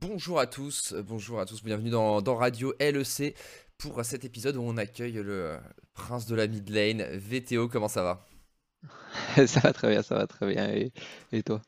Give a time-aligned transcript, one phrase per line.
[0.00, 3.34] Bonjour à tous, euh, bonjour à tous, bienvenue dans, dans Radio LEC
[3.78, 5.58] pour cet épisode où on accueille le euh,
[5.94, 8.26] prince de la mid lane, VTO, comment ça va?
[9.46, 10.68] Ça va très bien, ça va très bien.
[10.70, 10.92] Et,
[11.32, 11.60] et toi?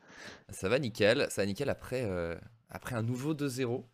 [0.51, 2.37] Ça va nickel, ça va nickel après, euh,
[2.71, 3.87] après un nouveau 2-0.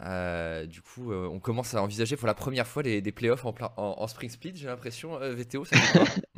[0.00, 3.44] Euh, du coup, euh, on commence à envisager pour la première fois les, des playoffs
[3.44, 5.76] en, plein- en, en Spring Split, j'ai l'impression, VTO, ça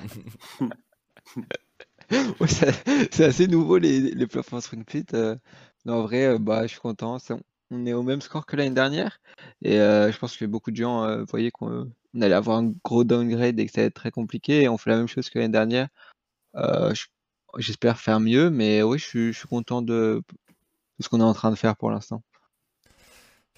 [2.40, 2.48] Ouais,
[3.12, 5.06] C'est assez nouveau les, les playoffs en Spring Split.
[5.86, 7.18] En vrai, euh, bah, je suis content.
[7.70, 9.20] On est au même score que l'année dernière.
[9.62, 12.72] Et euh, je pense que beaucoup de gens euh, voyaient qu'on on allait avoir un
[12.84, 14.62] gros downgrade et que ça allait être très compliqué.
[14.62, 15.88] Et on fait la même chose que l'année dernière.
[16.54, 17.06] Je-
[17.58, 20.22] J'espère faire mieux, mais oui, je suis, content de
[21.00, 22.22] ce qu'on est en train de faire pour l'instant.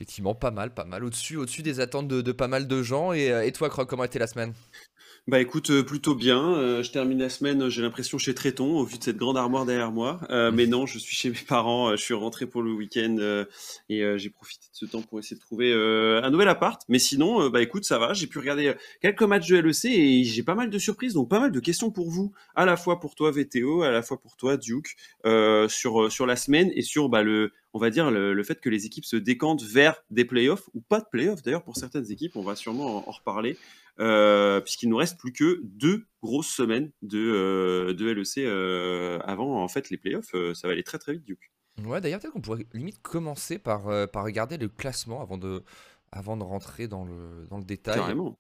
[0.02, 3.12] Effectivement, pas mal, pas mal, au-dessus au-dessus des attentes de, de pas mal de gens.
[3.12, 4.52] Et, euh, et toi, Croc, comment a été la semaine?
[5.28, 6.55] Bah écoute, euh, plutôt bien.
[6.55, 9.64] Euh, je termine la semaine, j'ai l'impression chez Tréton, au vu de cette grande armoire
[9.64, 10.19] derrière moi.
[10.31, 13.44] Euh, mais non, je suis chez mes parents, je suis rentré pour le week-end
[13.89, 16.83] et j'ai profité de ce temps pour essayer de trouver un nouvel appart.
[16.89, 18.14] Mais sinon, bah écoute, ça va.
[18.14, 21.39] J'ai pu regarder quelques matchs de LEC et j'ai pas mal de surprises, donc pas
[21.39, 24.34] mal de questions pour vous, à la fois pour toi VTO, à la fois pour
[24.37, 24.97] toi Duke,
[25.69, 28.69] sur, sur la semaine et sur bah, le, on va dire le, le fait que
[28.69, 32.37] les équipes se décantent vers des playoffs ou pas de playoffs d'ailleurs pour certaines équipes.
[32.37, 33.56] On va sûrement en, en reparler.
[34.01, 39.62] Euh, puisqu'il nous reste plus que deux grosses semaines de, euh, de LEC euh, avant
[39.62, 40.34] en fait les playoffs.
[40.34, 41.53] Euh, ça va aller très très vite Duke.
[41.84, 45.62] Ouais, d'ailleurs, peut-être qu'on pourrait limite commencer par, par regarder le classement avant de,
[46.11, 47.97] avant de rentrer dans le, dans le détail.
[47.97, 48.39] Carrément.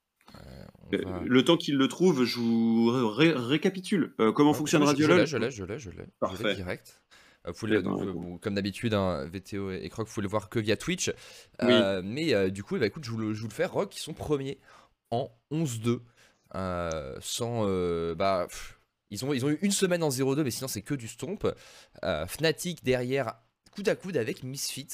[0.90, 5.12] Va- Le temps qu'il le trouve, je vous ré- récapitule comment Ouais, fonctionne Radio je
[5.12, 5.26] l'ai.
[5.26, 5.96] Je l'ai, je l'ai, je l'ai.
[5.96, 6.54] Je l'ai Parfait.
[6.54, 7.01] direct.
[7.46, 10.58] Euh, vous le- donc, comme d'habitude, hein, VTO et Croc, vous pouvez le voir que
[10.58, 11.08] via Twitch.
[11.62, 11.68] Oui.
[11.70, 13.66] Euh, mais euh, du coup, ben, écoute, je vous, le, je vous le fais.
[13.66, 14.58] Rock, ils sont premiers
[15.10, 16.00] en 11-2.
[16.54, 17.64] euh, sans.
[18.14, 18.78] bah, pff,
[19.10, 21.46] ils, ont, ils ont eu une semaine en 0-2, mais sinon, c'est que du stomp.
[22.28, 23.34] Fnatic derrière,
[23.72, 24.88] coude à coude avec Misfit.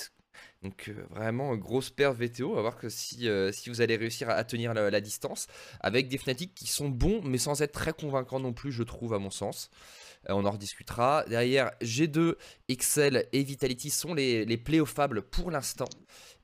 [0.62, 2.50] Donc, euh, vraiment, grosse paire VTO.
[2.52, 5.00] On va voir que si, euh, si vous allez réussir à, à tenir la, la
[5.00, 5.46] distance.
[5.80, 9.14] Avec des Fnatic qui sont bons, mais sans être très convaincants non plus, je trouve,
[9.14, 9.70] à mon sens.
[10.28, 11.24] Euh, on en rediscutera.
[11.28, 12.34] Derrière, G2,
[12.68, 15.88] Excel et Vitality sont les, les playoffables pour l'instant.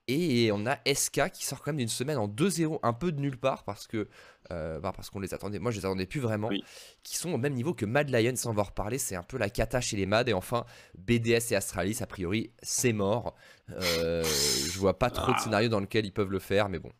[0.06, 3.20] Et on a SK qui sort quand même d'une semaine en 2-0, un peu de
[3.20, 4.06] nulle part parce que
[4.52, 5.58] euh, bah, parce qu'on les attendait.
[5.58, 6.48] Moi, je les attendais plus vraiment.
[6.48, 6.62] Oui.
[7.02, 8.98] Qui sont au même niveau que Mad Lions, sans en va reparler.
[8.98, 10.28] C'est un peu la cata chez les Mad.
[10.28, 10.66] Et enfin,
[10.98, 13.34] BDS et Astralis, a priori, c'est mort.
[13.70, 15.42] Euh, je vois pas trop de Ah.
[15.42, 16.92] scénarios dans lequel ils peuvent le faire, mais bon.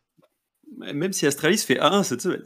[0.79, 2.45] Même si Astralis fait 1 cette semaine.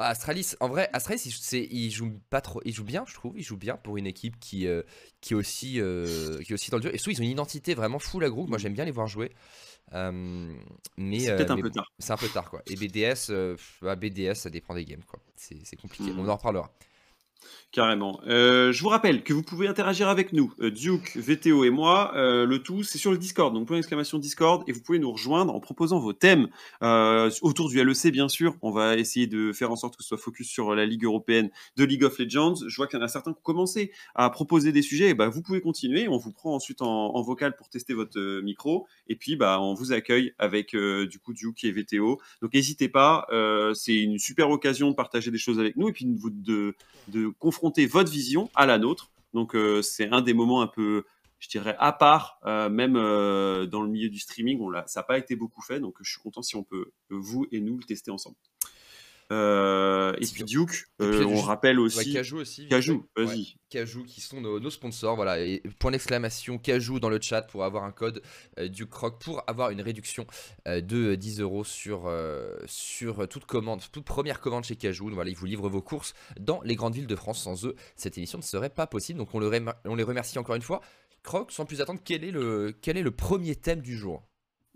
[0.00, 3.36] Ah, Astralis, en vrai, Astralis, il, il joue pas trop, il joue bien, je trouve,
[3.36, 4.82] il joue bien pour une équipe qui, euh,
[5.20, 6.94] qui, est aussi, euh, qui est aussi dans le dur.
[6.94, 8.48] Et surtout, ils ont une identité vraiment full à groupe.
[8.48, 9.32] Moi, j'aime bien les voir jouer.
[9.94, 10.54] Euh,
[10.96, 11.90] mais C'est peut-être un peu tard.
[11.98, 12.62] C'est un peu tard, quoi.
[12.68, 13.32] Et BDS,
[13.82, 15.18] bah, BDS, ça dépend des games, quoi.
[15.34, 16.12] C'est compliqué.
[16.12, 16.20] Mhm.
[16.20, 16.72] On en reparlera.
[17.70, 18.20] Carrément.
[18.26, 22.12] Euh, je vous rappelle que vous pouvez interagir avec nous, euh, Duke, VTO et moi.
[22.16, 23.52] Euh, le tout, c'est sur le Discord.
[23.52, 24.64] Donc, point d'exclamation Discord.
[24.66, 26.48] Et vous pouvez nous rejoindre en proposant vos thèmes
[26.80, 28.56] autour du LEC, bien sûr.
[28.62, 31.50] On va essayer de faire en sorte que ce soit focus sur la Ligue européenne
[31.76, 32.54] de League of Legends.
[32.66, 35.10] Je vois qu'il y en a certains qui ont commencé à proposer des sujets.
[35.10, 36.08] Et bah, vous pouvez continuer.
[36.08, 38.86] On vous prend ensuite en, vocal pour tester votre micro.
[39.08, 42.18] Et puis, bah, on vous accueille avec du coup Duke et VTO.
[42.40, 43.26] Donc, n'hésitez pas.
[43.74, 46.74] c'est une super occasion de partager des choses avec nous et puis de,
[47.38, 49.10] confronter votre vision à la nôtre.
[49.34, 51.04] Donc euh, c'est un des moments un peu,
[51.38, 55.04] je dirais, à part, euh, même euh, dans le milieu du streaming, on ça n'a
[55.04, 57.84] pas été beaucoup fait, donc je suis content si on peut, vous et nous, le
[57.84, 58.36] tester ensemble.
[59.30, 62.14] Euh, et puis Duke, Et euh, puis, on rappelle aussi...
[62.14, 62.66] Cajou aussi.
[62.68, 63.56] Cajou, vas-y.
[63.68, 65.16] Cajou qui sont nos, nos sponsors.
[65.16, 68.22] Voilà, et point d'exclamation Cajou dans le chat pour avoir un code
[68.58, 70.26] euh, du croc pour avoir une réduction
[70.66, 72.10] de 10 euros sur,
[72.66, 75.06] sur toute commande, toute première commande chez Cajou.
[75.06, 77.42] Donc Voilà, ils vous livrent vos courses dans les grandes villes de France.
[77.42, 79.18] Sans eux, cette émission ne serait pas possible.
[79.18, 79.50] Donc on, le
[79.84, 80.80] on les remercie encore une fois.
[81.22, 84.22] Croc, sans plus attendre, quel est le, quel est le premier thème du jour?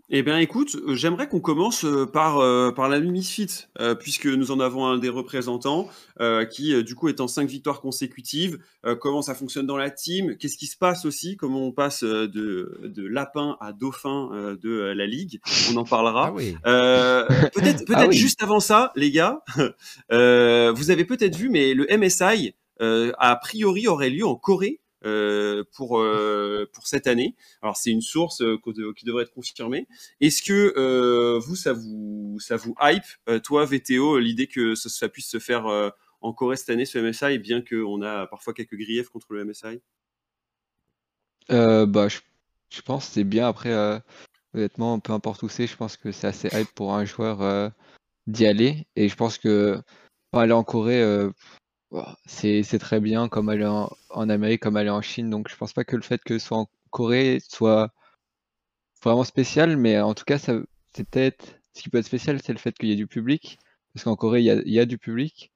[0.09, 3.47] Eh bien, écoute, euh, j'aimerais qu'on commence euh, par, euh, par la Misfit,
[3.79, 5.87] euh, puisque nous en avons un des représentants
[6.19, 8.59] euh, qui, du coup, est en cinq victoires consécutives.
[8.85, 10.35] Euh, comment ça fonctionne dans la team?
[10.37, 11.37] Qu'est-ce qui se passe aussi?
[11.37, 12.27] Comment on passe de,
[12.83, 15.39] de lapin à dauphin euh, de la ligue?
[15.71, 16.31] On en parlera.
[16.33, 16.57] oui.
[16.67, 18.15] Euh, peut-être peut-être Ah oui.
[18.17, 19.41] juste avant ça, les gars,
[20.11, 24.81] euh, vous avez peut-être vu, mais le MSI, euh, a priori, aurait lieu en Corée.
[25.05, 27.35] Euh, pour euh, pour cette année.
[27.61, 28.57] Alors c'est une source euh,
[28.95, 29.85] qui devrait être confirmée.
[30.21, 33.03] Est-ce que vous ça vous ça vous hype
[33.43, 35.65] toi VTO l'idée que ça, puisse se faire
[36.21, 39.81] en Corée cette année ce MSI bien qu'on a parfois quelques griefs contre le MSI
[41.49, 42.19] bah, je,
[42.69, 43.47] je pense que c'est bien.
[43.47, 43.73] Après,
[44.53, 47.71] honnêtement, peu importe où c'est, je pense que c'est assez hype pour un joueur
[48.27, 48.87] d'y aller.
[48.95, 49.81] Et je pense que
[50.31, 51.03] pour aller en Corée,
[52.25, 55.29] C'est très bien comme aller en, Amérique, comme aller en Chine.
[55.29, 57.91] Donc je pense pas que le fait que ce soit en Corée soit
[59.03, 60.53] vraiment spécial, mais en tout cas, ça,
[60.95, 63.59] c'est peut-être ce qui peut être spécial, c'est le fait qu'il y ait du public,
[63.93, 65.51] parce qu'en Corée, il y a, du public.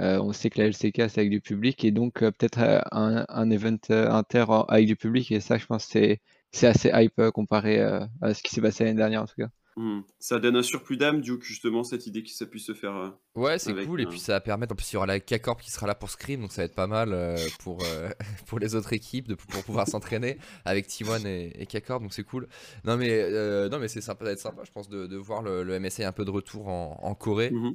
[0.00, 2.80] Euh, on sait que la LCK c'est avec du public et donc euh, peut-être euh,
[2.92, 6.20] un, un event inter avec du public et ça, je pense, c'est
[6.52, 9.48] c'est assez hype comparé à ce qui s'est passé l'année dernière en tout cas.
[9.82, 10.02] Hmm.
[10.18, 12.94] Ça donne un surplus d'âme, Duke, justement, cette idée que ça puisse se faire.
[12.94, 14.02] euh, Ouais, c'est cool.
[14.02, 14.72] Et un- puis ça va permettre.
[14.72, 16.66] En plus, il y aura la K-Corp qui sera là pour Scream, donc ça va
[16.66, 18.10] être pas mal euh, pour, euh,
[18.46, 20.36] pour les autres équipes de, pour pouvoir s'entraîner
[20.66, 22.46] avec T1 et, et K-Corp, donc c'est cool.
[22.84, 25.62] Non, mais, euh, non, mais c'est sympa d'être sympa, je pense, de, de voir le,
[25.62, 27.50] le MSA un peu de retour en, en Corée.
[27.50, 27.74] mhm.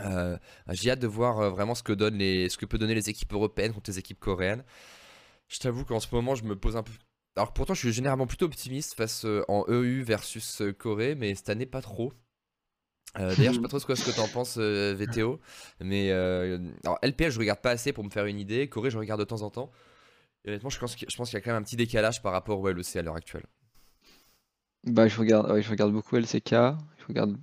[0.00, 0.36] Euh,
[0.72, 3.08] J'ai hâte de voir euh, vraiment ce que, donnent les, ce que peut donner les
[3.08, 4.64] équipes européennes contre les équipes coréennes.
[5.48, 6.90] Je t'avoue qu'en ce moment, je me pose un peu.
[7.36, 11.34] Alors pourtant, je suis généralement plutôt optimiste face euh, en EU versus euh, Corée, mais
[11.34, 12.12] cette année, pas trop.
[13.18, 15.38] Euh, D'ailleurs, je sais pas trop ce que, t'en penses, VTO.
[15.80, 18.68] Mais alors, LPL, je regarde pas assez pour me faire une idée.
[18.68, 19.70] Corée, je regarde de temps en temps.
[20.46, 22.96] Honnêtement, je pense qu'il y a quand même un petit décalage par rapport au LEC
[22.96, 23.44] à l'heure actuelle.
[24.84, 27.36] Bah, je regarde, je regarde beaucoup LCK, je regarde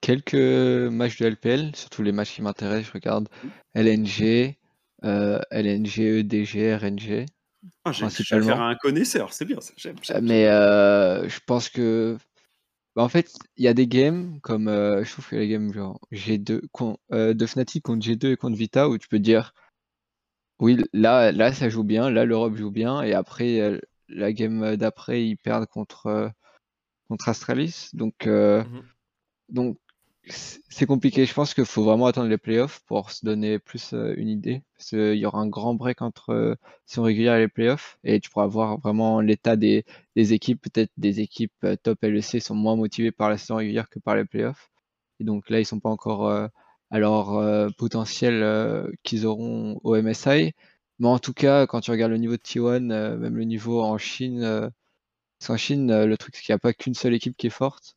[0.00, 2.88] quelques matchs de LPL, surtout les matchs qui m'intéressent.
[2.88, 3.28] Je regarde
[3.74, 4.56] LNG,
[5.02, 7.26] LNG, EDG, RNG.
[7.84, 9.72] Ah, j'ai affaire à un connaisseur, c'est bien ça.
[9.76, 9.96] J'aime.
[10.02, 10.24] J'aime.
[10.24, 12.16] Mais euh, je pense que.
[12.96, 14.68] Bah, en fait, il y a des games comme.
[14.68, 18.36] euh, je trouve que les games genre G2, con- euh, de Fnatic contre G2 et
[18.36, 19.52] contre Vita où tu peux dire.
[20.58, 25.24] Oui, là, là ça joue bien, là l'Europe joue bien, et après, la game d'après,
[25.26, 26.30] ils perdent contre,
[27.08, 27.90] contre Astralis.
[27.94, 28.82] Donc, euh, Mhm.
[29.50, 29.78] donc
[30.30, 31.26] c'est compliqué.
[31.26, 34.62] Je pense qu'il faut vraiment attendre les playoffs pour se donner plus euh, une idée.
[34.76, 36.54] Parce qu'il y aura un grand break entre euh,
[36.86, 39.84] saison régulière et les playoffs, et tu pourras voir vraiment l'état des,
[40.16, 40.62] équipes.
[40.62, 44.16] Peut-être des équipes euh, top LEC sont moins motivées par la saison régulière que par
[44.16, 44.70] les playoffs.
[45.20, 46.50] Et donc là, ils sont pas encore
[46.90, 50.52] à leur euh, potentiel qu'ils auront au MSI.
[50.98, 53.82] Mais en tout cas, quand tu regardes le niveau de T1, euh, même le niveau
[53.82, 54.40] en Chine,
[55.38, 57.50] parce qu'en Chine, le truc, c'est qu'il n'y a pas qu'une seule équipe qui est
[57.50, 57.96] forte.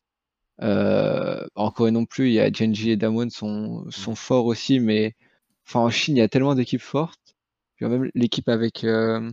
[0.62, 4.80] Euh, en Corée non plus, il y a Genji et Damwon sont, sont forts aussi,
[4.80, 5.14] mais
[5.66, 7.34] enfin, en Chine, il y a tellement d'équipes fortes.
[7.76, 9.30] Puis même l'équipe avec euh,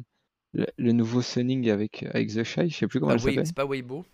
[0.53, 3.33] le, le nouveau Sunning avec, avec The Shy, je sais plus comment Ah, elle Wei-
[3.35, 3.45] s'appelle.
[3.45, 4.05] c'est pas Weibo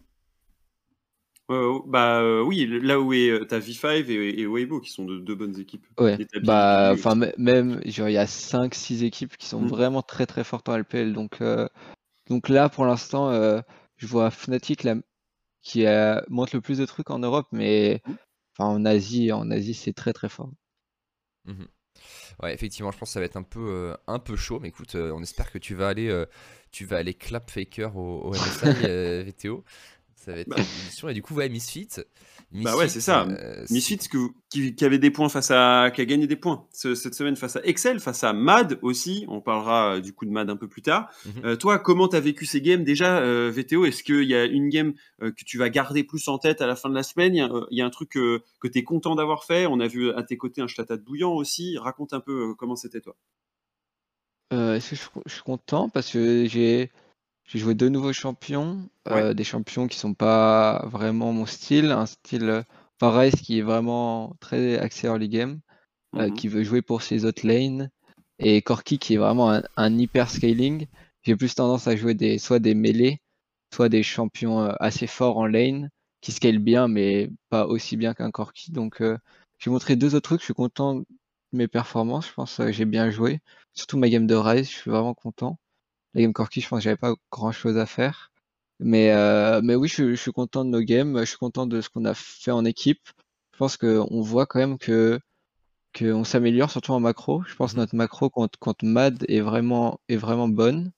[1.50, 5.18] Euh, bah euh, oui, là où est, t'as V5 et, et Weibo qui sont de
[5.19, 5.86] deux bonnes équipes.
[5.98, 9.68] Ouais, bah, enfin, même, genre, il y a 5-6 équipes qui sont Mm.
[9.68, 11.13] vraiment très très fortes en LPL.
[11.13, 11.68] Donc, euh,
[12.30, 13.62] donc là, pour l'instant, euh,
[13.98, 14.95] je vois Fnatic là,
[15.67, 18.13] qui euh, montre le plus de trucs en Europe, mais Mm.
[18.57, 20.51] enfin, en Asie, en Asie, c'est très très fort.
[21.45, 21.67] Mhm.
[22.43, 24.69] Ouais, effectivement, je pense que ça va être un peu, euh, un peu chaud, mais
[24.69, 26.25] écoute, euh, on espère que tu vas aller, euh,
[26.71, 28.65] tu vas aller clap faker au, au MSI
[29.25, 29.63] VTO.
[30.15, 30.57] Ça va être Bah.
[30.57, 31.09] une édition.
[31.09, 31.89] Et du coup, ouais, Misfit.
[32.53, 33.27] Bah ouais, c'est ça.
[33.27, 36.65] euh, Misfits que- qui, qui avait des points face à, qui a gagné des points
[36.71, 39.25] ce- cette semaine face à Excel, face à Mad aussi.
[39.27, 41.09] On parlera euh, du coup de Mad un peu plus tard.
[41.25, 41.41] Mhm.
[41.45, 44.69] Euh, toi, comment t'as vécu ces games déjà, euh, VTO Est-ce qu'il y a une
[44.69, 47.35] game euh, que tu vas garder plus en tête à la fin de la semaine?
[47.35, 49.65] Il y a, il y a un truc euh, que tu es content d'avoir fait?
[49.67, 51.77] On a vu à tes côtés un de bouillant aussi.
[51.77, 53.17] Raconte un peu euh, comment c'était toi.
[54.53, 55.89] Euh, est-ce que je suis content?
[55.89, 56.91] Parce que j'ai
[57.47, 62.05] j'ai joué deux nouveaux champions, euh, des champions qui sont pas vraiment mon style, un
[62.05, 62.63] style euh,
[62.99, 65.61] Fares qui est vraiment très axé early game,
[66.17, 66.33] euh, Mhm.
[66.33, 67.89] qui veut jouer pour ses autres lanes,
[68.39, 70.87] et Corki qui est vraiment un, un hyper scaling.
[71.23, 73.21] J'ai plus tendance à jouer des soit des mêlées,
[73.73, 75.89] soit des champions euh, assez forts en lane
[76.21, 78.71] qui scale bien, mais pas aussi bien qu'un Corki.
[78.71, 79.18] Donc euh,
[79.59, 80.42] j'ai montré deux autres trucs.
[80.42, 81.06] Je suis content de
[81.54, 82.27] mes performances.
[82.30, 83.39] Je pense que j'ai bien joué.
[83.73, 85.59] Surtout ma game de Rise, je suis vraiment content.
[86.14, 88.31] La game Corki, je pense que j'avais pas grand chose à faire.
[88.80, 91.18] Mais, euh, mais oui, je, suis- je suis content de nos games.
[91.19, 93.07] Je suis content de ce qu'on a fait en équipe.
[93.54, 95.19] Je pense qu'on voit quand même que
[95.97, 97.44] qu'on s'améliore, surtout en macro.
[97.45, 97.81] Je pense que Mhm.
[97.83, 100.92] notre macro contre, contre Mad est vraiment, est vraiment bonne.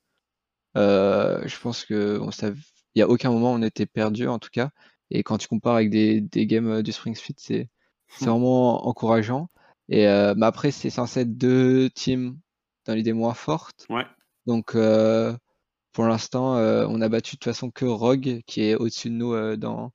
[0.78, 2.58] Euh, je pense que on sav-
[2.96, 4.70] il y a aucun moment où on était perdu en tout cas.
[5.12, 7.70] Et quand tu compares avec des, des games euh, du Spring Split, c'est
[8.10, 9.50] c'est vraiment encourageant.
[9.89, 12.38] Et euh, mais après, c'est censé être deux teams
[12.86, 13.89] dans l'idée moins fortes.
[13.89, 14.06] Ouais.
[14.50, 15.36] Donc euh,
[15.94, 19.15] pour l'instant, euh, on a battu de toute façon que Rogue qui est au-dessus de
[19.15, 19.91] nous euh, dans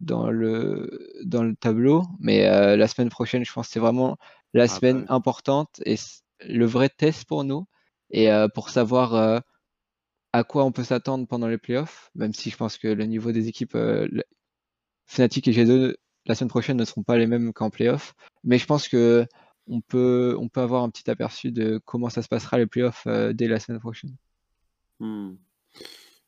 [0.00, 0.90] dans le
[1.24, 2.02] dans le tableau.
[2.20, 2.42] Mais
[2.76, 4.16] la semaine prochaine, je pense que c'est vraiment
[4.54, 5.14] la Ah, semaine bah oui.
[5.16, 5.96] importante et
[6.40, 7.66] le vrai test pour nous
[8.10, 9.42] et pour savoir
[10.32, 12.10] à quoi on peut s'attendre pendant les playoffs.
[12.14, 14.08] Même si je pense que le niveau des équipes euh,
[15.06, 15.94] Fnatic et G2
[16.26, 18.14] la semaine prochaine ne seront pas les mêmes qu'en playoffs.
[18.44, 19.26] Mais je pense que
[19.68, 23.06] on peut on peut avoir un petit aperçu de comment ça se passera les playoffs
[23.06, 24.16] euh, dès la semaine prochaine.
[25.00, 25.34] Hmm.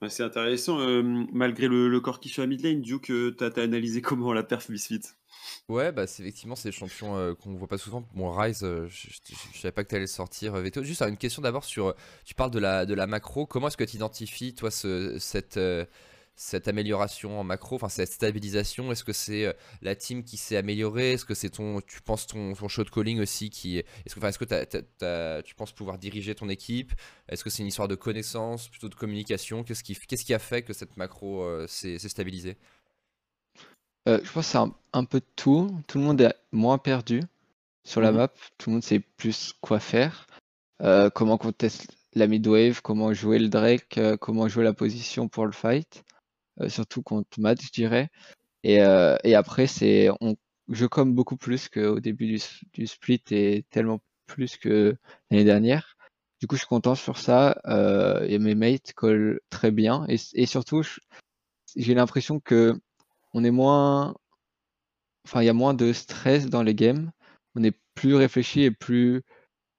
[0.03, 0.81] Ouais, c'est intéressant.
[0.81, 4.03] euh, malgré le, le corps qui sur la mid lane, Duke, euh, t'as t'as analysé
[4.03, 5.01] comment la perf Misfit
[5.69, 8.07] Ouais, bah c'est effectivement c'est des champions euh, qu'on voit pas souvent.
[8.15, 10.83] Bon, Rise, euh, je, je- je savais pas que t'allais le sortir, Veto.
[10.83, 11.95] Juste une question d'abord sur.
[12.25, 13.47] Tu parles de la, de la macro.
[13.47, 15.85] Comment est-ce que tu identifies, toi, ce, cette, euh,
[16.37, 20.57] cette amélioration en macro, enfin cette stabilisation Est-ce que c'est euh, la team qui s'est
[20.57, 21.13] améliorée?
[21.13, 24.29] Est-ce que c'est ton, tu penses ton, ton shot calling aussi qui est-ce que, enfin,
[24.29, 26.93] est-ce tu penses pouvoir diriger ton équipe?
[27.29, 29.63] Est-ce que c'est une histoire de connaissance, plutôt de communication?
[29.65, 32.57] Qu'est-ce qui, qu'est-ce qui a fait que cette macro euh, s'est stabilisée?
[34.09, 35.71] Euh, je pense que c'est un, un peu de tout.
[35.87, 37.23] Tout le monde est moins perdu
[37.85, 38.19] sur la Mhm.
[38.19, 38.29] map.
[38.59, 40.27] Tout le monde sait plus quoi faire.
[40.83, 45.53] Euh, comment contester la mid-wave, comment jouer le Drake, comment jouer la position pour le
[45.53, 46.05] fight?
[46.61, 48.11] Euh, surtout contre Matt, je dirais.
[48.63, 50.37] Et, euh, et après, c'est on,
[50.69, 52.27] je comme beaucoup plus qu'au début
[52.73, 54.97] du, split et tellement plus que
[55.31, 55.97] l'année dernière.
[56.41, 57.61] Du coup, je suis content sur ça.
[57.67, 60.07] Euh, et mes mates collent très bien.
[60.09, 60.83] Et, et surtout,
[61.77, 62.75] j'ai l'impression que
[63.35, 64.15] on est moins,
[65.27, 67.11] enfin, il y a moins de stress dans les games.
[67.57, 69.23] On est plus réfléchi et plus,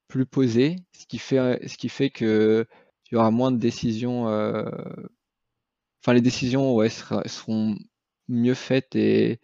[0.08, 2.66] plus posé, ce qui fait, ce qui fait que
[3.12, 4.28] il y aura moins de décisions.
[6.06, 6.78] Enfin, les décisions,
[7.26, 7.76] seront
[8.28, 9.40] mieux faites et,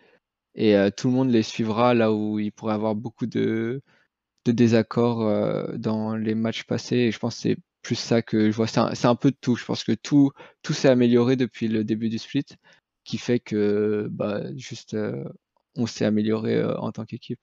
[0.60, 3.82] euh, tout le monde les suivra là où il pourrait avoir beaucoup de,
[4.46, 6.98] de désaccords euh, dans les matchs passés.
[6.98, 8.68] Et je pense que c'est plus ça que je vois.
[8.68, 9.56] C'est un, peu de tout.
[9.56, 12.46] Je pense que tout, tout s'est amélioré depuis le début du split,
[13.06, 15.24] qui fait que bah, juste euh,
[15.76, 17.40] on s'est amélioré en tant qu'équipe.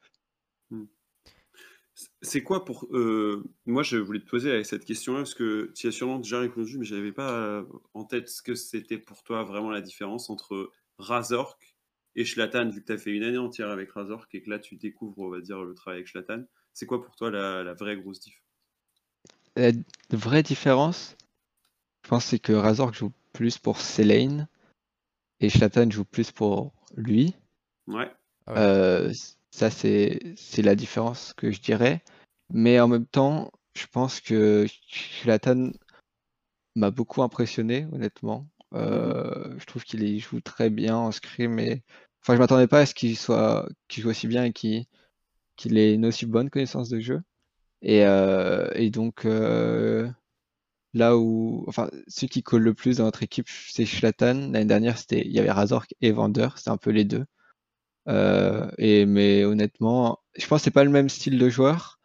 [2.23, 2.87] C'est quoi pour.
[2.93, 6.39] euh, moi, je voulais te poser cette question-là, parce que tu y as sûrement déjà
[6.41, 7.65] répondu, mais je n'avais pas euh,
[7.95, 11.77] en tête ce que c'était pour toi vraiment la différence entre Razork
[12.15, 14.59] et Schlatan, vu que tu as fait une année entière avec Razork et que là
[14.59, 16.45] tu découvres, on va dire, le travail avec Schlatan.
[16.73, 18.41] C'est quoi pour toi la, la vraie grosse diff?
[19.57, 19.73] La
[20.13, 21.17] vraie différence,
[22.05, 24.47] je pense, c'est que Razork joue plus pour Selene
[25.41, 27.35] et Schlatan joue plus pour lui.
[27.89, 28.11] Ouais.
[28.47, 28.59] Ah ouais.
[28.61, 29.13] Euh,
[29.51, 32.03] ça, c'est la différence que je dirais.
[32.51, 34.67] Mais en même temps, je pense que
[35.23, 35.73] Zlatan
[36.77, 38.49] m'a beaucoup impressionné, honnêtement.
[38.75, 41.59] Euh, je trouve qu'il joue très bien en scrim.
[41.59, 41.83] Et...
[42.23, 44.87] Enfin, je m'attendais pas à ce qu'il soit qu'il joue aussi bien et qu'il
[45.79, 47.23] ait une aussi bonne connaissance de jeu.
[47.83, 50.11] Et, euh, donc, euh,
[50.95, 51.65] là où.
[51.69, 54.51] Enfin, ceux qui collent le plus dans notre équipe, c'est Zlatan.
[54.53, 56.49] L'année dernière, il y avait Razork et Vander.
[56.57, 57.25] C'était un peu les deux.
[58.09, 62.01] Euh, et mais honnêtement, je pense que c'est pas le même style de joueur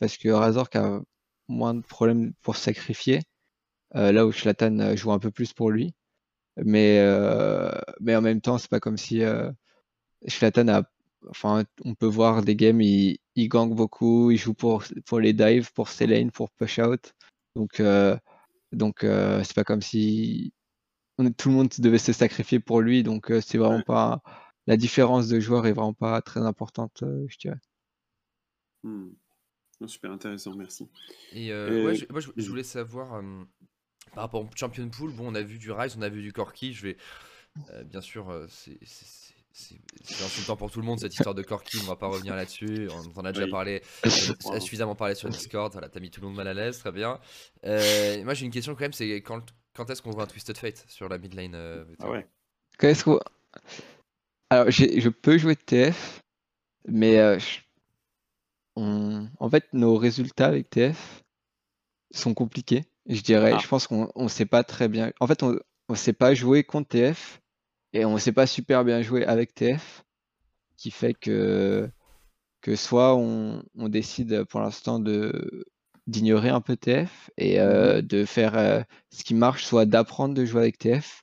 [0.00, 1.00] parce que Razork a
[1.48, 3.22] moins de problèmes pour se sacrifier,
[3.96, 5.94] euh, là où Zlatan euh, joue un peu plus pour lui.
[6.64, 9.50] Mais euh, mais en même temps, c'est pas comme si euh,
[10.68, 10.82] a,
[11.30, 15.32] enfin, on peut voir des games, il, il gank beaucoup, il joue pour pour les
[15.32, 17.14] dives, pour Selene, pour push out.
[17.56, 17.82] Donc
[18.72, 20.52] donc c'est pas comme si
[21.18, 23.02] on- tout le monde devait se sacrifier pour lui.
[23.02, 24.22] Donc c'est vraiment pas
[24.68, 27.58] la différence de joueur est vraiment pas très importante, euh, je dirais.
[28.84, 29.08] Hmm.
[29.86, 30.88] Super intéressant, merci.
[31.32, 33.22] Et euh, ouais, Et- je, moi, je, je voulais savoir, euh,
[34.14, 36.32] par rapport au Champion Pool, bon, on a vu du Rise, on a vu du
[36.32, 36.74] Corki.
[36.74, 36.96] Je vais,
[37.70, 38.78] euh, bien sûr, c'est-
[40.24, 41.78] insultant pour tout le monde cette histoire de Corki.
[41.82, 42.88] On va pas revenir là-dessus.
[42.92, 43.50] On en a déjà Oui.
[43.50, 44.50] parlé, comprends.
[44.50, 45.72] on a suffisamment parlé sur Discord.
[45.72, 47.18] Voilà, t'as mis tout le monde mal à l'aise, très bien.
[47.64, 49.40] Euh, moi, j'ai une question quand même, c'est quand,
[49.74, 52.28] quand est-ce qu'on voit un Twisted Fate sur la mid lane euh, Ah ouais.
[52.78, 53.18] Qu'est-ce qu'on-
[54.50, 56.22] Alors, je peux jouer TF,
[56.86, 57.60] mais euh, je-
[58.76, 61.22] on- en fait, nos résultats avec TF
[62.12, 63.52] sont compliqués, je dirais.
[63.54, 63.58] Ah.
[63.60, 65.12] Je pense qu'on on sait pas très bien.
[65.20, 67.40] En fait, on ne sait pas jouer contre TF
[67.92, 70.04] et on sait pas super bien jouer avec TF,
[70.76, 71.90] qui fait que,
[72.62, 75.64] que soit on, on décide pour l'instant de
[76.06, 80.46] d'ignorer un peu TF et euh, de faire euh, ce qui marche, soit d'apprendre de
[80.46, 81.22] jouer avec TF.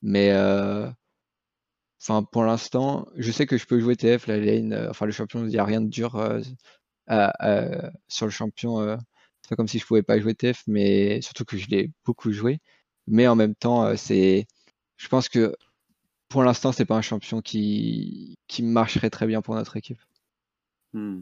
[0.00, 0.88] Mais euh,
[2.02, 5.12] enfin, pour l'instant, je sais que je peux jouer TF, la lane, euh, enfin le
[5.12, 6.40] champion, il n'y a rien de dur euh,
[7.06, 8.80] à- à- sur le champion.
[8.80, 8.96] euh,
[9.42, 12.32] c'est pas comme si je pouvais pas jouer TF, mais surtout que je l'ai beaucoup
[12.32, 12.60] joué.
[13.06, 14.46] Mais en même temps, euh, c'est,
[14.96, 15.54] je pense que
[16.28, 20.00] pour l'instant, c'est pas un champion qui, qui marcherait très bien pour notre équipe.
[20.92, 21.20] Hmm.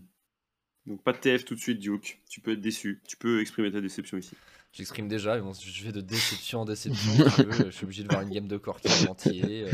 [0.86, 2.20] Donc pas de TF tout de suite, Duke.
[2.28, 3.00] Tu peux être déçu.
[3.06, 4.34] Tu peux exprimer ta déception ici.
[4.72, 7.12] J'exprime déjà, mais bon, je vais de déception en déception.
[7.38, 9.66] je suis obligé de voir une game de Corki en entier.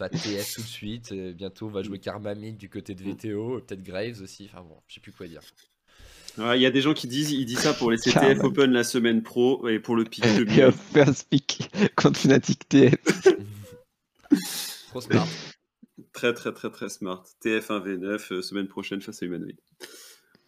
[0.00, 1.12] Pas de TF tout de suite.
[1.12, 3.56] euh, bientôt, on va jouer Karma Mid du côté de VTO.
[3.56, 4.48] euh, Peut-être Graves aussi.
[4.50, 5.42] Enfin bon, je sais plus quoi dire.
[6.38, 8.44] Ouais, Il y a des gens qui disent, ils disent ça pour les CTF Carrément.
[8.44, 12.94] Open la semaine pro et pour le pic de fait un speak contre Fnatic TF.
[14.88, 15.28] Trop smart.
[16.12, 17.24] Très très très très smart.
[17.44, 19.56] TF1V9 euh, semaine prochaine face à Humanoid.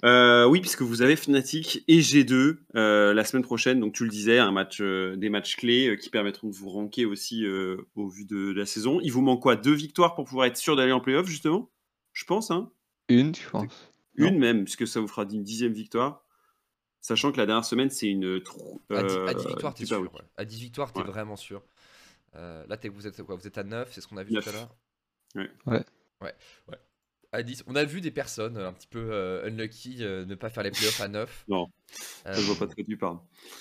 [0.04, 4.11] Euh, oui, puisque vous avez Fnatic et G2 euh, la semaine prochaine, donc tu le
[4.11, 7.76] disais, un match, euh, des matchs clés euh, qui permettront de vous ranker aussi euh,
[7.94, 8.99] au vu de, la saison.
[9.00, 9.54] Il vous manque quoi?
[9.54, 11.71] Deux victoires pour pouvoir être sûr d'aller en playoff, justement?
[12.12, 12.73] Je pense, hein
[13.09, 13.92] Une, je pense.
[14.16, 16.25] Une même, puisque ça vous fera une dixième victoire.
[17.00, 18.42] Sachant que la dernière semaine, c'est une.
[18.42, 20.00] trou- À 10, euh, victoires, t'es sûr.
[20.02, 20.09] ouais.
[20.37, 21.06] À 10 victoires, t'es Ouais.
[21.06, 21.62] vraiment sûr.
[22.35, 23.37] Euh, là, t'es- vous êtes quoi?
[23.37, 24.75] Vous êtes à 9, c'est ce qu'on a vu tout à l'heure?
[25.35, 25.50] Ouais.
[25.66, 25.85] Ouais.
[26.21, 26.35] Ouais.
[27.32, 27.38] Ouais.
[27.38, 27.64] À 10.
[27.66, 30.62] On a vu des personnes euh, un petit peu euh, unlucky euh, ne pas faire
[30.62, 31.44] les playoffs à 9.
[31.48, 31.66] Non.
[32.24, 33.18] Ça, je vois pas tu parles.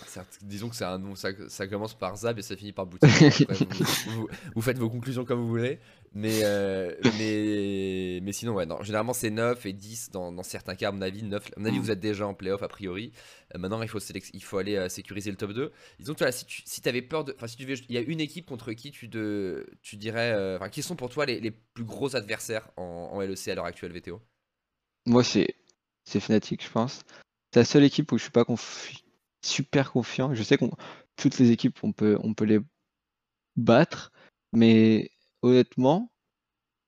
[0.08, 2.86] certes, disons que c'est un nom, ça, ça commence par Zab et ça finit par
[2.86, 3.10] Boutique.
[3.42, 3.56] Après,
[4.06, 5.80] vous, vous- vous faites vos conclusions comme vous voulez.
[6.14, 10.76] Mais, euh, mais, mais sinon, ouais, non, généralement c'est 9 et 10 dans, dans certains
[10.76, 10.90] cas.
[10.90, 11.82] À mon avis, 9, à mon avis Mm.
[11.82, 13.14] vous êtes déjà en playoff a priori.
[13.56, 15.72] Euh, maintenant, il faut, il faut aller euh, sécuriser le top 2.
[16.00, 17.34] Disons toi, là, si tu si avais peur de.
[17.38, 20.56] Enfin, si tu il y a une équipe contre qui tu, de, tu dirais.
[20.58, 23.66] Enfin, qui sont pour toi les, les plus gros adversaires en, en LEC à l'heure
[23.66, 24.22] actuelle, VTO
[25.06, 25.56] Moi, c'est
[26.04, 27.04] c'est Fnatic, je pense.
[27.54, 29.04] C'est la seule équipe où je suis pas confi-
[29.46, 30.36] super confiant.
[30.36, 30.72] Je sais qu'on
[31.16, 32.60] toutes les équipes, on peut, on peut les
[33.56, 34.12] battre,
[34.54, 36.12] mais honnêtement,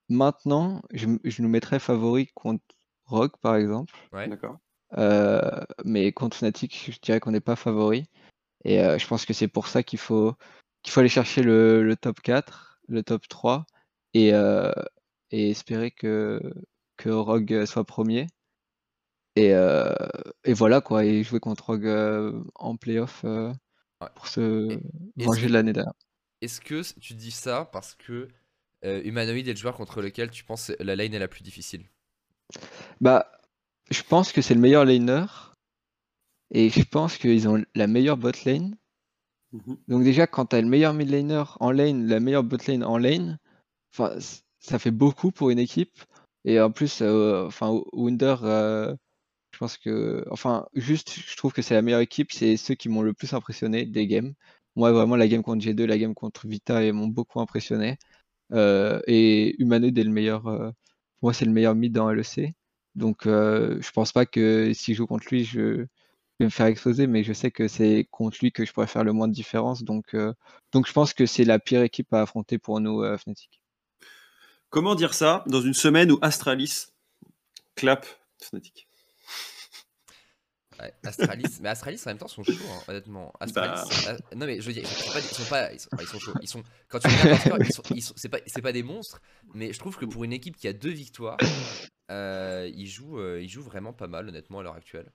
[0.09, 2.63] maintenant, je, m- je nous mettrais favori contre
[3.05, 3.93] Rogue, par exemple.
[4.11, 4.27] Ouais.
[4.27, 4.57] D'accord.
[4.97, 8.05] Euh, mais contre Fnatic, je dirais qu'on n'est pas favori.
[8.65, 10.35] Et euh, je pense que c'est pour ça qu'il faut,
[10.83, 13.65] qu'il faut aller chercher le, le top 4, le top 3,
[14.13, 14.71] et, euh,
[15.31, 16.39] et espérer que,
[16.97, 18.27] que Rogue soit premier.
[19.35, 19.91] Et, euh,
[20.43, 23.51] et voilà quoi, et jouer contre Rogue euh, en playoff euh,
[24.01, 24.09] Ouais.
[24.15, 24.69] pour se
[25.17, 25.93] Et- que- de l'année dernière.
[26.41, 28.27] Est-ce que tu dis ça parce que euh,
[28.83, 31.85] Humanoid est le joueur contre lequel tu penses la lane est la plus difficile
[33.01, 33.31] Bah,
[33.91, 35.25] je pense que c'est le meilleur laner,
[36.51, 38.77] et je pense qu'ils ont la meilleure bot lane.
[39.53, 39.77] Mhm.
[39.87, 42.83] Donc déjà, quand tu as le meilleur mid laner en lane, la meilleure bot lane
[42.83, 43.39] en lane,
[44.59, 45.97] ça fait beaucoup pour une équipe.
[46.45, 48.95] Et en plus, euh, enfin, Wunder, euh,
[49.53, 52.31] je pense que, enfin, juste, je trouve que c'est la meilleure équipe.
[52.33, 54.33] C'est ceux qui m'ont le plus impressionné des games.
[54.75, 57.97] Moi, vraiment, la game contre G2, la game contre Vita, ils m'ont beaucoup impressionné.
[58.53, 60.47] Euh, et Humanoid est le meilleur.
[60.47, 60.69] euh,
[61.19, 62.53] pour moi, c'est le meilleur mid dans LEC.
[62.95, 65.87] Donc, euh, je pense pas que si je joue contre lui, je
[66.39, 69.03] vais me faire exploser, mais je sais que c'est contre lui que je pourrais faire
[69.03, 69.83] le moins de différence.
[69.83, 70.15] Donc,
[70.71, 73.61] donc je pense que c'est la pire équipe à affronter pour nous, Fnatic.
[74.69, 76.87] Comment dire ça dans une semaine où Astralis
[77.75, 78.05] clap
[78.41, 78.87] Fnatic?
[80.83, 83.31] Ouais, Astralis, mais Astralis en même temps sont chauds, hein, honnêtement.
[83.39, 84.17] Astralis, Bah.
[84.31, 86.03] ah, non mais je veux dire, ils sont pas, ils sont pas, ils sont, enfin,
[86.03, 86.33] ils sont chauds.
[86.41, 87.61] Ils sont, quand tu regardes leur
[87.95, 89.21] ils sont, c'est pas, c'est pas des monstres,
[89.53, 91.37] mais je trouve que pour une équipe qui a deux victoires,
[92.11, 95.09] euh, ils jouent, euh, ils jouent vraiment pas mal, honnêtement à l'heure actuelle.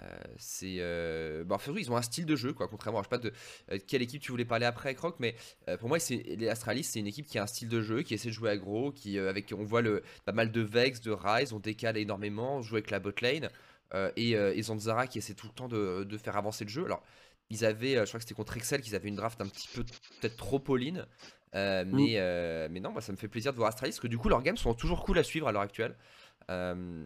[0.00, 0.04] Euh,
[0.36, 1.42] c'est, euh...
[1.42, 2.68] bah, en fait, ils ont un style de jeu, quoi.
[2.68, 3.32] Contrairement, je sais pas de
[3.72, 5.34] euh, quelle équipe tu voulais parler après, Croc, mais
[5.80, 8.14] pour moi, c'est les Astralis, c'est une équipe qui a un style de jeu, qui
[8.14, 11.52] essaie de jouer aggro, qui avec, on voit le pas mal de Vex, de Rise,
[11.52, 13.44] on décale énormément, on joue avec la bot lane.
[13.44, 13.48] Euh,
[14.16, 16.84] et, euh, et Zanzara qui essaie tout le temps de, de faire avancer le jeu.
[16.84, 17.02] Alors,
[17.50, 19.68] ils avaient, euh, je crois que c'était contre Excel, qu'ils avaient une draft un petit
[19.68, 19.84] peu
[20.20, 21.06] peut-être trop pauline.
[21.54, 24.06] Euh, mais, euh, mais non, moi, ça me fait plaisir de voir Astralis, parce que
[24.06, 25.96] du coup, leurs games sont toujours cool à suivre à l'heure actuelle.
[26.50, 27.04] Euh,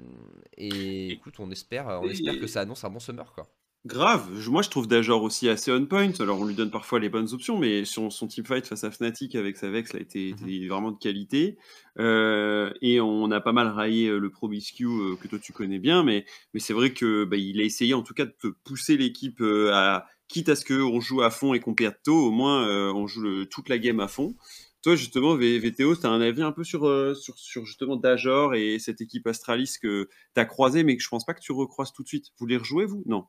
[0.56, 3.48] et écoute, on espère, on espère que ça annonce un bon summer, quoi.
[3.84, 6.12] Grave, moi je trouve Dajor aussi assez on point.
[6.20, 9.34] Alors on lui donne parfois les bonnes options, mais son, son teamfight face à Fnatic
[9.34, 11.58] avec sa Vex a été, était vraiment de qualité.
[11.98, 15.80] Euh, et on a pas mal raillé euh, le Promiscu euh, que toi tu connais
[15.80, 18.46] bien, mais, mais c'est vrai que bah, il a essayé en tout cas de te
[18.64, 22.26] pousser l'équipe euh, à quitte à ce qu'on joue à fond et qu'on perde tôt,
[22.28, 22.64] au moins
[22.94, 24.36] on joue le- toute la game à fond.
[24.82, 26.82] Toi justement, V- VTO, tu as un avis un peu sur,
[27.16, 31.08] sur, sur justement Dajor et cette équipe Astralis que tu as croisé, mais que je
[31.08, 32.26] pense pas que tu recroises tout de suite.
[32.38, 33.02] Vous les rejouez vous?
[33.06, 33.24] Non.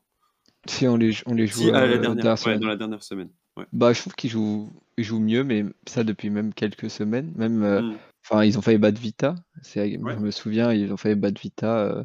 [0.66, 2.60] Si on les, on les joue Si, à euh, la dernière, dernière ouais, semaine.
[2.60, 3.28] dans la dernière semaine.
[3.56, 3.66] Ouais.
[3.72, 7.32] Bah, je trouve qu'ils jouent, ils jouent mieux, mais ça depuis même quelques semaines.
[7.36, 7.96] Même, euh, Mm.
[8.24, 9.34] enfin, ils ont failli battre Vita.
[9.62, 10.14] C'est, Ouais.
[10.14, 11.78] Je me souviens, ils ont failli battre Vita.
[11.78, 12.04] euh,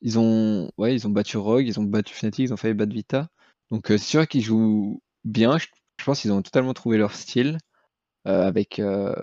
[0.00, 2.92] ils ont, ouais, ils ont battu Rogue, ils ont battu Fnatic, ils ont failli battre
[2.94, 3.28] Vita.
[3.70, 5.58] Donc, euh, c'est sûr qu'ils jouent bien.
[5.58, 5.66] Je,
[6.00, 7.58] je pense qu'ils ont totalement trouvé leur style.
[8.26, 8.80] avec,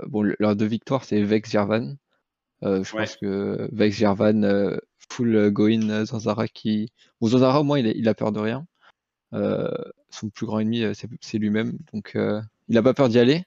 [0.07, 1.55] bon, le- leurs deux victoires, c'est Vex.
[2.63, 4.79] Euh, je pense que Vex euh,
[5.11, 6.91] full euh, go-in euh, Zanzara qui.
[7.21, 8.65] Bon, Zanzara, au moins, il a, il a peur de rien.
[9.33, 9.71] Euh,
[10.09, 10.83] son plus grand ennemi,
[11.21, 11.77] c'est lui-même.
[11.93, 13.43] Donc, euh, il n'a pas peur d'y aller.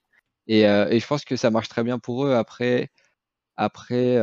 [0.46, 2.35] Et, et je pense que ça marche très bien pour eux.
[2.35, 2.90] Après,
[3.57, 4.16] après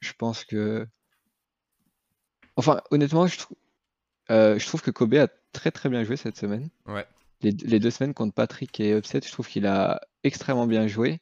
[0.00, 0.86] je pense que.
[2.56, 3.56] Enfin, honnêtement, je, trou-
[4.28, 6.68] je trouve que Kobe a très très bien joué cette semaine.
[6.86, 7.06] Ouais.
[7.40, 11.20] Les, les deux semaines contre Patrick et Upset, je trouve qu'il a extrêmement bien joué.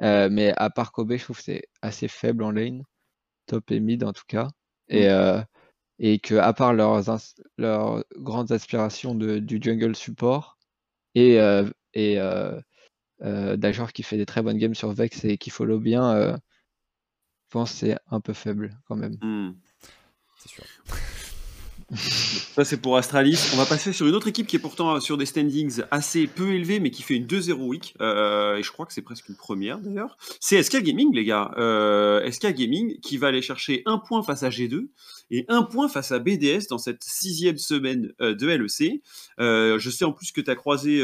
[0.00, 2.82] Euh, mais à part Kobe, je trouve que c'est assez faible en lane,
[3.44, 4.48] top et mid en tout cas.
[4.90, 5.40] Et, euh,
[5.98, 7.04] et que à part leurs,
[7.58, 10.58] leurs grandes aspirations de, du jungle support
[11.14, 12.60] et, euh, et euh,
[13.22, 16.36] euh, Dajor qui fait des très bonnes games sur Vex et qui follow bien, euh,
[17.48, 19.16] je pense que c'est un peu faible quand même.
[19.22, 19.54] Mm.
[20.38, 20.64] C'est sûr.
[21.92, 23.50] Ça, c'est pour Astralis.
[23.52, 26.52] On va passer sur une autre équipe qui est pourtant sur des standings assez peu
[26.52, 27.94] élevés, mais qui fait une 2-0 week.
[28.00, 30.16] Euh, et je crois que c'est presque une première d'ailleurs.
[30.38, 31.52] C'est SK Gaming, les gars.
[31.58, 34.88] Euh, SK Gaming qui va aller chercher un point face à G2
[35.32, 39.02] et un point face à BDS dans cette sixième semaine euh, de LEC.
[39.38, 41.00] Je sais en plus que tu as croisé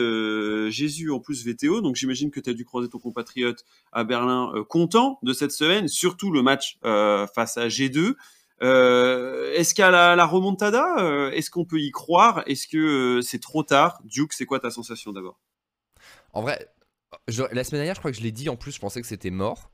[0.70, 4.52] Jésus en plus VTO, donc j'imagine que tu as dû croiser ton compatriote à Berlin
[4.68, 8.14] content de cette semaine, surtout le match face à G2.
[8.60, 12.42] Est-ce qu'à la, la remontada, est-ce qu'on peut y croire?
[12.46, 14.00] Est-ce que c'est trop tard?
[14.04, 15.38] Duke, c'est quoi ta sensation d'abord?
[16.32, 16.66] En vrai,
[17.28, 19.30] la semaine dernière, je crois que je l'ai dit en plus, je pensais que c'était
[19.30, 19.70] mort.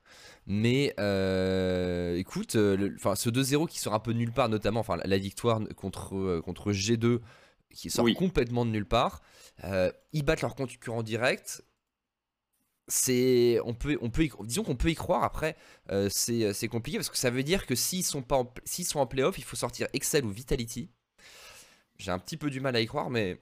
[0.47, 4.99] Mais euh, écoute, euh, ce 2-0 qui sort un peu de nulle part, notamment enfin,
[5.05, 7.21] la victoire contre, euh, contre G2
[7.73, 9.23] qui sort complètement de nulle part.
[10.13, 11.65] ils battent leur concurrent direct.
[12.89, 15.25] C'est, on peut, on peut, disons qu'on peut y croire.
[15.25, 15.57] Après,
[16.09, 19.39] c'est compliqué parce que ça veut dire que s'ils sont pas, s'ils sont en playoff,
[19.39, 20.91] il faut sortir Excel ou Vitality.
[21.99, 23.41] J'ai un petit peu du mal à y croire, mais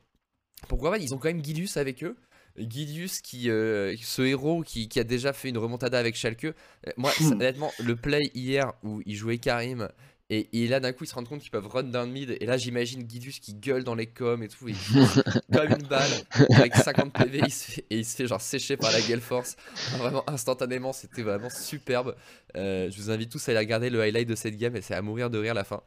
[0.68, 2.16] pourquoi pas Ils ont quand même Gilius avec eux.
[2.56, 6.44] Gidius, qui, euh, ce héros qui, a déjà fait une remontada avec Schalke.
[6.44, 6.52] Euh,
[6.96, 9.88] moi, honnêtement, le play hier où il jouait Karim
[10.30, 12.36] et, là d'un coup ils se rendent compte qu'ils peuvent run down mid.
[12.40, 14.74] Et là j'imagine Gidius qui gueule dans les coms et tout et
[15.52, 16.10] comme une balle.
[16.50, 17.42] Avec 50 PV
[17.90, 19.56] et il se fait genre sécher par la Gale Force.
[19.98, 22.14] Vraiment instantanément c'était vraiment superbe.
[22.56, 24.94] Euh, je vous invite tous à aller regarder le highlight de cette game et c'est
[24.94, 25.82] à mourir de rire la fin.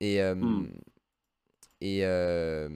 [0.00, 0.68] Et, hmm.
[1.82, 2.70] Et, euh,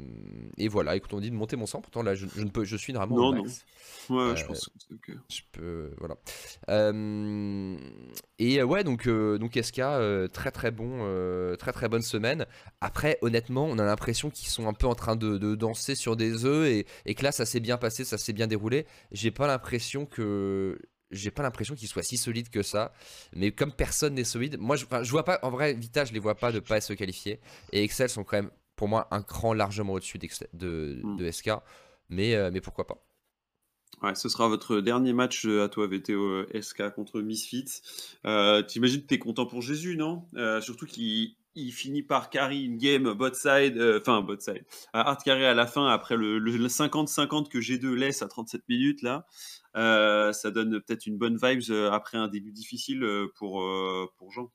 [0.59, 2.77] et voilà, écoute, on dit de monter mon sang, pourtant là je, ne peux, je
[2.77, 3.43] suis vraiment non, non.
[3.43, 4.71] Ouais, je euh, pense
[5.03, 5.13] que.
[5.31, 6.17] Je peux, voilà.
[6.69, 7.79] Euh,
[8.39, 9.81] et ouais, donc, donc SK,
[10.33, 12.45] très très bon, très très bonne semaine.
[12.83, 16.15] Après, honnêtement, on a l'impression qu'ils sont un peu en train de, de danser sur
[16.15, 18.87] des œufs et, et, que là ça s'est bien passé, ça s'est bien déroulé.
[19.13, 20.79] J'ai pas l'impression que
[21.11, 22.93] j'ai pas l'impression qu'ils soient si solides que ça.
[23.33, 26.21] Mais comme personne n'est solide, moi je, je vois pas, en vrai, Vita, je les
[26.21, 27.41] vois pas de pas se qualifier.
[27.73, 31.17] Et Excel sont quand même pour moi un cran largement au-dessus de, hmm.
[31.17, 31.51] de, SK.
[32.09, 33.05] Mais, euh, mais pourquoi pas.
[34.03, 37.83] Ouais, ce sera votre dernier match euh, à toi, VTO euh, SK contre Misfits.
[38.25, 40.25] Euh, T'imagines que t'es content pour Jésus, non?
[40.63, 44.65] Surtout qu'il il finit par carry une game bot side, enfin bot side,
[44.95, 49.27] hard carry à la fin après le 50-50 que G2 laisse à 37 minutes là.
[50.33, 53.63] ça donne peut-être une bonne vibes après un début difficile pour,
[54.17, 54.51] pour Jean.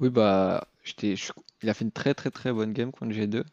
[0.00, 0.66] Oui, bah,
[1.02, 3.44] il a fait une très très très bonne game contre G2.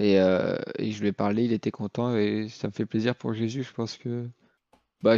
[0.00, 3.34] Euh, et, je lui ai parlé, il était content et ça me fait plaisir pour
[3.34, 3.62] Jésus.
[3.62, 4.28] Je pense que
[5.02, 5.16] bah,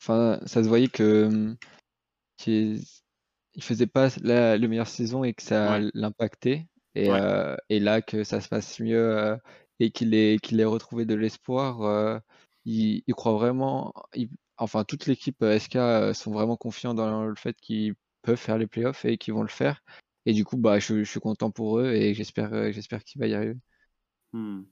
[0.00, 1.54] enfin, ça se voyait que
[2.36, 2.82] qu'il
[3.54, 6.66] il faisait pas la, meilleure saison et que ça l'impactait.
[6.94, 9.36] Et, euh, et, là, que ça se passe mieux euh,
[9.80, 12.20] et qu'il ait, qu'il ait retrouvé de l'espoir,
[12.64, 13.92] il, croit vraiment.
[14.58, 15.78] enfin, toute l'équipe SK
[16.14, 17.94] sont vraiment confiants dans le fait qu'il
[18.26, 19.82] peuvent faire les playoffs et qui vont le faire.
[20.26, 23.28] Et du coup, bah, je, suis content pour eux et j'espère, euh, j'espère qu'il va
[23.28, 23.54] y arriver.
[24.32, 24.62] Hmm.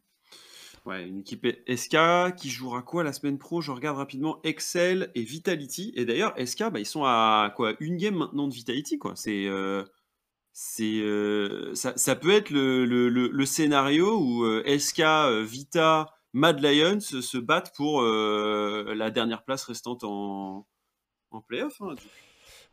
[0.84, 3.62] Ouais, une équipe SK qui jouera quoi la semaine pro?
[3.62, 5.92] Je regarde rapidement Excel et Vitality.
[5.94, 7.74] Et d'ailleurs, SK, bah, ils sont à quoi?
[7.80, 9.14] Une game maintenant de Vitality, quoi.
[9.16, 9.84] C'est euh,
[10.52, 15.02] c'est euh, ça, ça, peut être le, le, le, scénario où SK,
[15.44, 20.66] Vita, Mad Lions se, battent pour la dernière place restante en,
[21.30, 21.80] en playoff.
[21.80, 21.94] Hein,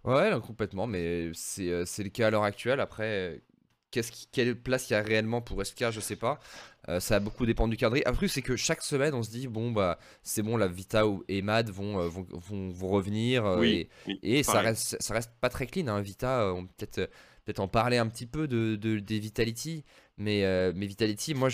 [0.03, 2.79] Ouais, complètement, mais c'est euh, c'est le cas à l'heure actuelle.
[2.79, 3.41] Après,
[3.91, 6.39] qu'est-ce qui, quelle place il y a réellement pour SK, je sais pas.
[6.89, 7.97] Euh, ça a beaucoup dépendre du cadre.
[8.05, 11.43] Après, c'est que chaque semaine, on se dit, bon, bah, c'est bon, la Vita et
[11.43, 12.25] Mad vont, euh, vont,
[12.69, 13.61] vont, revenir.
[13.61, 13.89] et,
[14.23, 15.87] et ça, reste, ça reste pas très clean.
[15.87, 16.01] Hein.
[16.01, 17.09] Vita, on peut-être
[17.45, 19.83] peut en parler un petit peu de, de des Vitality.
[20.17, 20.41] Mais,
[20.73, 21.49] mais Vitality, moi,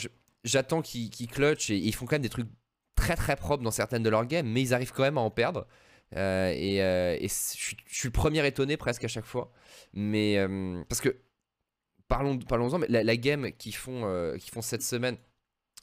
[0.45, 2.47] j'attends qu'ils clutch et ils font quand même des trucs
[2.95, 5.31] très très propres dans certaines de leurs games, mais ils arrivent quand même à en
[5.31, 5.67] perdre.
[6.15, 9.51] Euh, et, euh, je, suis, le premier étonné presque à chaque fois.
[9.93, 11.17] Mais euh, parce que
[12.07, 15.17] parlons, parlons-en, mais la, game qu'ils font, qui font cette semaine,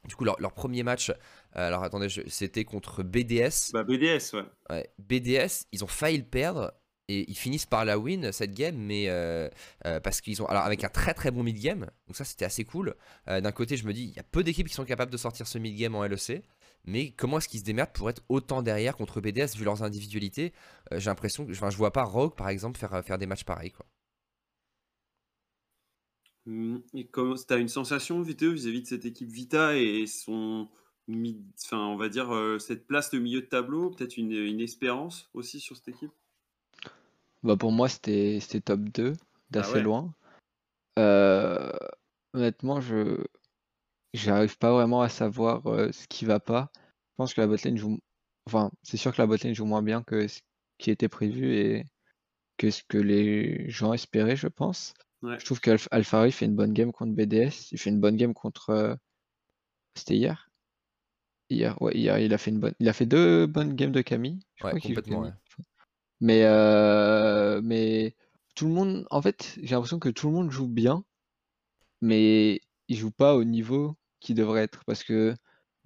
[0.06, 1.12] du coup, leur, premier match,
[1.52, 3.72] alors attendez, c'était contre BDS.
[3.72, 4.34] Bah, BDS,
[4.70, 4.90] ouais.
[4.98, 6.72] BDS, ils ont failli le perdre
[7.08, 9.08] et ils finissent par la win cette game, mais
[10.02, 10.46] parce qu'ils ont.
[10.46, 12.94] Alors, avec un très très bon mid-game, donc ça c'était assez cool.
[13.26, 15.46] D'un côté, je me dis, il y a peu d'équipes qui sont capables de sortir
[15.46, 16.42] ce mid-game en LEC.
[16.84, 20.52] Mais comment est-ce qu'ils se démerdent pour être autant derrière contre BDS vu leurs individualités
[20.92, 23.44] euh, J'ai l'impression que enfin, je vois pas Rogue par exemple faire, faire des matchs
[23.44, 23.70] pareils.
[23.70, 23.86] Quoi.
[26.46, 30.68] Mmh, et comment tu as une sensation vis-à-vis de cette équipe Vita et son
[31.62, 35.28] enfin on va dire euh, cette place de milieu de tableau, peut-être une, une, espérance
[35.34, 36.12] aussi sur cette équipe?
[37.42, 39.14] Bah Pour moi c'était top 2
[39.50, 40.14] d'assez ah loin.
[40.98, 41.72] Euh,
[42.34, 43.24] honnêtement je
[44.14, 46.70] J'arrive pas vraiment à savoir ce qui va pas.
[46.74, 47.98] Je pense que la botlane joue.
[48.46, 50.40] Enfin, c'est sûr que la botlane joue moins bien que ce
[50.78, 51.86] qui était prévu et
[52.56, 54.94] que ce que les gens espéraient, je pense.
[55.22, 55.38] Ouais.
[55.38, 57.72] Je trouve qu'Alfari fait une bonne game contre BDS.
[57.72, 58.70] Il fait une bonne game contre.
[58.70, 58.94] euh,
[59.96, 60.48] C'était hier?
[61.50, 62.74] Hier, ouais, hier, il a fait une bonne.
[62.78, 64.40] Il a fait deux bonnes games de Camille.
[64.56, 65.34] Je Ouais, crois complètement, Camille.
[66.20, 68.14] Mais, euh, mais
[68.54, 71.04] tout le monde, en fait, j'ai l'impression que tout le monde joue bien,
[72.00, 74.84] mais il joue pas au niveau qu'il devrait être.
[74.86, 75.34] Parce que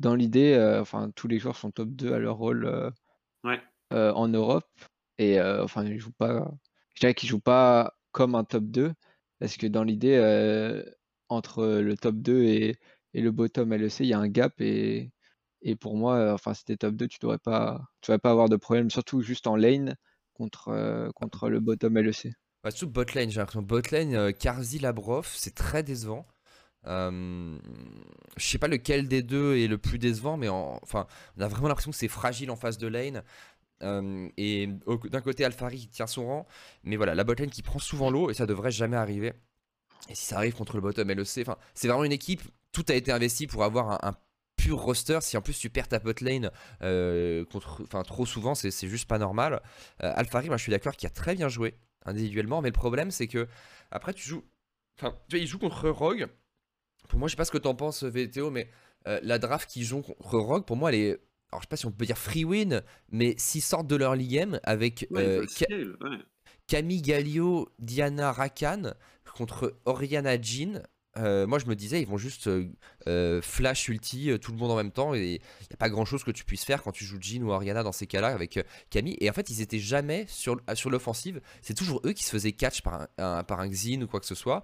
[0.01, 2.90] dans l'idée, euh, enfin, tous les joueurs sont top 2 à leur rôle euh,
[3.44, 3.61] Ouais.
[3.92, 4.68] euh, en Europe.
[5.18, 6.51] Et euh, enfin, ils jouent pas.
[6.94, 8.92] Je dirais qu'ils jouent pas comme un top 2.
[9.40, 10.83] Parce que dans l'idée, euh,
[11.29, 12.77] entre le top 2 et,
[13.14, 14.61] et le bottom LEC, il y a un gap.
[14.61, 15.12] Et,
[15.62, 18.31] et pour moi, euh, enfin, si t'es top 2, tu devrais pas, tu devrais pas
[18.31, 19.96] avoir de problème, surtout juste en lane
[20.35, 22.33] contre, euh, contre le bottom LEC.
[22.64, 23.62] Ouais, surtout bot lane, j'ai l'impression.
[23.62, 26.27] Bot lane, euh, Karzi, Labrov, c'est très décevant.
[26.88, 27.59] Euh,
[28.37, 31.48] je sais pas lequel des deux est le plus décevant, mais en- enfin, on a
[31.48, 33.22] vraiment l'impression que c'est fragile en face de lane.
[33.83, 36.46] Euh, et d'un côté, Alphari qui tient son rang,
[36.83, 39.35] mais voilà, la bot lane qui prend souvent l'eau et ça devrait jamais arriver.
[40.09, 42.94] Et si ça arrive contre le bottom LEC, enfin, c'est vraiment une équipe, tout a
[42.94, 44.16] été investi pour avoir un,
[44.57, 45.18] pur roster.
[45.22, 46.51] Si en plus tu perds ta bot lane
[46.83, 49.62] euh, enfin, trop souvent, c'est juste pas normal.
[50.03, 51.74] Euh, Alphari, moi je suis d'accord qu'il a très bien joué
[52.05, 53.48] individuellement, mais le problème c'est que
[53.90, 54.44] après tu joues,
[54.98, 56.29] enfin, tu vois, il joue contre Rogue.
[57.09, 58.68] Pour moi, je sais pas ce que t'en penses, VTO, mais
[59.07, 61.09] euh, la draft qu'ils jouent contre Rogue, pour moi, elle est.
[61.51, 64.16] Alors, je sais pas si on peut dire free win, mais s'ils sortent de leur
[64.18, 66.18] game avec Ouais, euh, ouais.
[66.66, 68.92] Camille Galio, Diana Rakan
[69.35, 70.83] contre Oriana Jean.
[71.16, 72.66] euh, moi, je me disais, ils vont juste euh,
[73.07, 75.88] euh, flash ulti euh, tout le monde en même temps et il n'y a pas
[75.88, 78.29] grand chose que tu puisses faire quand tu joues Jean ou Oriana dans ces cas-là
[78.29, 79.16] avec euh, Camille.
[79.21, 81.40] Et en fait, ils étaient jamais sur, sur l'offensive.
[81.62, 84.21] C'est toujours eux qui se faisaient catch par un, un- par un Xin ou quoi
[84.21, 84.62] que ce soit.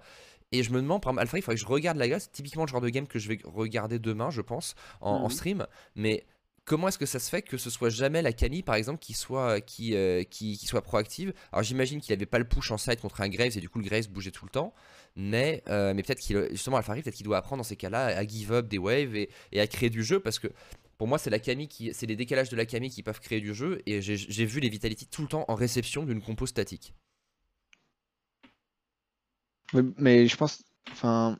[0.51, 2.23] Et je me demande, par exemple, Alpha, il faudrait que je regarde la glace.
[2.23, 5.23] C'est typiquement le genre de game que je vais regarder demain, je pense, en, en
[5.23, 5.29] Mhm.
[5.29, 5.67] stream.
[5.95, 6.23] Mais
[6.65, 9.13] comment est-ce que ça se fait que ce soit jamais la Camille, par exemple, qui
[9.13, 11.33] soit, qui, euh, qui, qui soit proactive?
[11.51, 13.79] Alors j'imagine qu'il avait pas le push en side contre un Graves et du coup
[13.79, 14.73] le Graves bougeait tout le temps.
[15.15, 18.25] Mais, euh, mais peut-être qu'il, justement, Alphari, peut-être qu'il doit apprendre dans ces cas-là à
[18.25, 20.47] give up des waves et, et à créer du jeu parce que
[20.97, 23.41] pour moi, c'est la Camille qui, c'est les décalages de la Camille qui peuvent créer
[23.41, 26.93] du jeu et j'ai vu les Vitality tout le temps en réception d'une compo statique.
[29.73, 31.37] Mais, mais je pense, enfin,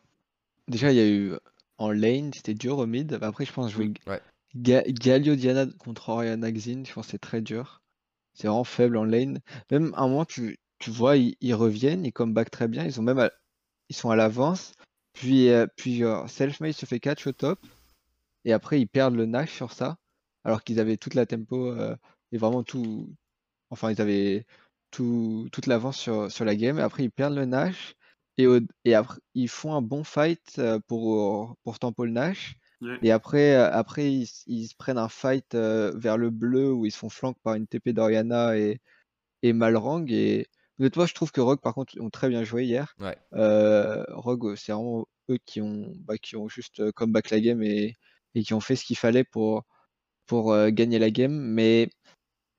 [0.68, 1.34] déjà il y a eu
[1.78, 3.18] en lane, c'était dur au mid.
[3.22, 4.22] Après, je pense jouer Ouais.
[4.56, 7.82] Ga- Galio Diana contre Oriana Xin, je pense que c'est très dur.
[8.34, 9.40] C'est vraiment faible en lane.
[9.72, 12.86] Même à un moment, tu, tu vois, ils, ils reviennent, ils comeback très bien.
[12.86, 13.32] Ils ont même, à-
[13.90, 14.74] ils sont à l'avance.
[15.14, 17.60] Puis, euh, puis euh, Selfmade se fait catch au top.
[18.46, 19.98] Et après, ils perdent le Nash sur ça.
[20.44, 21.96] Alors qu'ils avaient toute la tempo euh,
[22.32, 23.10] et vraiment tout.
[23.70, 24.46] Enfin, ils avaient
[24.92, 26.78] tout, toute l'avance sur, sur la game.
[26.80, 27.96] Et après, ils perdent le Nash.
[28.38, 32.56] Et, au- et après, ils font un bon fight euh, pour, pour tempo le Nash.
[32.82, 32.98] Ouais.
[33.02, 36.71] Et après, euh, après ils, s- ils se prennent un fight euh, vers le bleu
[36.74, 38.82] où ils se font flank par une TP d'Oriana et,
[39.43, 40.06] et Malrang.
[40.10, 40.48] Et
[40.80, 42.95] honnêtement, je trouve que Rogue, par contre, ont très bien joué hier.
[43.00, 43.17] Ouais.
[43.34, 47.63] Euh, Rogue, c'est vraiment eux qui ont, bah, qui ont juste euh, comeback la game
[47.63, 47.95] et,
[48.36, 49.63] et qui ont fait ce qu'il fallait pour,
[50.28, 51.34] pour euh, gagner la game.
[51.34, 51.89] Mais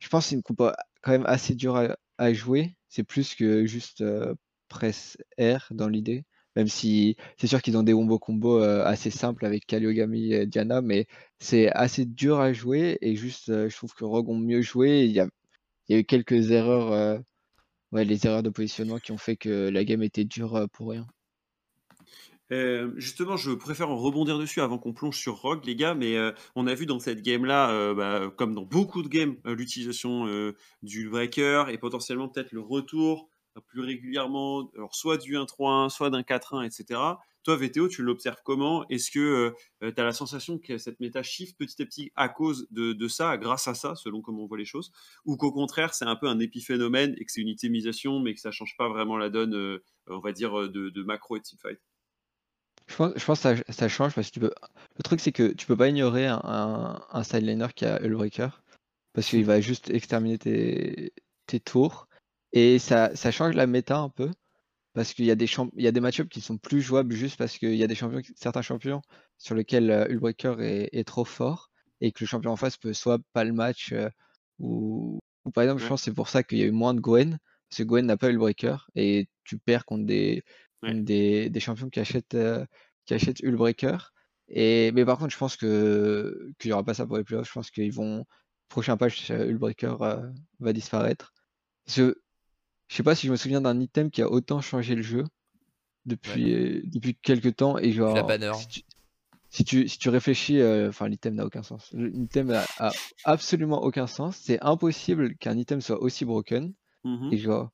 [0.00, 0.70] je pense que c'est une compo
[1.02, 2.76] quand même assez dure à, à jouer.
[2.88, 4.34] C'est plus que juste euh,
[4.68, 6.24] presse R dans l'idée.
[6.56, 10.80] Même si c'est sûr qu'ils ont des wombo combos assez simples avec Kaliogami et Diana,
[10.80, 11.06] mais
[11.38, 12.96] c'est assez dur à jouer.
[13.02, 15.04] Et juste, je trouve que Rogue ont mieux joué.
[15.04, 15.28] Il y a,
[15.90, 17.20] eu quelques erreurs,
[17.92, 21.06] ouais, les erreurs de positionnement qui ont fait que la game était dure pour rien.
[22.96, 26.16] Justement, je préfère en rebondir dessus avant qu'on plonge sur Rogue, les gars, mais
[26.54, 30.24] on a vu dans cette game-là, bah, comme dans beaucoup de games, l'utilisation
[30.82, 33.28] du breaker et potentiellement peut-être le retour
[33.60, 37.00] plus régulièrement, alors soit du 1-3-1, soit d'un 4-1, etc.
[37.42, 38.86] Toi, VTO, tu l'observes comment?
[38.88, 42.66] Est-ce que tu as la sensation que cette méta shift petit à petit à cause
[42.70, 44.92] de, de ça, grâce à ça, selon comment on voit les choses,
[45.24, 48.40] ou qu'au contraire, c'est un peu un épiphénomène et que c'est une itemisation, mais que
[48.40, 51.40] ça change pas vraiment la donne, euh, on va dire, euh, de, de macro et
[51.40, 51.78] teamfight?
[52.88, 54.52] Je pense, je pense que ça, ça change parce que tu peux.
[54.96, 58.62] Le truc, c'est que tu peux pas ignorer un, un, un sideliner qui a Hullbreaker
[59.12, 61.12] parce qu'il va juste exterminer tes,
[61.46, 62.08] tes tours
[62.52, 64.30] et ça, ça change la méta un peu
[64.94, 67.14] parce qu'il y a des champ- il y a des match qui sont plus jouables
[67.14, 69.02] juste parce qu'il y a des champions, certains champions
[69.38, 72.92] sur lesquels euh, Hullbreaker est, est trop fort et que le champion en face peut
[72.92, 74.08] soit pas le match euh,
[74.58, 76.94] ou, ou par exemple, je pense que c'est pour ça qu'il y a eu moins
[76.94, 80.42] de Gwen parce que Gwen n'a pas Hullbreaker et tu perds contre des,
[80.82, 80.90] Ouais.
[80.92, 82.64] contre des, des champions qui achètent euh,
[83.06, 84.12] qui achètent Hullbreaker.
[84.48, 87.48] Et, mais par contre, je pense que qu'il n'y aura pas ça pour les playoffs.
[87.48, 88.24] Je pense qu'ils vont.
[88.68, 90.22] Prochain patch, euh, Hullbreaker euh,
[90.60, 91.32] va disparaître.
[92.88, 95.24] Je sais pas si je me souviens d'un item qui a autant changé le jeu
[96.04, 97.78] depuis, euh, depuis quelques temps.
[97.78, 98.52] Et genre, la banner.
[98.54, 98.82] si tu,
[99.50, 101.90] si tu, si tu réfléchis, euh, enfin, l'item n'a aucun sens.
[101.92, 102.92] L'item a, a
[103.24, 104.36] absolument aucun sens.
[104.36, 106.72] C'est impossible qu'un item soit aussi broken.
[107.04, 107.32] Mhm.
[107.32, 107.70] Et genre,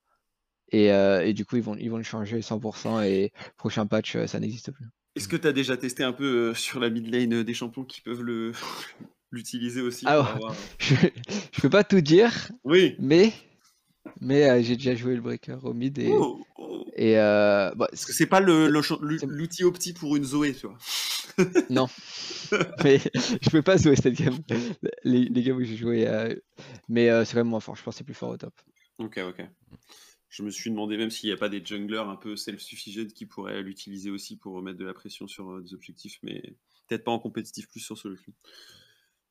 [0.72, 4.16] Et, euh, et du coup, ils vont, ils vont le changer 100% et prochain patch,
[4.26, 4.86] ça n'existe plus.
[5.16, 7.84] Est-ce que tu as déjà testé un peu euh, sur la mid lane des champions
[7.84, 8.52] qui peuvent le
[9.30, 10.32] l'utiliser aussi Ah pour ouais.
[10.36, 10.94] avoir- Je,
[11.52, 12.96] je peux pas tout dire, Oui.
[12.98, 13.32] mais,
[14.20, 16.84] mais euh, j'ai déjà joué le breaker au mid et, Oh, oh.
[16.96, 18.80] et euh, bah, Parce que c'est pas le- le
[19.26, 20.78] l'outil opti pour une Zoé, tu vois.
[21.70, 21.86] non.
[22.84, 22.98] mais
[23.40, 24.36] je peux pas jouer cette game.
[25.04, 26.34] Les, les games où j'ai joué, euh,
[26.88, 27.76] mais c'est quand même moins fort.
[27.76, 28.54] Je pense que c'est plus fort au top.
[28.98, 29.46] Ok, ok.
[30.28, 33.26] Je me suis demandé même s'il n'y a pas des junglers un peu self-sufficient qui
[33.26, 36.40] pourraient l'utiliser aussi pour mettre de la pression sur des objectifs, mais
[36.88, 38.16] peut-être pas en compétitif plus sur solo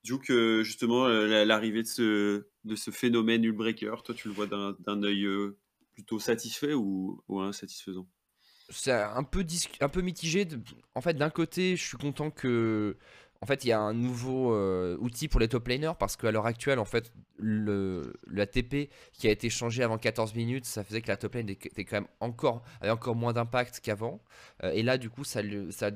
[0.04, 4.34] Duke, euh, justement, euh, la- l'arrivée de ce, de ce phénomène Ulbreaker, toi tu le
[4.34, 5.58] vois d'un œil euh,
[5.94, 8.08] plutôt satisfait ou, insatisfaisant?
[8.70, 9.46] C'est un peu
[9.82, 10.48] un peu mitigé.
[10.96, 12.98] En fait, d'un côté, je suis content que
[13.42, 16.32] en fait, il y a un nouveau euh, outil pour les top laners parce qu'à
[16.32, 20.84] l'heure actuelle, en fait, le la TP qui a été changé avant 14 minutes, ça
[20.86, 24.22] faisait que la top lane était quand même encore avait encore moins d'impact qu'avant.
[24.64, 25.92] Et là, du coup, ça ça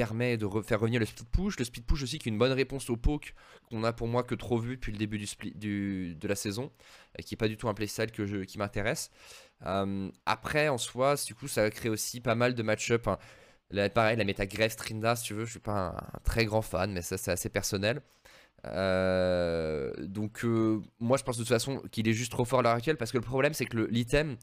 [0.00, 1.58] permet de re- faire revenir le speed push.
[1.58, 3.34] Le speed push aussi qui est une bonne réponse au poke
[3.68, 6.70] qu'on a pour moi que trop vu depuis le début de la saison,
[7.24, 9.10] qui est pas du tout un playstyle que qui m'intéresse.
[9.66, 13.08] Euh, après, en soi, du coup, ça crée aussi pas mal de match-up.
[13.08, 13.18] hein.
[13.94, 16.90] Pareil, la méta Graves Trinda, si tu veux, je suis pas un, très grand fan,
[16.92, 18.00] mais ça, c'est assez personnel.
[18.66, 22.62] Euh, donc, euh, moi, je pense de toute façon qu'il est juste trop fort à
[22.62, 24.36] l'heure actuelle parce que le problème, c'est que l'item,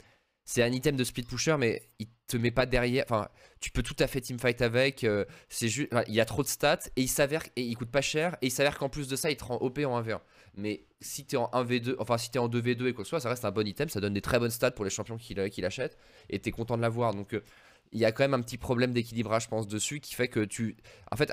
[0.50, 3.04] c'est un item de speed pusher, mais il te met pas derrière.
[3.10, 3.28] Enfin,
[3.60, 5.04] tu peux tout à fait teamfight avec.
[5.04, 7.92] euh, c'est juste, il y a trop de stats et il s'avère et il coûte
[7.92, 10.22] pas cher et il s'avère qu'en plus de ça, il te rend OP en 1v1.
[10.56, 13.20] Mais si t'es en 1v2, enfin si t'es en 2v2 et quoi que ce soit,
[13.20, 15.34] ça reste un bon item, ça donne des très bonnes stats pour les champions qui
[15.36, 15.98] l'a- qui l'achètent
[16.30, 17.14] et t'es content de l'avoir.
[17.14, 17.44] Donc euh,
[17.92, 20.40] il y a quand même un petit problème d'équilibrage, je pense, dessus qui fait que
[20.40, 20.78] tu.
[21.12, 21.32] En fait,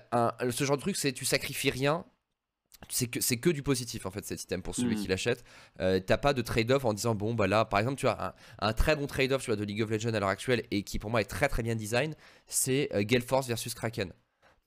[0.50, 2.04] ce genre de truc, c'est tu sacrifies rien.
[2.88, 5.02] C'est que, c'est que du positif en fait cet item pour celui Mhm.
[5.02, 5.44] qui l'achète.
[5.80, 8.66] Euh, T'as pas de trade-off en disant bon bah là par exemple tu as un,
[8.68, 10.98] un très bon trade-off tu vois, de League of Legends à l'heure actuelle et qui
[10.98, 12.14] pour moi est très très bien design,
[12.46, 14.12] c'est euh, Gale Force versus Kraken.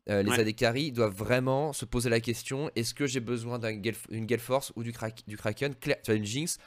[0.09, 0.39] Euh, les Ouais.
[0.39, 3.81] AD carry doivent vraiment se poser la question est-ce que j'ai besoin d'une
[4.25, 5.75] Gale Force ou du, Krak- du Kraken?
[5.75, 6.57] Claire- Tu as une Jinx.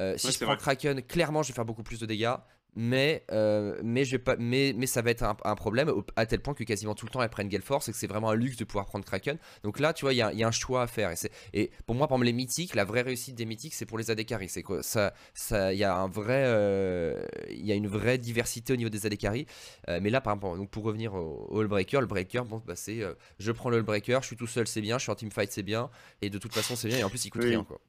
[0.00, 0.56] Euh, si Ouais, je prends vrai.
[0.56, 2.34] Kraken, clairement je vais faire beaucoup plus de dégâts.
[2.76, 6.24] Mais, euh, mais, je vais pas, mais, mais ça va être un, un problème à
[6.26, 8.30] tel point que quasiment tout le temps elles prennent Gale Force et que c'est vraiment
[8.30, 9.38] un luxe de pouvoir prendre Kraken.
[9.64, 11.10] Donc là, tu vois, il y, a- il y a un choix à faire.
[11.10, 11.16] Et,
[11.62, 14.10] et pour moi, par exemple, les mythiques, la vraie réussite des mythiques, c'est pour les
[14.10, 14.48] AD carry.
[14.48, 18.72] C'est quoi ça, ça, il y a un vrai, euh, y a une vraie diversité
[18.72, 19.46] au niveau des AD carry.
[19.88, 22.76] Euh, mais là, par exemple, donc pour revenir au, au Breaker, le Breaker, bon, bah,
[22.76, 23.00] c'est,
[23.38, 25.62] je prends le Breaker, je suis tout seul, c'est bien, je suis en teamfight, c'est
[25.64, 25.90] bien,
[26.22, 26.98] et de toute façon, c'est bien.
[26.98, 27.50] Et en plus, il coûte Oui.
[27.50, 27.80] rien, quoi.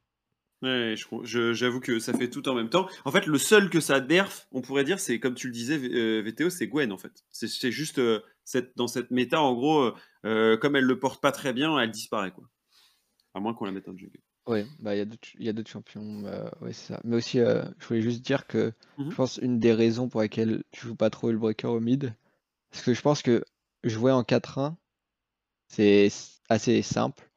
[0.62, 2.88] Ouais, j'avoue que ça fait tout en même temps.
[3.06, 5.78] En fait, le seul que ça nerf, on pourrait dire, c'est comme tu le disais,
[5.78, 7.24] V- euh, VTO, c'est Gwen en fait.
[7.30, 9.92] C'est- juste euh, cette, dans cette méta, en gros,
[10.26, 12.44] euh, comme elle le porte pas très bien, elle disparaît quoi.
[13.34, 14.20] À moins qu'on la mette en jungle.
[14.48, 15.00] Oui, bah il
[15.40, 17.02] y a d'autres champions, euh, ouais, c'est ça.
[17.04, 19.10] Mais aussi, je voulais juste dire que Mhm.
[19.12, 22.14] je pense une des raisons pour lesquelles je joue pas trop le breaker au mid,
[22.72, 23.44] parce que je pense que
[23.84, 24.78] jouer en 4-1,
[25.68, 26.10] c'est
[26.50, 27.30] assez simple,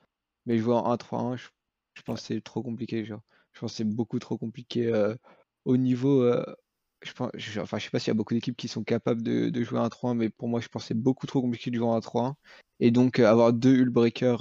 [0.46, 1.48] mais jouer en 1-3-1, je,
[1.94, 3.22] je pense que c'est trop compliqué, genre.
[3.52, 5.14] Je pense que c'est beaucoup trop compliqué euh,
[5.64, 6.22] au niveau.
[6.22, 6.44] euh,
[7.02, 9.62] je pense, enfin, je sais pas s'il y a beaucoup d'équipes qui sont capables de,
[9.62, 11.86] jouer en 3-1, mais pour moi, je pense que c'est beaucoup trop compliqué de jouer
[11.86, 12.36] en 3-1.
[12.80, 14.40] Et donc, euh, avoir deux Hullbreakers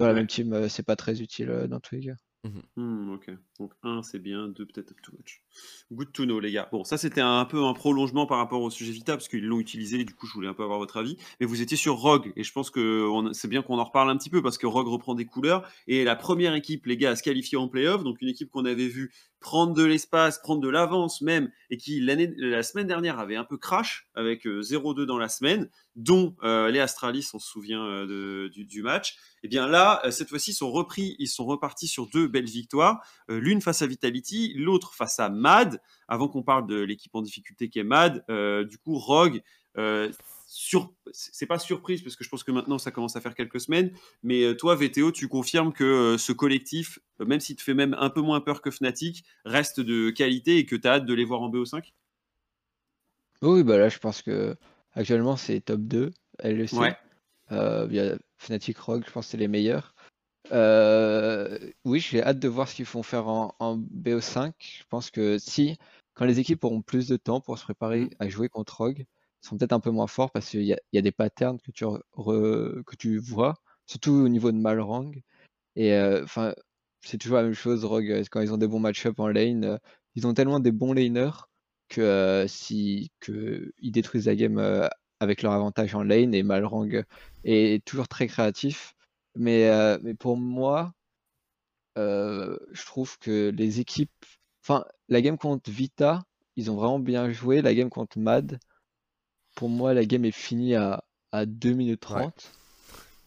[0.00, 2.14] dans la même team, c'est pas très utile dans tous les cas.
[2.76, 3.30] Hmm, ok.
[3.58, 5.42] Donc 1 c'est bien, 2 peut-être too much.
[5.90, 6.68] Good to know les gars.
[6.72, 9.60] Bon, ça c'était un peu un prolongement par rapport au sujet Vita parce qu'ils l'ont
[9.60, 11.16] utilisé du coup je voulais un peu avoir votre avis.
[11.40, 14.16] Mais vous étiez sur Rogue et je pense que c'est bien qu'on en reparle un
[14.18, 17.16] petit peu parce que Rogue reprend des couleurs et la première équipe les gars à
[17.16, 20.68] se qualifier en playoff, donc une équipe qu'on avait vu prendre de l'espace, prendre de
[20.68, 25.04] l'avance même et qui l'année la semaine dernière avait un peu crash avec euh, 0-2
[25.06, 29.16] dans la semaine, dont euh, les Astralis on se souvient euh, du, match.
[29.42, 32.44] Et bien là, euh, cette fois-ci, ils sont repris, ils sont repartis sur deux belles
[32.44, 33.04] victoires.
[33.28, 35.80] L'une face à Vitality, l'autre face à Mad.
[36.08, 38.24] Avant qu'on parle de l'équipe en difficulté qui est Mad,
[38.68, 39.42] du coup, Rogue,
[40.46, 43.92] c'est pas surprise parce que je pense que maintenant ça commence à faire quelques semaines.
[44.22, 48.20] Mais toi, VTO, tu confirmes que ce collectif, même s'il te fait même un peu
[48.20, 51.42] moins peur que Fnatic, reste de qualité et que tu as hâte de les voir
[51.42, 51.92] en BO5
[53.42, 54.56] Oui, bah là, je pense que
[54.94, 56.72] actuellement, c'est top 2, LEC.
[56.72, 56.96] Ouais.
[57.52, 59.94] Euh, il y a Fnatic Rogue, je pense que c'est les meilleurs.
[60.52, 64.52] Euh, oui, j'ai hâte de voir ce qu'ils vont faire en, en BO5.
[64.58, 65.78] Je pense que si,
[66.14, 68.10] quand les équipes auront plus de temps pour se préparer Mhm.
[68.18, 70.78] à jouer contre Rogue, ils seront peut-être un peu moins forts parce qu'il y a,
[70.92, 73.54] il y a des patterns que tu, re- re- que tu vois,
[73.86, 75.12] surtout au niveau de Malrang.
[75.76, 76.24] Et euh,
[77.00, 79.78] c'est toujours la même chose, Rogue, quand ils ont des bons match-up en lane, euh,
[80.14, 81.48] ils ont tellement des bons laners
[81.94, 84.88] que si que ils détruisent la game
[85.20, 86.88] avec leur avantage en lane et Malrang
[87.44, 88.94] est toujours très créatif.
[89.36, 90.94] Mais, euh, mais pour moi,
[91.98, 94.10] euh, je trouve que les équipes,
[94.62, 96.24] enfin, la game contre Vita,
[96.56, 97.62] ils ont vraiment bien joué.
[97.62, 98.58] La game contre Mad,
[99.54, 102.56] pour moi, la game est finie à, à 2 minutes 30.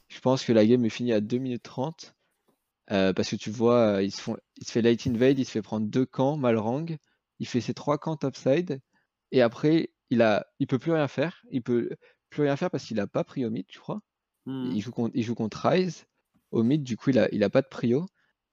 [0.09, 2.15] Je pense que la game est finie à 2 minutes 30.
[2.91, 5.51] euh, parce que tu vois, ils se font, il se fait light invade, il se
[5.51, 6.85] fait prendre deux camps, Malrang.
[7.39, 8.81] Il fait ses trois camps topside.
[9.31, 11.41] Et après, il a, il peut plus rien faire.
[11.51, 11.89] Il peut
[12.29, 14.01] plus rien faire parce qu'il a pas pris au mid, je crois.
[14.45, 14.71] Hmm.
[14.73, 16.05] Il joue contre, il joue contre Ryze
[16.51, 18.05] au mid, du coup il a, il a pas de prio.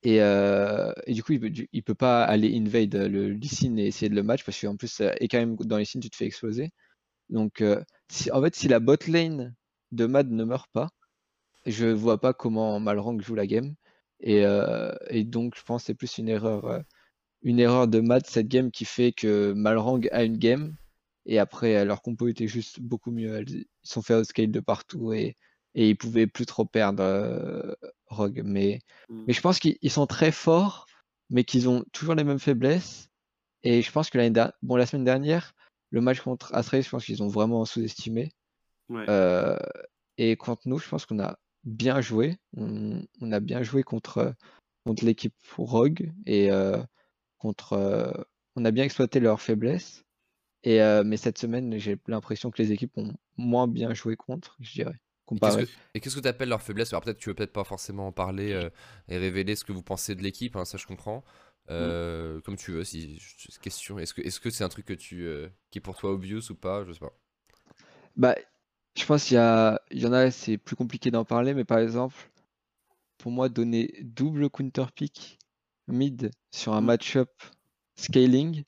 [0.03, 3.87] Et, euh, et du coup il peut, il peut pas aller invade le Lee et
[3.87, 6.27] essayer de le match parce qu'en plus, et quand même dans les tu te fais
[6.27, 6.71] exploser.
[7.31, 9.55] Donc euh, si, en fait si la bot lane
[9.93, 10.91] de Mad ne meurt pas,
[11.67, 13.75] je vois pas comment Malrang joue la game.
[14.21, 16.83] Et, euh, et donc je pense que c'est plus une erreur,
[17.45, 20.75] une erreur de Mad cette game qui fait que Malrang a une game.
[21.27, 23.45] Et après, euh, leur compo était juste beaucoup mieux.
[23.49, 25.37] Ils sont fait outscale de partout et,
[25.75, 27.75] et ils pouvaient plus trop perdre euh,
[28.07, 28.43] Rogue.
[28.45, 29.25] Mais, Hmm.
[29.27, 30.87] mais je pense qu'ils ils sont très forts,
[31.31, 33.09] mais qu'ils ont toujours les mêmes faiblesses.
[33.63, 35.55] Et je pense que l'année dernière, bon, la semaine dernière,
[35.91, 38.33] le match contre Astray, je pense qu'ils ont vraiment sous-estimé.
[38.89, 39.05] Ouais.
[39.09, 39.57] Euh,
[40.19, 42.37] et contre nous, je pense qu'on a bien joué.
[42.57, 44.35] On, on a bien joué contre,
[44.85, 46.77] contre l'équipe Rogue et euh,
[47.45, 47.75] contre.
[47.75, 48.13] euh,
[48.57, 50.05] on a bien exploité leurs faiblesses.
[50.65, 54.57] Et, euh, mais cette semaine, j'ai l'impression que les équipes ont moins bien joué contre,
[54.61, 55.01] je dirais.
[55.37, 55.59] Et qu'est-ce Comparé.
[55.59, 56.93] que- Et qu'est-ce que tu appelles leur faiblesse?
[56.93, 58.71] Alors peut-être tu veux peut-être pas forcément en parler euh,
[59.09, 61.25] et révéler ce que vous pensez de l'équipe, hein, ça je comprends.
[61.71, 63.19] Euh, Comme tu veux, si
[63.63, 63.99] question.
[63.99, 66.51] Est-ce que est-ce que c'est un truc que tu euh, qui est pour toi obvious
[66.51, 66.85] ou pas?
[66.85, 67.15] Je sais pas.
[68.17, 68.35] Bah,
[68.97, 71.65] je pense qu'il y a, il y en a, c'est plus compliqué d'en parler, mais
[71.65, 72.17] par exemple,
[73.19, 75.39] pour moi, donner double counter pick
[75.89, 76.85] mid sur un Mm.
[76.87, 77.31] match-up
[77.97, 78.65] scaling,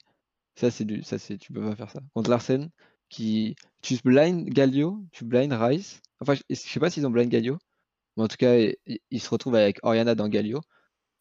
[0.55, 2.01] ça c'est du, ça c'est, tu peux pas faire ça.
[2.15, 2.71] Contre Larsen,
[3.09, 6.01] qui, tu blind Galio, tu blind Rice.
[6.21, 7.59] Enfin, je, je sais pas s'ils ont blind Galio,
[8.17, 10.61] mais en tout cas, il, il se retrouve avec Oriana dans Galio,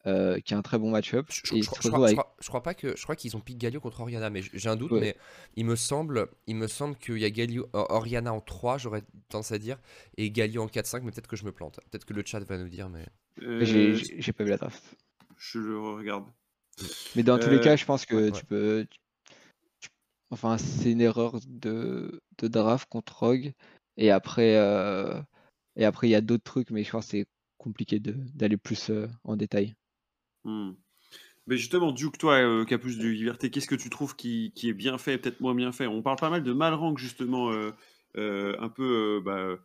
[0.06, 1.26] euh, qui a un très bon match-up.
[1.30, 4.40] Je, crois- avec, je pas que je crois qu'ils ont pick Galio contre Oriana, mais
[4.42, 4.92] j'ai un doute.
[4.92, 5.00] Ouais.
[5.00, 5.16] Mais
[5.56, 9.52] il me semble, il me semble qu'il y a Galio, Oriana en 3, j'aurais tendance
[9.52, 9.78] à dire,
[10.16, 11.80] et Galio en 4-5, mais peut-être que je me plante.
[11.90, 13.04] Peut-être que le chat va nous dire, mais
[13.42, 13.64] Euh,
[14.18, 14.82] j'ai pas vu la draft.
[15.36, 16.26] Je le regarde.
[17.14, 18.42] Mais dans tous les Euh, cas, je pense que ouais, tu ouais.
[18.48, 18.86] peux.
[18.90, 18.98] tu-
[20.30, 23.52] Enfin, c'est une erreur de, de draft contre Rogue.
[23.96, 25.20] Et après, euh,
[25.76, 27.26] et après, il y a d'autres trucs, mais je pense que c'est
[27.58, 29.74] compliqué d'aller plus euh, en détail.
[30.44, 30.72] Hmm.
[31.46, 34.52] Mais justement, Duke, toi, euh, qui as plus de liberté, qu'est-ce que tu trouves qui,
[34.54, 35.86] qui est bien fait peut-être moins bien fait?
[35.86, 37.70] On parle pas mal de Malrang, justement, euh,
[38.16, 39.56] euh, un peu bah,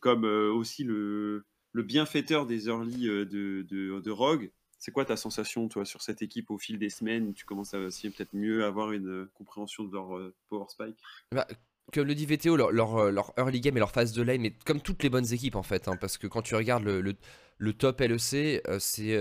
[0.00, 4.52] comme aussi le, le bienfaiteur des early de, de, de Rogue.
[4.78, 7.78] C'est quoi ta sensation, toi, sur cette équipe au fil des semaines tu commences à
[7.78, 10.96] aussi peut-être mieux avoir une euh, compréhension de leur euh, power spike?
[11.32, 11.46] Bah,
[11.92, 14.40] comme le dit VTO, leur, leur, euh, leur early game et leur phase de lane,
[14.40, 17.00] mais comme toutes les bonnes équipes en fait, hein, parce que quand tu regardes le,
[17.00, 17.14] le,
[17.58, 19.18] le top LEC, euh, c'est.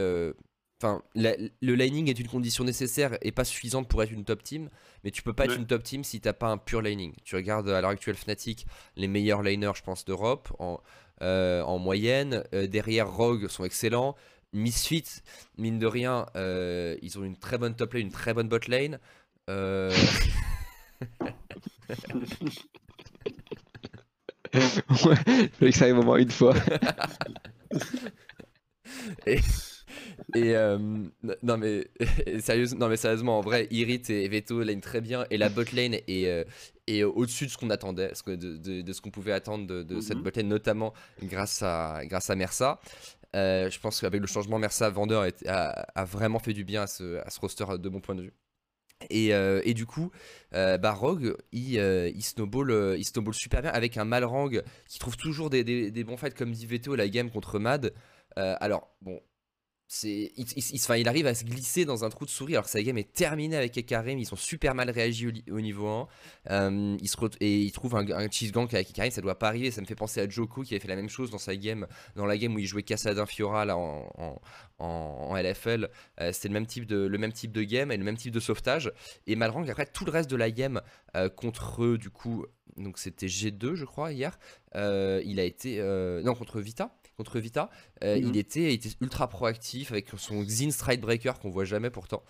[0.79, 4.69] Enfin, le laning est une condition nécessaire et pas suffisante pour être une top team,
[5.03, 7.15] mais tu peux pas être une top team si t'as pas un pur laning.
[7.23, 10.79] Tu regardes à l'heure actuelle Fnatic, les meilleurs laners, je pense, d'Europe en,
[11.19, 12.43] en moyenne.
[12.51, 14.15] Derrière, Rogue sont excellents.
[14.53, 15.03] Misfit,
[15.57, 18.59] mine de rien, euh, ils ont une très bonne top lane, une très bonne bot
[18.67, 18.99] lane.
[19.49, 19.91] Euh,
[24.53, 26.53] ouais, il fallait que ça arrive au moins une fois.
[30.35, 30.77] Et euh,
[31.43, 31.87] non mais
[32.39, 35.63] sérieusement, non mais sérieusement en vrai, Irit et Veto lane très bien et la bot
[35.73, 36.43] lane est, euh,
[36.87, 40.01] est au-dessus de ce qu'on attendait, de, de- de ce qu'on pouvait attendre de, de
[40.01, 40.23] cette Mhm.
[40.23, 40.93] bot lane, notamment
[41.23, 42.79] grâce à grâce à Mersa.
[43.35, 47.17] Euh, je pense qu'avec le changement Mersa, Vendeur a, vraiment fait du bien à ce,
[47.25, 48.33] à ce roster de mon point de vue.
[49.09, 50.11] Et, euh, du coup,
[50.53, 52.97] euh, bah, Rogue, il, euh, il, snowball,
[53.33, 54.49] super bien avec un Malrang
[54.87, 57.93] qui trouve toujours des, des- bons fights comme dit Veto la game contre Mad.
[58.35, 59.19] Alors, bon,
[59.89, 62.81] c'est, il, il- arrive à se glisser dans un trou de souris alors que sa
[62.83, 64.19] game est terminée avec Ekarim.
[64.19, 66.07] Ils ont super mal réagi au, niveau 1.
[66.51, 67.09] Euh, il
[67.39, 69.71] et il trouve un, un cheese gank avec Ekarim, ça doit pas arriver.
[69.71, 71.87] Ça me fait penser à Joko qui avait fait la même chose dans sa game,
[72.17, 75.89] dans la game où il jouait Cassadin Fiora là, en, LFL.
[76.19, 78.33] Euh, C'était le même, type de, le même type de game et le même type
[78.33, 78.91] de sauvetage.
[79.25, 80.81] Et Malrang, après tout le reste de la game
[81.15, 84.37] euh, contre eux, du coup, donc c'était G2, je crois, hier.
[84.75, 85.79] euh, il a été.
[86.23, 86.93] non, contre Vita.
[87.17, 87.71] Contre Vita,
[88.03, 88.27] euh, Mhm.
[88.27, 92.21] il, était, il était ultra proactif avec son Xin Stride Breaker qu'on voit jamais pourtant.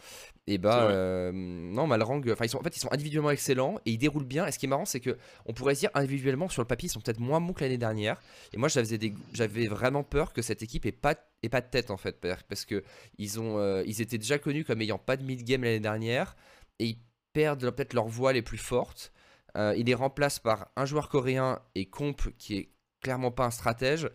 [0.47, 3.91] Et bah, euh, non, Malrang, enfin, ils sont, en fait, ils sont individuellement excellents et
[3.91, 4.47] ils déroulent bien.
[4.47, 6.87] Et ce qui est marrant, c'est que on pourrait se dire individuellement sur le papier,
[6.87, 8.21] ils sont peut-être moins bons que l'année dernière.
[8.53, 12.25] Et moi, j'avais, vraiment peur que cette équipe ait pas, pas de tête en fait,
[12.47, 12.81] parce que
[13.17, 16.37] ils, ont, euh, ils étaient déjà connus comme ayant pas de mid-game l'année dernière
[16.79, 16.99] et ils
[17.33, 19.11] perdent peut-être leur voix les plus fortes.
[19.57, 22.69] Euh, ils les remplacent par un joueur coréen et Comp qui est
[23.01, 24.09] clairement pas un stratège.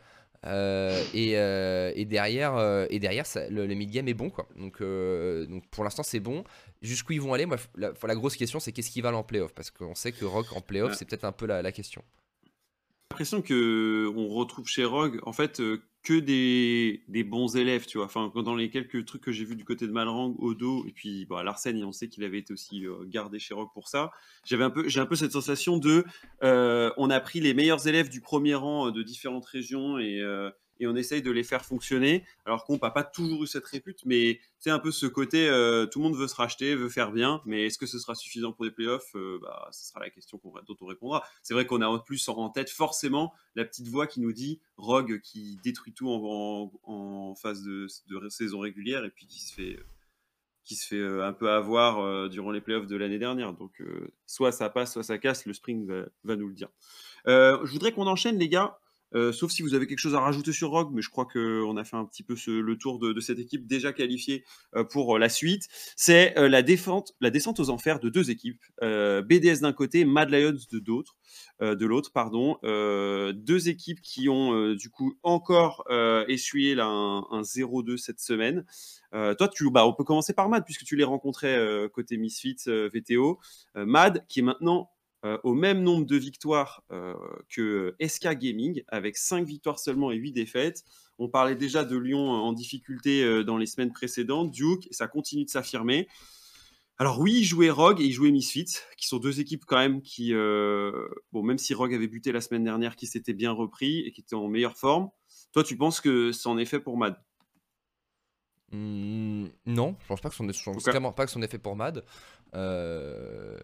[0.45, 4.29] Euh, et, euh, et derrière, euh, et derrière ça, le, le mid-game est bon.
[4.31, 4.49] Quoi.
[4.57, 6.45] Donc, donc pour l'instant, c'est bon.
[6.81, 9.53] Jusqu'où ils vont aller, moi, la, la grosse question, c'est qu'est-ce qu'ils valent en playoff?
[9.55, 10.97] Parce qu'on sait que Rock en playoff, Ouais.
[10.97, 12.03] c'est peut-être un peu la, la question.
[13.13, 15.61] l'impression que on retrouve chez Rogue en fait
[16.03, 18.07] que des, des bons élèves, tu vois.
[18.07, 21.27] Enfin, dans les quelques trucs que j'ai vus du côté de Malrang, Odo et puis
[21.27, 24.11] bon, Larsen, on sait qu'il avait été aussi euh, gardé chez Rogue pour ça.
[24.45, 26.05] J'avais un peu, j'ai un peu cette sensation de,
[26.43, 30.21] euh, on a pris les meilleurs élèves du premier rang euh, de différentes régions et
[30.83, 32.25] et on essaye de les faire fonctionner.
[32.45, 35.87] Alors qu'on n'a pas toujours eu cette répute, mais c'est un peu ce côté, euh,
[35.87, 38.53] tout le monde veut se racheter, veut faire bien, mais est-ce que ce sera suffisant
[38.53, 39.15] pour des playoffs?
[39.15, 41.23] Euh, bah, Ce sera la question dont on répondra.
[41.43, 44.61] C'est vrai qu'on a en plus en tête forcément la petite voix qui nous dit
[44.77, 47.87] Rogue qui détruit tout en, en- phase de,
[48.29, 49.79] saison régulière et puis qui se fait,
[50.65, 53.53] qui se fait euh, un peu avoir euh, durant les playoffs de l'année dernière.
[53.53, 53.81] Donc
[54.27, 55.87] soit ça passe, soit ça casse, le spring
[56.25, 56.71] va, nous le dire.
[57.27, 58.81] Je voudrais qu'on enchaîne les gars.
[59.15, 61.77] Euh, sauf si vous avez quelque chose à rajouter sur Rogue, mais je crois qu'on
[61.77, 64.45] a fait un petit peu le tour de, cette équipe déjà qualifiée
[64.75, 65.69] euh, pour euh, la suite.
[65.97, 67.13] C'est la, descente
[67.59, 70.81] aux enfers de deux équipes, BDS d'un côté, Mad Lions de
[71.61, 72.59] de l'autre, pardon.
[72.63, 75.85] Deux équipes qui ont du coup encore
[76.29, 78.65] essuyé un, un 0-2 cette semaine.
[79.13, 81.59] Toi, tu, bah, on peut commencer par Mad puisque tu les rencontrais
[81.93, 83.39] côté Misfits VTO.
[83.75, 84.91] Mad qui est maintenant
[85.25, 87.15] euh, au même nombre de victoires euh,
[87.49, 90.85] que SK Gaming, avec 5 victoires seulement et 8 défaites.
[91.19, 95.07] On parlait déjà de Lyon en difficulté euh, dans les semaines précédentes, Duke, et ça
[95.07, 96.09] continue de s'affirmer.
[96.99, 100.03] Alors oui, il jouait Rogue et il jouait Misfits, qui sont deux équipes quand même
[100.03, 104.13] qui, bon, même si Rogue avait buté la semaine dernière, qui s'était bien repris et
[104.13, 105.09] qui était en meilleure forme.
[105.53, 107.17] Toi, tu penses que c'en est fait pour Mad?
[108.73, 110.83] Hmm, non, je pense pas que son, je pense Ok.
[110.83, 112.05] clairement pas que son effet pour Mad.
[112.55, 113.59] Euh,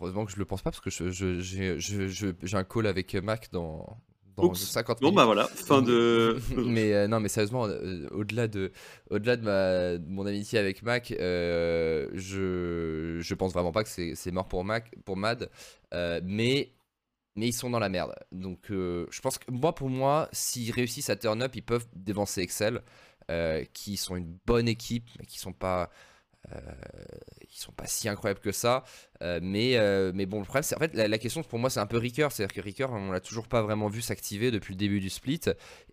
[0.00, 1.40] heureusement que je le pense pas parce que je- j'ai
[1.80, 3.86] je- je- j'ai un call avec Mac dans,
[4.36, 4.58] dans Oups.
[4.58, 5.16] 50 Bon, minutes.
[5.16, 6.38] bah voilà, fin de.
[6.56, 8.72] mais euh, non, mais sérieusement, euh, au-delà de,
[9.10, 13.88] au-delà de, ma, de mon amitié avec Mac, euh, je, je pense vraiment pas que
[13.90, 15.50] c'est, mort pour Mac, pour Mad,
[15.92, 16.72] mais,
[17.36, 18.14] mais ils sont dans la merde.
[18.32, 22.42] Donc, je pense que moi, pour moi, s'ils réussissent à turn up, ils peuvent dévancer
[22.42, 22.82] Excel,
[23.72, 25.90] qui sont une bonne équipe, mais qui sont pas,
[26.48, 28.84] ils sont pas si incroyables que ça.
[29.22, 31.70] Euh, mais, euh, mais bon, le problème, c'est en fait la, la question pour moi,
[31.70, 32.28] c'est un peu Ricker.
[32.30, 35.40] C'est-à-dire que Ricker, on l'a toujours pas vraiment vu s'activer depuis le début du split.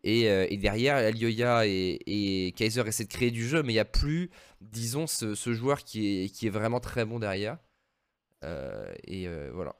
[0.03, 3.75] Et, euh, et derrière, Alioya et, et Kaiser essaient de créer du jeu, mais il
[3.75, 4.29] n'y a plus,
[4.61, 7.57] disons, ce, ce joueur qui est, qui est vraiment très bon derrière.
[8.43, 9.75] Euh, et euh, voilà.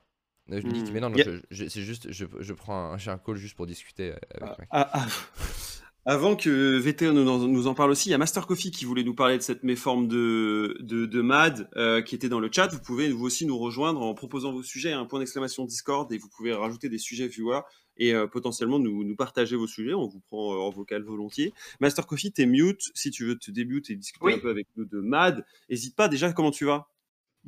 [0.52, 0.94] Euh, Je dis Hmm.
[0.94, 1.18] mais non, non,
[1.52, 4.68] c'est juste, je, je prends un, j'ai un call juste pour discuter euh, avec.
[4.72, 5.08] Ah, ah.
[6.10, 9.14] Avant que VT nous en, parle aussi, il y a Master Coffee qui voulait nous
[9.14, 12.68] parler de cette méforme de, de, de MAD euh, qui était dans le chat.
[12.68, 16.18] Vous pouvez vous aussi nous rejoindre en proposant vos sujets, un point d'exclamation Discord, et
[16.18, 17.60] vous pouvez rajouter des sujets viewers
[17.98, 19.94] et euh, potentiellement nous, nous partager vos sujets.
[19.94, 21.54] On vous prend euh, en vocal volontiers.
[21.82, 22.84] Master Coffee, t'es mute.
[22.96, 24.34] Si tu veux te débute et discuter Oui.
[24.36, 26.08] un peu avec nous de MAD, n'hésite pas.
[26.08, 26.88] Déjà, comment tu vas?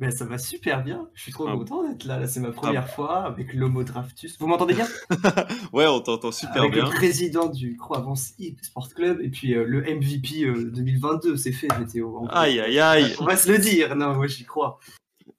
[0.00, 1.08] Ben, ça va super bien.
[1.14, 1.52] Je suis trop Ah.
[1.52, 2.18] content d'être là.
[2.18, 4.30] Là, c'est ma première fois avec l'Homo Draftus.
[4.40, 4.86] Vous m'entendez bien?
[5.74, 6.84] Ouais, on t'entend super Avec bien.
[6.84, 8.32] le président du Croix Avance
[8.62, 11.36] Sport Club et puis euh, le MVP euh, 2022.
[11.36, 11.84] C'est fait, vrai.
[12.30, 13.14] Aïe, aïe, aïe.
[13.20, 13.94] On va se le dire.
[13.94, 14.78] Non, moi, j'y crois.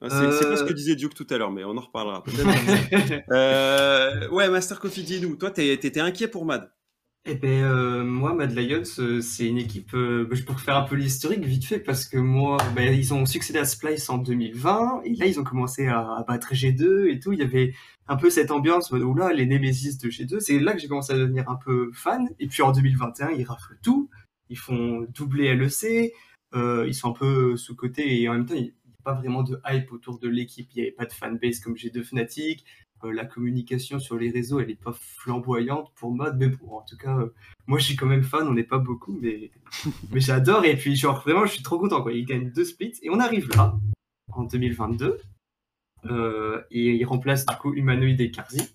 [0.00, 0.66] C'est c'est pas ce Euh.
[0.66, 2.22] que disait Duke tout à l'heure, mais on en reparlera.
[3.32, 5.36] Euh, ouais, Master Coffee, dis-nous.
[5.36, 6.70] Toi, t'étais inquiet pour Mad?
[7.24, 9.94] Eh ben, euh, moi, Mad Lions, euh, c'est une équipe.
[9.94, 13.26] euh, je peux faire un peu l'historique vite fait parce que moi, ben, ils ont
[13.26, 17.32] succédé à Splice en 2020 et là, ils ont commencé à, battre G2 et tout.
[17.32, 17.74] Il y avait
[18.08, 20.40] un peu cette ambiance où là, les Nemesis de G2.
[20.40, 22.28] C'est là que j'ai commencé à devenir un peu fan.
[22.40, 24.10] Et puis en 2021, ils raflent tout.
[24.48, 26.12] Ils font doubler LEC.
[26.54, 29.44] euh, ils sont un peu sous-cotés et en même temps, il n'y a pas vraiment
[29.44, 30.68] de hype autour de l'équipe.
[30.74, 32.64] Il n'y avait pas de fanbase comme G2 Fnatic.
[33.04, 36.82] Euh, la communication sur les réseaux, elle n'est pas flamboyante pour Mad, mais bon, en
[36.82, 37.34] tout cas, euh,
[37.66, 39.50] moi je suis quand même fan, on n'est pas beaucoup, mais,
[40.12, 42.12] mais j'adore, et puis genre vraiment, je suis trop content, quoi.
[42.12, 43.76] Ils gagnent deux splits, et on arrive là,
[44.32, 45.20] en 2022,
[46.06, 48.74] euh, et ils remplacent du coup Humanoid et Karzi.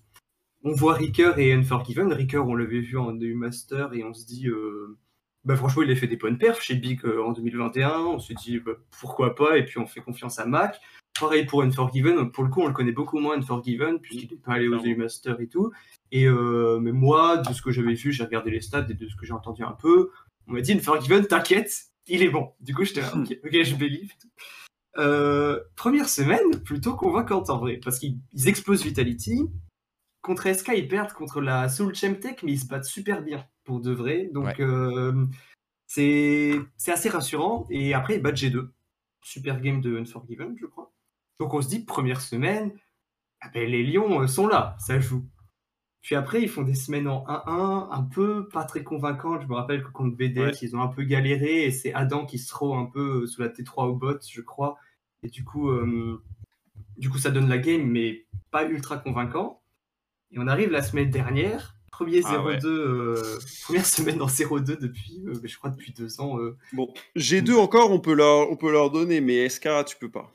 [0.64, 2.12] On voit Ricker et Unforgiven.
[2.12, 4.98] Ricker, on l'avait vu en EU Master, et on se dit, euh,
[5.44, 8.32] bah franchement, il a fait des bonnes perfs chez Big euh, en 2021, on se
[8.34, 10.80] dit, bah, pourquoi pas, et puis on fait confiance à Mac.
[11.20, 14.52] Pareil pour Unforgiven, pour le coup on le connaît beaucoup moins Unforgiven puisqu'il n'est pas
[14.54, 15.72] allé aux EU Master et tout.
[16.12, 19.08] Et euh, mais moi, de ce que j'avais vu, j'ai regardé les stats et de
[19.08, 20.10] ce que j'ai entendu un peu,
[20.46, 22.52] on m'a dit Unforgiven, t'inquiète, il est bon.
[22.60, 24.12] Du coup j'étais là, ok, ok, je believe.
[24.96, 29.48] Euh, première semaine, plutôt convaincante en vrai, parce qu'ils ils explosent Vitality.
[30.22, 33.80] Contre SK, ils perdent contre la Soul Chemtech, mais ils se battent super bien pour
[33.80, 34.28] de vrai.
[34.32, 34.54] Donc Ouais.
[34.60, 35.24] euh,
[35.86, 37.66] c'est assez rassurant.
[37.70, 38.68] Et après, ils battent G2.
[39.22, 40.92] Super game de Unforgiven, je crois.
[41.38, 42.72] Donc on se dit, première semaine,
[43.40, 45.24] ah ben, les Lions euh, sont là, ça joue.
[46.00, 49.42] Puis après, ils font des semaines en 1-1, un peu pas très convaincantes.
[49.42, 52.38] Je me rappelle que contre BDS, ils ont un peu galéré et c'est Adam qui
[52.38, 54.78] se trouve un peu sous la T3 au bot, je crois.
[55.22, 56.22] Et du coup, euh,
[56.96, 59.60] du coup, ça donne la game, mais pas ultra convaincant.
[60.30, 65.22] Et on arrive la semaine dernière, premier 0-2, Ah euh, première semaine en 0-2 depuis,
[65.26, 66.38] euh, je crois, depuis deux ans.
[66.38, 66.56] euh.
[66.72, 70.32] Bon, G2 encore, on peut leur, on peut leur donner, mais SK, tu peux pas.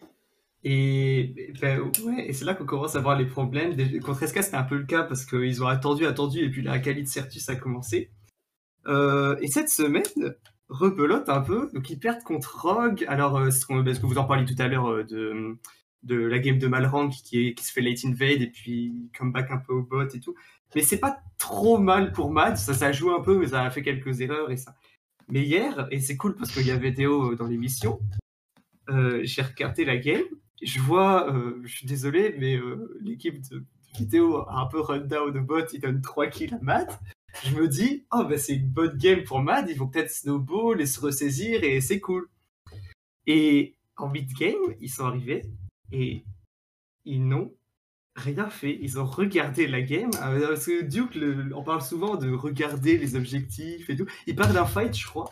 [0.64, 3.76] Et, ben, ouais, et c'est là qu'on commence à voir les problèmes.
[4.02, 6.80] Contre SK, c'était un peu le cas parce qu'ils ont attendu, attendu, et puis la
[6.80, 8.12] Kali de Certus a commencé.
[8.88, 10.04] Euh, et cette semaine,
[10.70, 13.06] rebelote un peu, donc ils perdent contre Rogue.
[13.08, 15.58] Alors, euh, ce, parce que vous en parliez tout à l'heure euh, de,
[16.04, 19.58] de la game de Malrank qui, qui se fait late invade et puis comeback un
[19.58, 20.36] peu au bot et tout.
[20.76, 23.70] Mais c'est pas trop mal pour Mad, ça, ça joue un peu, mais ça a
[23.70, 24.76] fait quelques erreurs et ça.
[25.30, 28.00] Mais hier, et c'est cool parce qu'il y avait Théo dans l'émission,
[28.90, 30.24] euh, j'ai regardé la game,
[30.66, 33.64] je vois, euh, je suis désolé, mais euh, l'équipe de
[33.98, 37.00] vidéo a un peu run down de bot, il donne 3 kills à Matt.
[37.44, 40.80] Je me dis, oh bah c'est une bonne game pour Mad, ils vont peut-être snowball
[40.82, 42.30] et se ressaisir et c'est cool.
[43.26, 45.44] Et en mid-game, ils sont arrivés
[45.92, 46.26] et
[47.06, 47.54] ils n'ont
[48.16, 48.78] rien fait.
[48.82, 50.12] Ils ont regardé la game.
[50.22, 51.18] Euh, Parce que Duke,
[51.56, 54.06] on parle souvent de regarder les objectifs et tout.
[54.28, 55.30] Ils perdent un fight, je crois.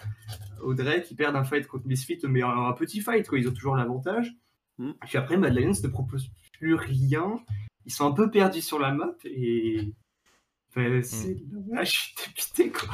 [0.62, 3.40] Audrey qui perd un fight contre Misfit, mais un, un petit fight, quoi.
[3.40, 4.36] Ils ont toujours l'avantage.
[4.82, 4.94] Mm.
[5.08, 6.30] Puis après, Mad Lions ne propose
[6.60, 7.40] plus rien.
[7.86, 9.94] Ils sont un peu perdus sur la map et.
[10.74, 11.36] Ben, c'est...
[11.70, 12.88] là, je suis dépité, quoi.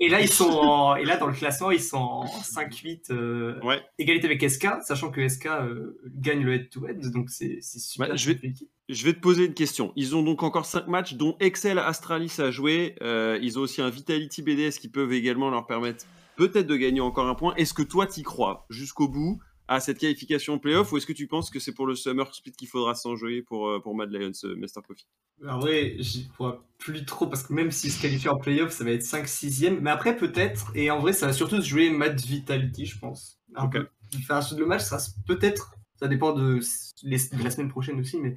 [0.00, 3.60] et là, ils sont en- et là, dans le classement, ils sont en 5-8, euh,
[3.62, 3.80] Ouais.
[3.98, 8.10] égalité avec SK, sachant que SK euh, gagne le head-to-head, donc c'est, super.
[8.10, 8.68] Ouais, je vais- compliqué.
[8.88, 9.92] Je vais te poser une question.
[9.94, 12.96] Ils ont donc encore 5 matchs, dont Excel Astralis a joué.
[13.00, 17.00] Euh, ils ont aussi un Vitality BDS qui peuvent également leur permettre peut-être de gagner
[17.00, 17.54] encore un point.
[17.54, 19.40] Est-ce que toi, t'y crois jusqu'au bout?
[19.68, 22.34] À cette qualification en playoff ou est-ce que tu penses que c'est pour le Summer
[22.34, 25.06] Split qu'il faudra s'enjouer pour, euh, pour Mad Lions, euh, Master Coffee
[25.46, 28.84] En vrai, j'y crois plus trop parce que même s'ils se qualifient en playoff, ça
[28.84, 29.78] va être 5-6ème.
[29.80, 30.72] Mais après, peut-être.
[30.74, 33.40] Et en vrai, ça va surtout se jouer Mad Vitality, je pense.
[33.54, 33.72] Un Ok.
[33.72, 33.88] peu.
[34.18, 35.72] Enfin, le match sera peut-être.
[35.96, 36.58] Ça dépend de,
[37.04, 38.36] les- de la semaine prochaine aussi, mais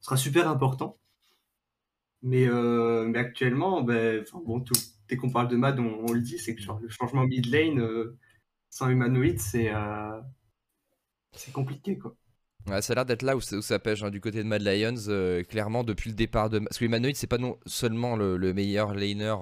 [0.00, 0.98] sera super important.
[2.22, 4.74] Mais, euh, mais actuellement, ben, bon, tout-
[5.08, 7.46] dès qu'on parle de Mad, on, on le dit, c'est que genre, le changement mid
[7.46, 8.16] lane euh,
[8.70, 10.20] sans humanoïde, c'est euh,
[11.32, 12.14] c'est compliqué quoi.
[12.80, 15.42] Ça a l'air d'être là où, ça- pêche hein, du côté de Mad Lions, euh,
[15.42, 16.58] clairement depuis le départ de.
[16.58, 19.34] Parce que Humanoid, c'est pas non seulement le, le meilleur laner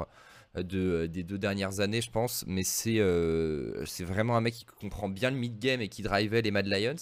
[0.54, 5.08] de, des deux dernières années, je pense, mais c'est euh, vraiment un mec qui comprend
[5.08, 6.94] bien le mid-game et qui drivait les Mad Lions.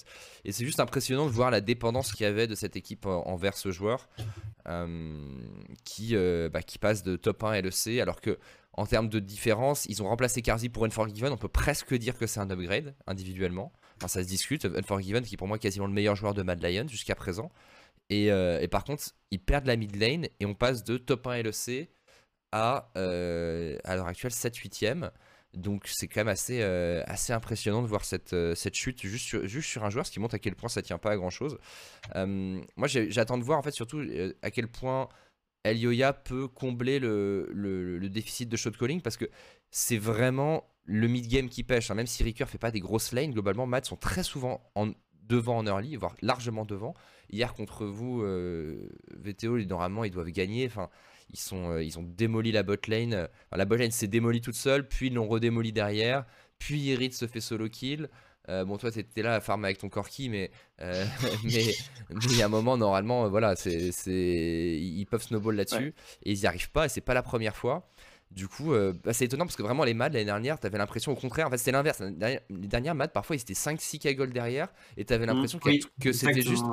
[0.46, 3.26] Et c'est juste impressionnant de voir la dépendance qu'il y avait de cette équipe en-
[3.26, 4.08] envers ce joueur
[4.66, 5.18] euh,
[5.84, 8.38] qui, euh, bah, qui passe de top 1 LEC, alors que
[8.72, 11.32] en termes de différence, ils ont remplacé Karzi pour Unforgiven.
[11.32, 13.72] On peut presque dire que c'est un upgrade individuellement.
[14.08, 14.64] Ça se discute.
[14.64, 17.50] Unforgiven, qui est pour moi quasiment le meilleur joueur de Mad Lions jusqu'à présent.
[18.10, 21.26] Et, euh, et par contre, ils perdent la mid lane et on passe de top
[21.26, 21.90] 1 LEC
[22.52, 25.10] à, euh, à l'heure actuelle 7-8ème.
[25.54, 29.46] Donc c'est quand même assez, euh, assez impressionnant de voir cette, cette chute juste sur,
[29.46, 31.30] juste sur un joueur, ce qui montre à quel point ça tient pas à grand
[31.30, 31.58] chose.
[32.14, 34.02] moi j'attends de voir en fait surtout
[34.42, 35.08] à quel point
[35.64, 39.24] Elioya peut combler le, le- déficit de shot calling parce que
[39.70, 41.90] c'est vraiment le mid-game qui pêche.
[41.90, 41.94] hein.
[41.94, 44.90] Même si Ricker fait pas des grosses lanes, globalement, Matt sont très souvent en,
[45.22, 46.94] devant en early, voire largement devant.
[47.30, 50.66] Hier contre vous, euh, VTO, normalement, ils doivent gagner.
[50.66, 50.90] Enfin,
[51.30, 53.28] ils, sont, euh, ils ont démoli la bot lane.
[53.50, 56.26] La bot lane s'est démolie toute seule, puis ils l'ont redémolie derrière.
[56.58, 58.10] Puis Irid se fait solo kill.
[58.48, 61.04] Euh, bon, toi, t'étais là à farmer avec ton Corki, mais euh,
[61.44, 61.74] mais
[62.10, 63.90] mais il y a un moment, normalement, euh, voilà, c'est,
[64.78, 66.86] ils peuvent snowball là-dessus et ils n'y arrivent pas.
[66.86, 67.88] Et c'est pas la première fois.
[68.30, 71.12] Du coup, euh, bah, c'est étonnant parce que vraiment, les mads l'année dernière, t'avais l'impression
[71.12, 72.00] au contraire, en fait, c'était l'inverse.
[72.00, 76.12] Les dernières mads, parfois, ils étaient 5-6 k derrière et t'avais l'impression a- Oui, que
[76.12, 76.64] c'était juste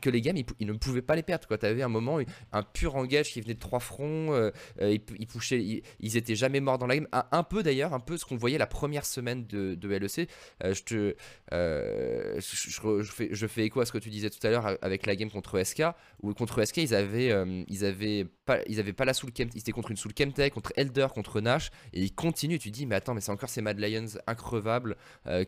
[0.00, 1.58] que les games ils, ne pouvaient pas les perdre quoi.
[1.58, 2.18] T'avais un moment
[2.52, 4.50] un pur engage qui venait de trois fronts euh,
[4.80, 5.26] euh, ils,
[5.58, 7.08] ils ils, étaient jamais morts dans la game.
[7.12, 10.30] Un, peu d'ailleurs un peu ce qu'on voyait la première semaine de, de LEC
[10.64, 11.14] Euh, je te
[11.52, 15.16] je, fais, je fais écho à ce que tu disais tout à l'heure avec la
[15.16, 15.82] game contre SK
[16.22, 17.32] où contre SK ils avaient
[17.68, 20.52] ils avaient pas ils avaient pas la soul chem ils étaient contre une soul chemtech
[20.54, 23.60] contre Elder contre Nash et ils continuent tu dis mais attends mais c'est encore ces
[23.60, 24.96] Mad Lions increvables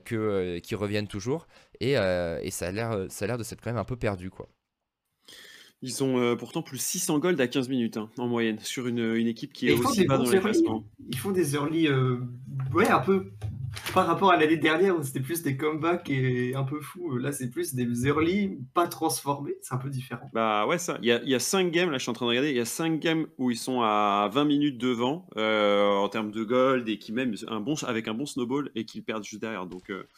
[0.05, 1.47] que qui reviennent toujours
[1.81, 3.97] et, euh, et ça a l'air ça a l'air de s'être quand même un peu
[3.97, 4.49] perdu quoi
[5.83, 8.99] Ils ont euh, pourtant plus 600 gold à 15 minutes hein, en moyenne sur une,
[9.15, 10.41] une équipe qui Et est ils font aussi des bas dans les early.
[10.41, 10.85] classements.
[11.09, 12.19] Ils font des early, euh,
[12.75, 13.33] ouais, un peu
[13.93, 17.17] par rapport à l'année dernière où c'était plus des comebacks et un peu fou.
[17.19, 19.57] Là, c'est plus des early pas transformés.
[19.63, 20.33] C'est un peu différent.
[20.33, 20.99] Bah ouais, ça.
[21.01, 22.51] Il y a, il y a 5 games, là je suis en train de regarder,
[22.51, 26.33] il y a 5 games où ils sont à 20 minutes devant euh, en termes
[26.33, 29.41] de gold et qui même un bon, avec un bon snowball et qu'ils perdent juste
[29.43, 29.67] derrière.
[29.67, 30.09] Donc euh,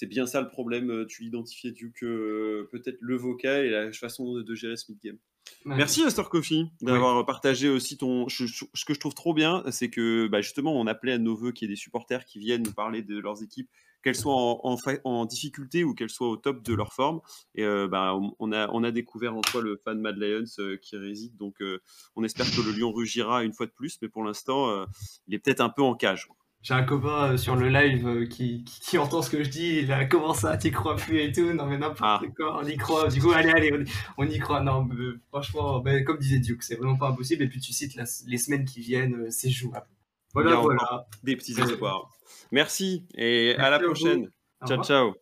[0.00, 0.90] c'est bien ça le problème.
[0.90, 4.76] euh, Tu l'identifiais du que euh, peut-être le vocal et la façon de, de gérer
[4.78, 5.18] ce mid-game.
[5.66, 5.76] Ouais.
[5.76, 8.28] Merci Astor Coffee d'avoir partagé aussi ton.
[8.28, 11.18] je- je- ce que je trouve trop bien, c'est que bah, justement, on appelait à
[11.18, 13.68] nos voeux qu'il y ait des supporters qui viennent nous parler de leurs équipes,
[14.02, 17.20] qu'elles soient en, en fa- en difficulté ou qu'elles soient au top de leur forme.
[17.54, 20.76] Et euh, bah, on- a, on a découvert en toi le fan Mad Lions euh,
[20.76, 21.36] qui réside.
[21.36, 21.80] Donc, euh,
[22.16, 23.98] on espère que le lion rugira une fois de plus.
[24.02, 24.84] Mais pour l'instant, euh,
[25.26, 26.28] il est peut-être un peu en cage.
[26.62, 29.48] J'ai un copain euh, sur le live euh, qui, qui, qui entend ce que je
[29.48, 32.20] dis, il a comment ça, t'y crois plus et tout, non mais n'importe Ah.
[32.36, 33.72] quoi, on y croit, du coup allez, allez,
[34.18, 37.44] on y, croit, non, mais, euh, franchement, ben, comme disait Duke, c'est vraiment pas impossible,
[37.44, 39.86] et puis tu cites la- les semaines qui viennent, c'est jouable.
[40.34, 41.06] Voilà, voilà.
[41.24, 42.10] Des petits espoirs.
[42.52, 44.30] Merci et à la à prochaine.
[44.66, 45.14] Ciao, ciao.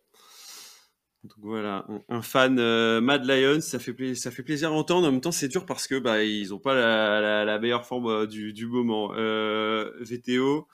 [1.23, 5.07] Donc voilà, un, fan euh, Mad Lions, ça fait, pla- ça fait plaisir à entendre.
[5.07, 7.85] En même temps, c'est dur parce que bah, ils n'ont pas la, la- la meilleure
[7.85, 9.11] forme euh, du, du moment.
[9.15, 10.67] Euh, VTO,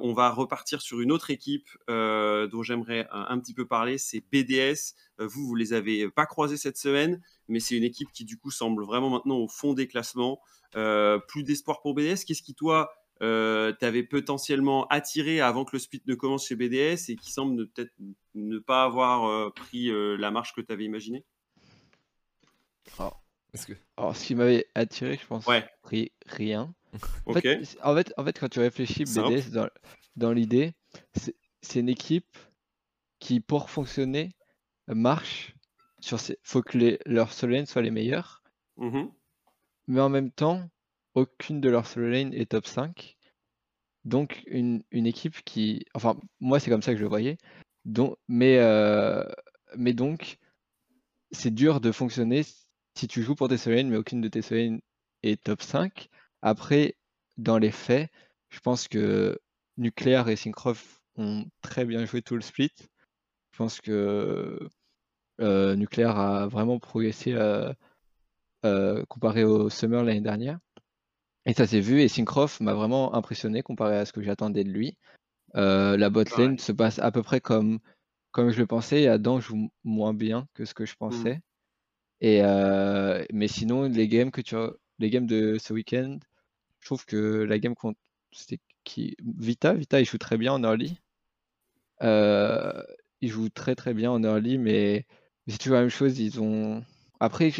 [0.00, 3.96] on va repartir sur une autre équipe euh, dont j'aimerais un, un petit peu parler,
[3.98, 4.94] c'est BDS.
[5.20, 8.36] Euh, vous, vous les avez pas croisés cette semaine, mais c'est une équipe qui du
[8.38, 10.40] coup semble vraiment maintenant au fond des classements.
[10.76, 12.24] Euh, plus d'espoir pour BDS.
[12.26, 17.08] Qu'est-ce qui toi euh, t'avais potentiellement attiré avant que le split ne commence chez BDS
[17.10, 17.92] et qui semble ne- peut-être
[18.36, 21.24] ne pas avoir euh, pris euh, la marche que tu avais imaginée
[22.96, 25.64] Parce que Alors, ce qui m'avait attiré, je pense, Ouais.
[25.84, 26.74] ri- rien.
[27.26, 29.04] En, fait, en, fait, en fait, quand tu réfléchis.
[29.04, 29.68] BDS, dans,
[30.16, 30.72] dans l'idée,
[31.14, 32.36] c'est une équipe
[33.18, 34.30] qui, pour fonctionner,
[34.86, 35.54] marche
[36.00, 38.42] sur faut que les, leurs solo lanes soient les meilleurs,
[38.76, 39.10] Mhm.
[39.88, 40.62] mais en même temps,
[41.14, 43.16] aucune de leurs solo lanes est top 5.
[44.04, 45.84] Donc, une, une équipe qui.
[45.94, 47.36] Enfin, moi, c'est comme ça que je le voyais.
[47.84, 49.24] Donc, mais, euh,
[49.76, 50.38] mais donc,
[51.32, 52.42] c'est dur de fonctionner
[52.94, 54.80] si tu joues pour tes solo lanes, mais aucune de tes solo lanes
[55.24, 56.08] est top 5.
[56.42, 56.96] Après,
[57.36, 58.10] dans les faits,
[58.50, 59.38] je pense que
[59.76, 62.72] Nuclear et Syncroft ont très bien joué tout le split.
[63.52, 64.68] Je pense que
[65.40, 67.72] euh, Nuclear a vraiment progressé euh,
[68.64, 70.58] euh, comparé au Summer l'année dernière.
[71.46, 74.70] Et ça s'est vu, et Syncroft m'a vraiment impressionné comparé à ce que j'attendais de
[74.70, 74.96] lui.
[75.56, 76.58] Euh, la bot lane Ouais.
[76.58, 77.78] se passe à peu près comme,
[78.32, 81.40] comme je le pensais, et Adam joue moins bien que ce que je pensais.
[82.20, 82.42] Et,
[83.32, 86.18] mais sinon, les games, que tu as, les games de ce week-end,
[86.80, 87.98] je trouve que la game contre
[88.84, 89.16] qui?
[89.22, 90.98] Vita, Vita il joue très bien en early.
[92.02, 92.82] Euh,
[93.20, 95.06] il joue très très bien en early, mais,
[95.48, 96.18] c'est toujours la même chose.
[96.18, 96.84] Ils ont.
[97.20, 97.50] Après,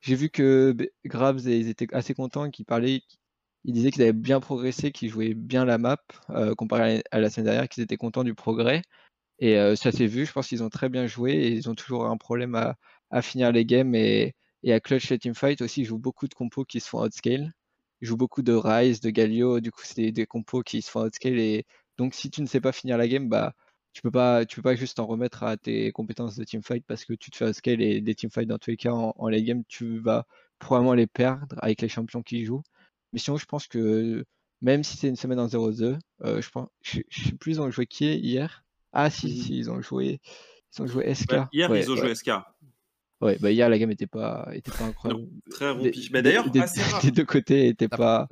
[0.00, 3.02] j'ai vu que Grabs ils étaient assez contents, qu'ils parlaient,
[3.64, 5.98] ils disaient qu'ils avaient bien progressé, qu'ils jouaient bien la map
[6.30, 8.82] euh, comparé à la semaine dernière, qu'ils étaient contents du progrès.
[9.40, 10.26] Et euh, ça s'est vu.
[10.26, 12.76] Je pense qu'ils ont très bien joué et ils ont toujours un problème à,
[13.10, 14.34] à finir les games et,
[14.66, 15.82] et à clutch les teamfights aussi.
[15.82, 17.54] Ils jouent beaucoup de compos qui se font outscale.
[18.02, 19.60] Ils jouent beaucoup de Rise, de Galio.
[19.60, 21.38] Du coup, c'est des, des compos qui se font outscale.
[21.38, 21.66] Et
[21.98, 23.54] donc, si tu ne sais pas finir la game, bah,
[23.94, 27.04] tu peux pas, tu peux pas juste en remettre à tes compétences de teamfight parce
[27.06, 29.44] que tu te fais outscale et des teamfights dans tous les cas en, en late
[29.44, 30.26] game, tu vas
[30.58, 32.62] probablement les perdre avec les champions qui jouent.
[33.12, 34.24] Mais sinon, je pense que
[34.60, 37.60] même si c'est une semaine en 0-2, euh, je pense, je, je sais plus ils
[37.60, 38.64] ont joué qui est hier?
[38.92, 39.42] Ah si, Mhm.
[39.42, 40.20] si, ils ont joué,
[40.76, 41.32] ils ont joué SK.
[41.32, 42.00] Ouais, hier, Ouais, ils ont ouais.
[42.00, 42.30] joué SK.
[43.20, 45.26] Ouais, bah hier la game était pas, était pas incroyable.
[45.50, 46.10] Très Des- rompi.
[46.12, 47.00] Bah, D'ailleurs, des, assez rare.
[47.02, 48.28] des deux côtés était Ah, pas.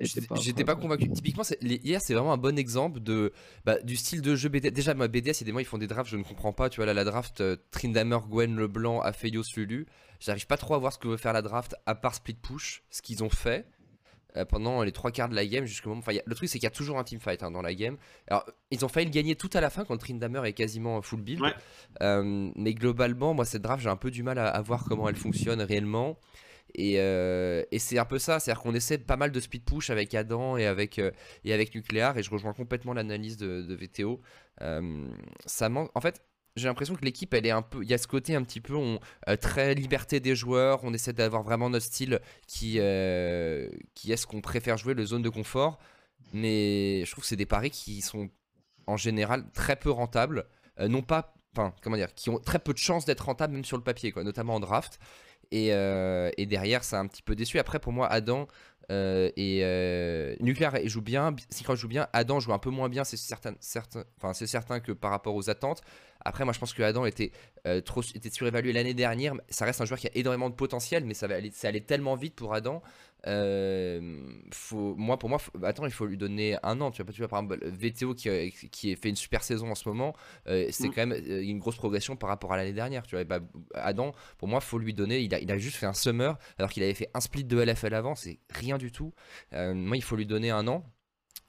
[0.00, 1.08] J'étais pas convaincu.
[1.10, 3.32] Typiquement, les- hier, c'est vraiment un bon exemple de,
[3.64, 4.70] bah, du style de jeu BDS.
[4.70, 6.52] Déjà, moi, BDS, il y a des mois, ils font des drafts, je ne comprends
[6.52, 6.68] pas.
[6.68, 9.86] Tu vois, là, la draft, euh, Trindamer, Gwen, Leblanc, Aphelios, Lulu.
[10.20, 12.82] J'arrive pas trop à voir ce que veut faire la draft, à part split push,
[12.90, 13.77] ce qu'ils ont fait euh,
[14.48, 16.00] pendant les trois quarts de la game jusqu'au moment.
[16.00, 17.96] Enfin, a- le truc, c'est qu'il y a toujours un teamfight hein, dans la game.
[18.28, 21.22] Alors, ils ont failli le gagner tout à la fin quand Trindamer est quasiment full
[21.22, 21.40] build.
[21.40, 21.54] Ouais.
[22.02, 25.08] Euh, mais globalement, moi, cette draft, j'ai un peu du mal à, à voir comment
[25.08, 26.18] elle fonctionne réellement.
[26.74, 29.88] Et, euh, et c'est un peu ça, c'est-à-dire qu'on essaie pas mal de speed push
[29.88, 31.10] avec Adam et avec, euh,
[31.44, 34.20] et avec Nuclear, et je rejoins complètement l'analyse de, de VTO.
[34.60, 35.06] Euh,
[35.46, 35.90] ça manque.
[35.94, 36.20] En fait,
[36.58, 37.82] j'ai l'impression que l'équipe, elle est un peu.
[37.82, 40.92] Il y a ce côté un petit peu on, euh, très liberté des joueurs, on
[40.92, 45.22] essaie d'avoir vraiment notre style qui, euh, qui est ce qu'on préfère jouer, le zone
[45.22, 45.78] de confort.
[46.32, 48.28] Mais je trouve que c'est des paris qui sont
[48.86, 50.46] en général très peu rentables,
[50.80, 51.34] euh, non pas.
[51.52, 54.12] Enfin, comment dire, qui ont très peu de chances d'être rentables, même sur le papier,
[54.12, 54.98] quoi, notamment en draft.
[55.50, 57.58] Et, euh, et derrière, c'est un petit peu déçu.
[57.58, 58.46] Après, pour moi, Adam
[58.90, 62.88] euh, et euh, Nuclear il joue bien, Secret joue bien, Adam joue un peu moins
[62.88, 65.82] bien, c'est certain, certain, enfin, c'est certain que par rapport aux attentes.
[66.24, 67.80] Après, moi, je pense que Adam euh,
[68.14, 69.34] était surévalué l'année dernière.
[69.50, 71.80] Ça reste un joueur qui a énormément de potentiel, mais ça, va aller, ça allait
[71.80, 72.82] tellement vite pour Adam.
[73.26, 74.20] Euh,
[74.52, 76.90] faut, moi, pour moi, faut- attends, il faut lui donner un an.
[76.90, 79.88] Tu vois, tu vois par exemple, VTO qui, qui fait une super saison en ce
[79.88, 80.14] moment,
[80.48, 80.92] euh, c'est Mm.
[80.94, 83.06] quand même euh, une grosse progression par rapport à l'année dernière.
[83.06, 83.40] Tu vois, Et bah,
[83.74, 85.20] Adam, pour moi, faut lui donner.
[85.20, 87.58] Il a, il a juste fait un summer alors qu'il avait fait un split de
[87.60, 89.12] LFL avant, c'est rien du tout.
[89.52, 90.84] Euh, moi, il faut lui donner un an.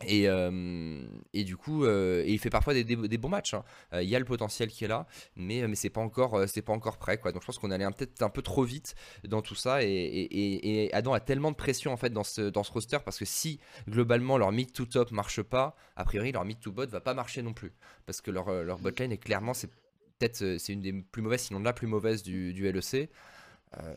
[0.05, 3.53] Et, euh, et, du coup, euh, il fait parfois des, des, bons matchs.
[3.53, 3.65] hein.
[3.93, 6.73] Euh, Il y a le potentiel qui est là, mais, mais c'est pas encore, pas
[6.73, 7.17] encore prêt.
[7.17, 7.33] Quoi.
[7.33, 8.95] Donc je pense qu'on allait peut-être un peu trop vite
[9.25, 9.83] dans tout ça.
[9.83, 12.99] Et, et, et- Adam a tellement de pression en fait dans ce, dans ce roster
[13.03, 16.71] parce que si globalement leur mid to top marche pas, a priori leur mid to
[16.71, 17.73] bot va pas marcher non plus
[18.05, 19.69] parce que leur, leur bot lane est clairement c'est
[20.17, 23.09] peut-être une des plus mauvaises, sinon la plus mauvaise du, du LEC.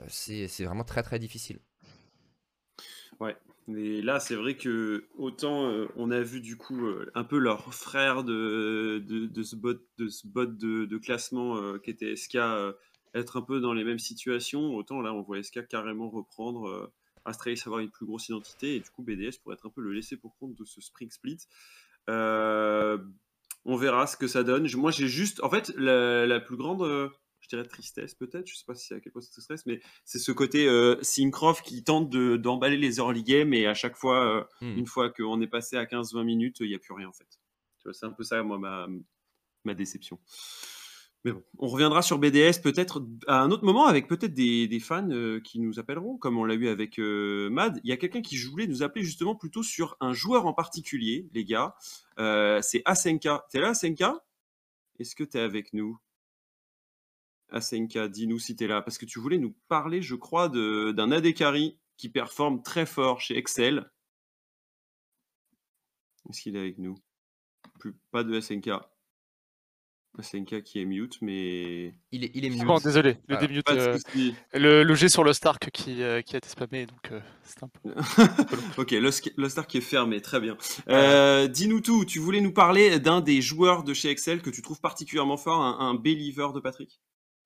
[0.09, 1.59] C'est vraiment très très difficile.
[3.69, 7.39] Mais là, c'est vrai que autant euh, on a vu du coup euh, un peu
[7.39, 9.03] leur frère de,
[9.43, 12.39] ce bot de, classement euh, qui était SK
[13.15, 16.91] être un peu dans les mêmes situations, autant là on voit SK carrément reprendre
[17.25, 19.93] Astralis avoir une plus grosse identité et du coup BDS pourrait être un peu le
[19.93, 21.39] laisser pour compte de ce Spring Split.
[22.09, 24.69] On verra ce que ça donne.
[24.75, 28.75] Moi j'ai juste, en fait, la, plus grande, je dirais tristesse peut-être, je sais pas
[28.75, 32.09] si c'est à quel point c'est stress, mais c'est ce côté euh, Simcroft qui tente
[32.09, 34.79] de- d'emballer les early games et à chaque fois, euh, Hmm.
[34.79, 37.27] une fois qu'on est passé à 15-20 minutes, il n'y a plus rien en fait.
[37.93, 38.87] C'est un peu ça, moi, ma,
[39.65, 40.19] ma déception.
[41.25, 44.81] Mais bon, on reviendra sur BDS peut-être à un autre moment avec peut-être des, des
[44.81, 47.81] fans euh, qui nous appelleront, comme on l'a eu avec euh, Mad.
[47.85, 51.29] Il y a quelqu'un qui voulait nous appeler justement plutôt sur un joueur en particulier,
[51.33, 51.77] les gars.
[52.19, 53.47] Euh, c'est Asenka.
[53.51, 54.25] T'es là, Asenka?
[54.99, 55.97] Est-ce que t'es avec nous?
[57.53, 61.13] Asenka, dis-nous si t'es là, parce que tu voulais nous parler, je crois, de- d'un
[61.13, 63.91] AD carry qui performe très fort chez Excel.
[66.31, 66.97] Est-ce qu'il est avec nous?
[67.79, 68.71] Plus, Pas de SNK.
[70.21, 71.95] SNK qui est mute, mais.
[72.11, 72.65] Il est, il est mute.
[72.65, 73.99] Bon, désolé, le démute, de euh,
[74.53, 77.63] le, le G sur le Stark qui, euh, qui a été spammé, donc euh, c'est
[77.63, 77.95] un peu.
[78.79, 80.59] ok, le, le Star qui est fermé, très bien.
[80.89, 84.61] Euh, Dis-nous tout, tu voulais nous parler d'un des joueurs de chez Excel que tu
[84.61, 87.01] trouves particulièrement fort, un, un believer de Patrick?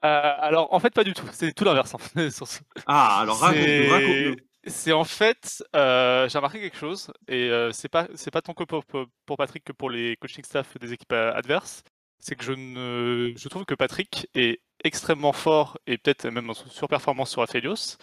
[0.05, 1.27] Euh, alors, en fait, pas du tout.
[1.33, 1.95] C'est tout l'inverse.
[1.95, 3.43] en fait, sur ce- Ah, alors
[3.89, 4.37] raconte-nous,
[4.69, 8.53] C'est- en fait, euh, j'ai remarqué quelque chose, et euh, c'est pas c'est pas tant
[8.53, 11.83] que pour, pour- pour Patrick que pour les coaching staff des équipes euh, adverses.
[12.19, 16.55] C'est que je ne, je trouve que Patrick est extrêmement fort et peut-être même en
[16.55, 17.97] surperformance sur Aphelios.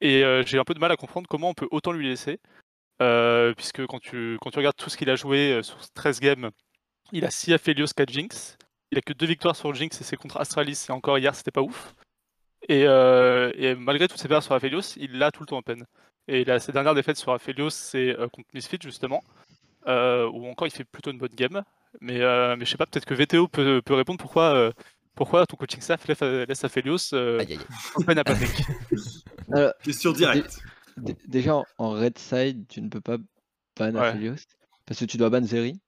[0.00, 2.40] Et euh, j'ai un peu de mal à comprendre comment on peut autant lui laisser,
[3.02, 6.20] euh, puisque quand tu quand tu regardes tout ce qu'il a joué euh, sur 13
[6.20, 6.50] games,
[7.12, 8.56] il a 6 Aphelios, 4 Jinx.
[8.92, 10.86] Il a que 2 victoires sur Jinx et c'est contre Astralis.
[10.88, 11.94] Et encore hier, c'était pas ouf.
[12.68, 15.62] Et, euh, et malgré toutes ses pertes sur Aphelios, il l'a tout le temps en
[15.62, 15.84] peine.
[16.28, 19.24] Et là, ses dernières défaites sur Aphelios, c'est euh, contre Misfit justement,
[19.88, 21.62] euh, où encore il fait plutôt une bonne game.
[22.00, 24.70] Mais, euh, mais je sais pas, peut-être que VTO peut, peut répondre pourquoi, euh,
[25.16, 27.44] pourquoi ton coaching staff laisse, Aphelios euh,
[27.96, 28.62] en peine à Patrick.
[29.52, 30.60] Alors, Question directe.
[31.26, 33.16] déjà, en- en red side, tu ne peux pas
[33.78, 34.00] ban Ouais.
[34.08, 34.36] Aphelios.
[34.86, 35.80] Parce que tu dois ban Zeri.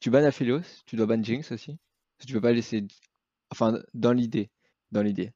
[0.00, 1.76] Tu ban Aphelios, tu dois ban Jinx aussi.
[2.26, 2.86] Tu peux pas laisser.
[3.50, 4.50] Enfin, dans l'idée.
[4.92, 5.32] Dans l'idée.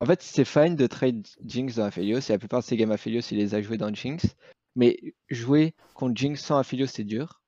[0.00, 2.20] En fait, c'est fine de trade Jinx dans Aphelios.
[2.20, 4.36] Et la plupart de ces games Aphelios, il les a joués dans Jinx.
[4.74, 4.98] Mais
[5.30, 7.40] jouer contre Jinx sans Aphelios, c'est dur.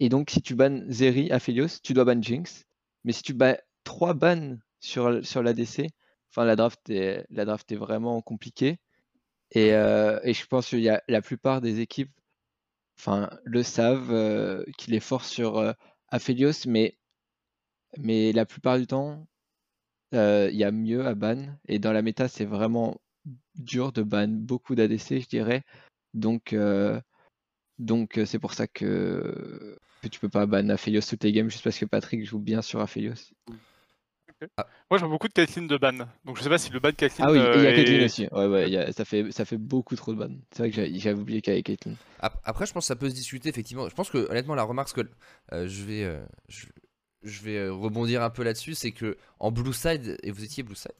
[0.00, 2.64] Et donc, si tu bannes Zeri, Aphelios, tu dois ban Jinx.
[3.04, 5.88] Mais si tu bans 3 bans sur, sur l'ADC,
[6.30, 8.78] enfin, la draft, est, la draft est vraiment compliquée.
[9.50, 12.10] Et, euh, et je pense qu'il y a la plupart des équipes
[12.98, 15.72] enfin, le savent, euh, qu'il est fort sur euh,
[16.08, 16.96] Aphelios, mais,
[17.98, 19.26] mais la plupart du temps,
[20.14, 21.58] euh, il y a mieux à ban.
[21.68, 22.96] Et dans la méta, c'est vraiment
[23.56, 25.62] dur de ban beaucoup d'ADC, je dirais.
[26.14, 27.00] Donc, euh,
[27.78, 31.50] donc euh, c'est pour ça que, que tu peux pas ban Aphelios toutes les games,
[31.50, 33.32] juste parce que Patrick joue bien sur Aphelios.
[34.90, 36.06] Moi, je vois beaucoup de Caitlyn de ban.
[36.24, 37.24] Donc je sais pas si le ban de Caitlyn.
[37.26, 38.28] Ah oui, il y a euh, Caitlyn est- aussi.
[38.30, 40.34] Ouais, ouais, il y a- ça, fait, ça fait beaucoup trop de ban.
[40.52, 41.94] C'est vrai que j'avais oublié qu'il y avait Caitlyn.
[42.20, 43.88] Ap- Après, je pense que ça peut se discuter, effectivement.
[43.88, 45.00] Je pense que, honnêtement, la remarque, que
[45.52, 46.66] euh, je vais, euh, je,
[47.24, 50.62] je vais euh, rebondir un peu là-dessus, c'est que en Blue Side, et vous étiez
[50.62, 50.92] Blue Side,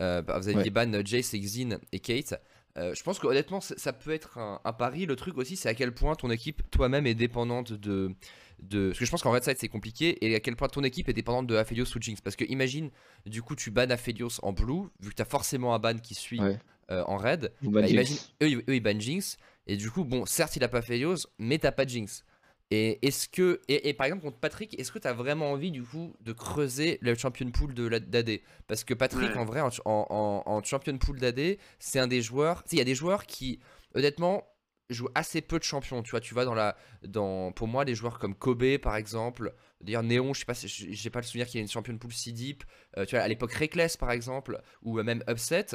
[0.00, 0.70] euh, bah, vous aviez Ouais.
[0.70, 2.34] ban Jace, Exin et Kate.
[2.76, 5.06] Euh, je pense que honnêtement, ça, peut être un, un pari.
[5.06, 8.12] Le truc aussi, c'est à quel point ton équipe toi-même est dépendante de,
[8.60, 8.88] de.
[8.88, 10.24] Parce que je pense qu'en Red Side, c'est compliqué.
[10.24, 12.20] Et à quel point ton équipe est dépendante de Aphelios ou Jinx.
[12.20, 12.90] Parce que imagine,
[13.26, 16.14] du coup, tu bannes Aphelios en Blue, vu que tu as forcément un ban qui
[16.14, 16.58] suit Ouais.
[16.92, 17.52] euh, en Red.
[17.62, 18.32] Bah, imagine, Jinx.
[18.42, 19.38] eux, ils- eux, ils bannent Jinx.
[19.66, 22.22] Et du coup, bon, certes, il a pas Yos, mais t'as pas Jinx.
[22.70, 23.60] Et est-ce que.
[23.68, 26.98] Et, et par exemple, contre Patrick, est-ce que t'as vraiment envie, du coup, de creuser
[27.00, 29.38] le champion pool de d'AD Parce que Patrick, Ouais.
[29.38, 32.64] en vrai, en, ch- en, en- en champion pool d'AD, c'est un des joueurs.
[32.64, 33.58] Tu il y a des joueurs qui,
[33.94, 34.44] honnêtement,
[34.90, 36.02] jouent assez peu de champions.
[36.02, 36.76] Tu vois, tu vas dans la.
[37.06, 39.54] Dans, pour moi, des joueurs comme Kobe, par exemple.
[39.80, 42.12] D'ailleurs, Néon, je sais pas, j'ai pas le souvenir qu'il y ait une champion pool
[42.12, 42.64] si deep.
[42.98, 45.66] Euh, tu vois, à l'époque, Reckless, par exemple, ou même Upset.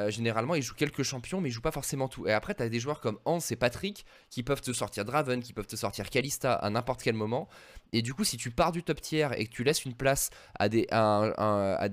[0.00, 2.26] Euh, généralement, ils jouent quelques champions, mais ils jouent pas forcément tout.
[2.26, 5.42] Et après, tu as des joueurs comme Hans et Patrick qui peuvent te sortir Draven,
[5.42, 7.48] qui peuvent te sortir Kalista à n'importe quel moment.
[7.92, 10.30] Et du coup, si tu pars du top tier et que tu laisses une place
[10.58, 10.86] à des,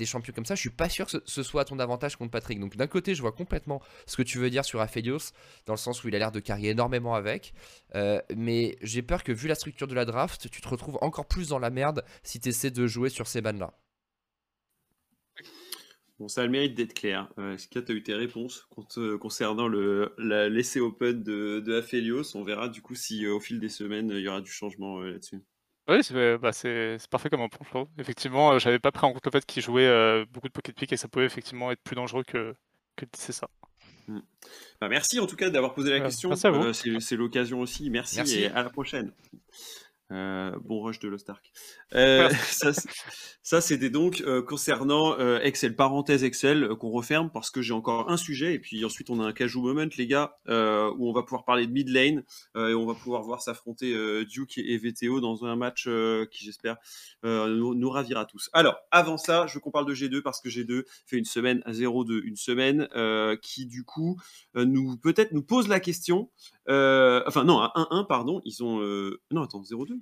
[0.06, 2.60] champions comme ça, je suis pas sûr que ce, soit à ton avantage contre Patrick.
[2.60, 5.32] Donc d'un côté, je vois complètement ce que tu veux dire sur Aphelios,
[5.66, 7.54] dans le sens où il a l'air de carrier énormément avec.
[7.96, 11.26] Euh, mais j'ai peur que vu la structure de la draft, tu te retrouves encore
[11.26, 13.74] plus dans la merde si tu essaies de jouer sur ces bandes-là.
[16.20, 17.28] Bon, ça a le mérite d'être clair.
[17.38, 18.68] Euh, Est-ce que tu as eu tes réponses
[19.20, 22.36] concernant le, l'essai open de, de Aphelios?
[22.36, 25.00] On verra du coup si euh, au fil des semaines il y aura du changement
[25.00, 25.42] euh, là-dessus.
[25.88, 26.52] Oui, c'est bah,
[27.10, 30.48] parfait comme un point, Effectivement, j'avais pas pris en compte le fait qu'il jouait beaucoup
[30.48, 32.54] de pocket pick et ça pouvait effectivement être plus dangereux que,
[32.98, 33.48] que c'est ça.
[34.08, 34.20] Hmm.
[34.82, 36.36] Bah, merci en tout cas d'avoir posé la question.
[36.36, 37.90] c'est l'occasion aussi.
[37.90, 39.14] merci, et à la prochaine.
[40.12, 41.52] Euh, bon rush de Lost Ark.
[41.94, 42.30] Euh,
[43.44, 48.16] ça, c'était donc euh, concernant Excel, parenthèse Excel, qu'on referme parce que j'ai encore un
[48.16, 51.44] sujet et puis ensuite on a un casual moment, les gars, où on va pouvoir
[51.44, 52.24] parler de mid lane
[52.56, 53.94] et on va pouvoir voir s'affronter
[54.26, 55.90] Duke et VTO dans un match
[56.32, 56.78] qui, j'espère,
[57.24, 58.50] nous, ravira tous.
[58.54, 61.62] Alors, avant ça, je veux qu'on parle de G2 parce que G2 fait une semaine
[61.66, 62.88] à 0-2, une semaine
[63.42, 64.18] qui, du coup,
[64.56, 66.30] nous peut-être nous pose la question.
[66.68, 68.80] Enfin, non, à 1-1, pardon, ils ont.
[69.32, 70.00] non, attends, 0-2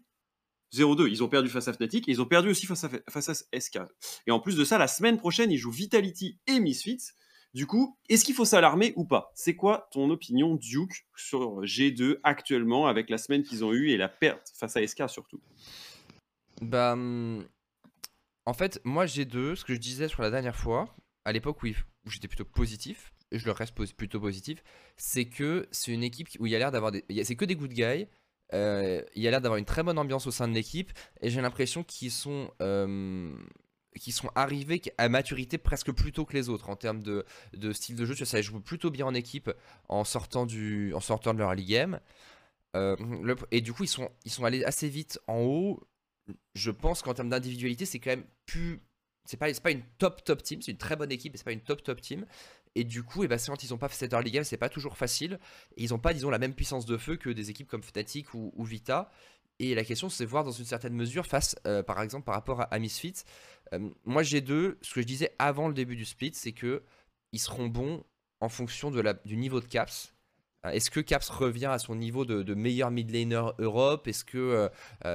[0.73, 1.07] 0-2.
[1.09, 3.79] Ils ont perdu face à Fnatic et ils ont perdu aussi face à, SK.
[4.27, 7.11] Et en plus de ça, la semaine prochaine, ils jouent Vitality et Misfits.
[7.53, 9.31] Du coup, est-ce qu'il faut s'alarmer ou pas?
[9.33, 13.97] C'est quoi ton opinion, Duke, sur G2 actuellement, avec la semaine qu'ils ont eue et
[13.97, 15.39] la perte face à SK surtout?
[16.61, 16.93] Bah.
[16.93, 17.45] Hum,
[18.45, 20.93] en fait, moi, G2, ce que je disais sur la dernière fois,
[21.23, 21.67] à l'époque où,
[22.11, 24.63] j'étais plutôt positif, je le reste plutôt positif,
[24.97, 27.03] c'est que c'est une équipe où il y a l'air d'avoir des.
[27.23, 28.07] C'est que des good guys
[28.53, 31.29] euh, il y a l'air d'avoir une très bonne ambiance au sein de l'équipe et
[31.29, 33.35] j'ai l'impression qu'ils sont, euh,
[34.09, 37.25] sont arrivés à maturité presque plus tôt que les autres en termes de,
[37.73, 38.13] style de jeu.
[38.25, 39.51] Ça joue plutôt bien en équipe
[39.89, 41.99] en sortant, du, en sortant de leur early game.
[42.75, 42.95] Euh,
[43.51, 45.87] et du coup, ils sont, ils sont allés assez vite en haut.
[46.55, 48.81] Je pense qu'en termes d'individualité, c'est quand même plus.
[49.27, 51.51] C'est pas, pas une top top team, c'est une très bonne équipe, mais c'est pas
[51.51, 52.25] une top top team.
[52.75, 54.97] Et du coup, et bah, quand ils n'ont pas cette early game, c'est pas toujours
[54.97, 55.39] facile.
[55.77, 58.63] Ils n'ont pas, disons, la même puissance de feu que des équipes comme Fnatic ou,
[58.63, 59.09] Vita.
[59.59, 62.67] Et la question, c'est voir dans une certaine mesure face, euh, par exemple, par rapport
[62.69, 63.23] à, Misfits.
[63.73, 64.77] Euh, moi, j'ai deux.
[64.81, 66.83] Ce que je disais avant le début du split, c'est que
[67.31, 68.03] ils seront bons
[68.41, 70.13] en fonction de la, du niveau de Caps.
[70.65, 74.09] Euh, est-ce que Caps revient à son niveau de, meilleur mid laner Europe?
[74.09, 74.69] Est-ce que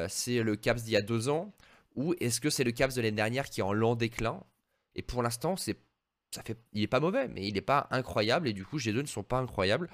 [0.08, 1.52] c'est le Caps d'il y a deux ans?
[1.96, 4.42] Ou est-ce que c'est le Caps de l'année dernière qui est en lent déclin?
[4.94, 5.76] Et pour l'instant, c'est
[6.30, 9.02] ça fait, il est pas mauvais, mais il n'est pas incroyable et du coup G2
[9.02, 9.90] ne sont pas incroyables.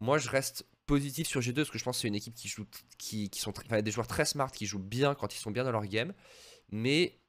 [0.00, 2.48] Moi, je reste positif sur G2 parce que je pense que c'est une équipe qui
[2.48, 2.66] joue,
[2.98, 3.52] qui, qui sont
[3.82, 6.12] des joueurs très smart qui jouent bien quand ils sont bien dans leur game,
[6.70, 7.20] mais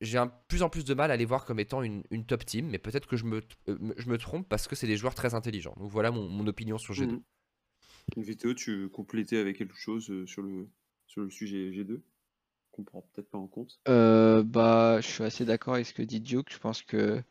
[0.00, 2.68] j'ai un plus en plus de mal à les voir comme étant une, top team,
[2.68, 5.34] mais peut-être que je me, euh, je me trompe parce que c'est des joueurs très
[5.34, 5.74] intelligents.
[5.78, 7.20] Donc voilà mon, opinion sur G2.
[8.16, 8.22] Mmh.
[8.22, 10.68] VTO, tu complétais avec quelque chose euh, sur le,
[11.06, 12.00] sur le sujet G2
[12.74, 16.02] qu'on prend peut-être pas en compte euh, Bah, je suis assez d'accord avec ce que
[16.02, 16.52] dit Duke.
[16.52, 17.22] Je pense que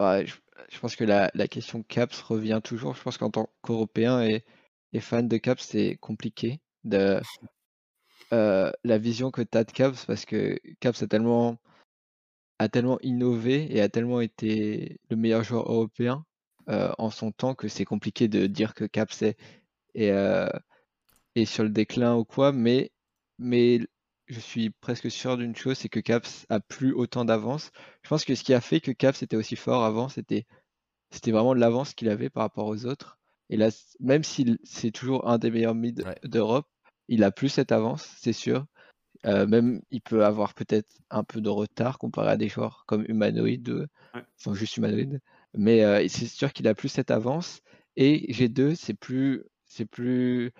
[0.00, 2.94] je, pense que la, question CAPS revient toujours.
[2.94, 4.44] Je pense qu'en tant qu'Européen et,
[5.00, 7.20] fan de CAPS, c'est compliqué de
[8.32, 11.58] euh, la vision que tu as de CAPS parce que CAPS a tellement,
[12.58, 16.24] a tellement innové et a tellement été le meilleur joueur européen
[16.68, 19.36] euh, en son temps que c'est compliqué de dire que CAPS est,
[19.94, 20.48] est, euh,
[21.44, 22.52] sur le déclin ou quoi.
[22.52, 22.92] Mais,
[23.38, 23.80] mais
[24.26, 27.70] je suis presque sûr d'une chose, c'est que Caps a plus autant d'avance.
[28.02, 30.46] Je pense que ce qui a fait que Caps était aussi fort avant, c'était
[31.10, 33.18] c'était vraiment de l'avance qu'il avait par rapport aux autres.
[33.50, 33.70] Et là,
[34.00, 36.66] même si c'est toujours un des meilleurs mid d'Europe,
[37.08, 38.66] il a plus cette avance, c'est sûr.
[39.26, 43.04] Euh, même il peut avoir peut-être un peu de retard comparé à des joueurs comme
[43.08, 43.86] Humanoid, euh,
[44.38, 45.20] enfin juste Humanoid.
[45.54, 47.60] Mais euh, c'est sûr qu'il a plus cette avance.
[47.96, 50.52] Et G2, c'est plus, c'est plus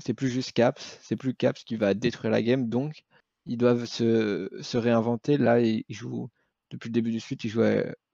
[0.00, 3.04] c'est plus juste Caps, c'est plus Caps qui va détruire la game, donc
[3.46, 5.38] ils doivent se, réinventer.
[5.38, 6.28] Là, ils jouent,
[6.70, 7.62] depuis le début du suite, ils jouent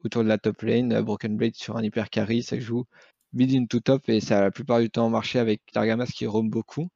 [0.04, 2.86] autour de la top lane, Broken Blade sur un hyper carry, ça joue
[3.36, 6.48] mid into top et ça a la plupart du temps marché avec Targamas qui roam
[6.50, 6.88] beaucoup.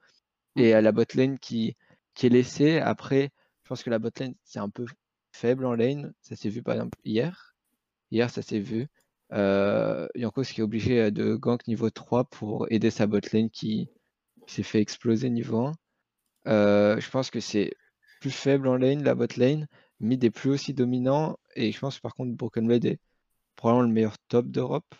[0.56, 1.76] Et à la bot lane qui,
[2.14, 2.78] qui est laissée.
[2.78, 3.30] Après,
[3.62, 4.86] je pense que la bot lane c'est un peu
[5.32, 6.12] faible en lane.
[6.22, 7.54] Ça s'est vu par exemple hier.
[8.10, 8.88] Hier, ça s'est vu.
[9.32, 13.90] Euh, Yankos qui est obligé de gank niveau 3 pour aider sa bot lane qui,
[14.50, 15.72] s'est fait exploser niveau 1.
[16.48, 17.72] Euh, je pense que c'est
[18.20, 19.66] plus faible en lane, la bot lane.
[20.00, 21.38] Mid est plus aussi dominant.
[21.56, 23.00] Et je pense par contre Broken Blade est
[23.56, 24.94] probablement le meilleur top d'Europe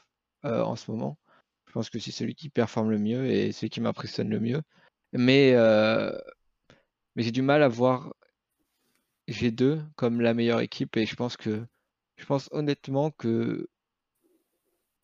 [0.45, 1.19] euh, en ce moment.
[1.67, 4.63] Je pense que c'est celui qui performe le mieux et celui qui m'impressionne le mieux.
[5.13, 6.13] Mais, euh,
[7.15, 8.13] mais j'ai du mal à voir
[9.29, 11.65] G2 comme la meilleure équipe et je pense que
[12.17, 13.69] je pense honnêtement que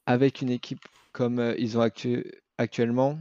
[0.06, 3.18] avec une équipe comme ils ont actu- actuellement,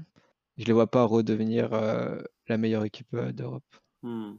[0.57, 3.63] je les vois pas redevenir euh, la meilleure équipe euh, d'Europe.
[4.03, 4.33] Hmm.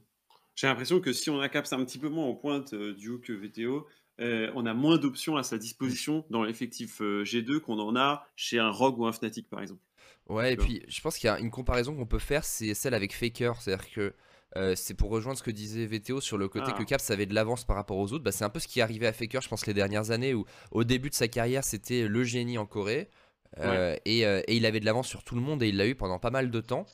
[0.54, 3.18] J'ai l'impression que si on a Caps un petit peu moins en pointe euh, Duo
[3.18, 3.86] que VTO,
[4.20, 8.26] euh, on a moins d'options à sa disposition dans l'effectif euh, G2 qu'on en a
[8.34, 9.82] chez un Rogue ou un Fnatic par exemple.
[10.28, 12.94] Ouais, et puis je pense qu'il y a une comparaison qu'on peut faire, c'est celle
[12.94, 13.60] avec Faker.
[13.60, 14.14] C'est-à-dire que
[14.56, 16.78] euh, c'est pour rejoindre ce que disait VTO sur le côté Ah.
[16.78, 18.24] que Caps avait de l'avance par rapport aux autres.
[18.24, 20.32] Bah, c'est un peu ce qui est arrivé à Faker, je pense, les dernières années
[20.34, 23.10] où au début de sa carrière, c'était le génie en Corée.
[23.58, 25.86] Euh, et, euh, et il avait de l'avance sur tout le monde et il l'a
[25.86, 26.86] eu pendant pas mal de temps.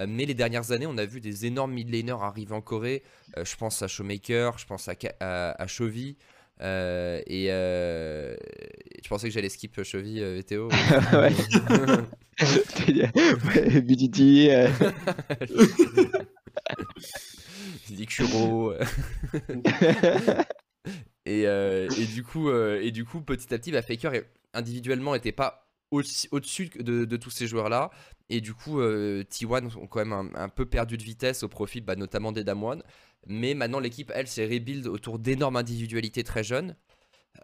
[0.00, 3.02] Euh, mais les dernières années, on a vu des énormes mid laners arriver en Corée.
[3.36, 6.16] Euh, je pense à Showmaker, je pense à, à, à Chovy.
[6.60, 8.36] euh, et euh,
[9.02, 10.68] je pensais que j'allais skip Chovy euh, VTO.
[11.12, 11.32] ouais.
[21.26, 24.12] et, et du coup, et du coup, petit à petit, bah, Faker
[24.54, 27.90] individuellement était pas au-dessus de, tous ces joueurs-là.
[28.28, 31.80] Et du coup, euh, T1 ont quand même un, peu perdu de vitesse au profit
[31.80, 32.82] bah, notamment des Damwon.
[33.26, 36.74] Mais maintenant, l'équipe, elle, s'est rebuild autour d'énormes individualités très jeunes.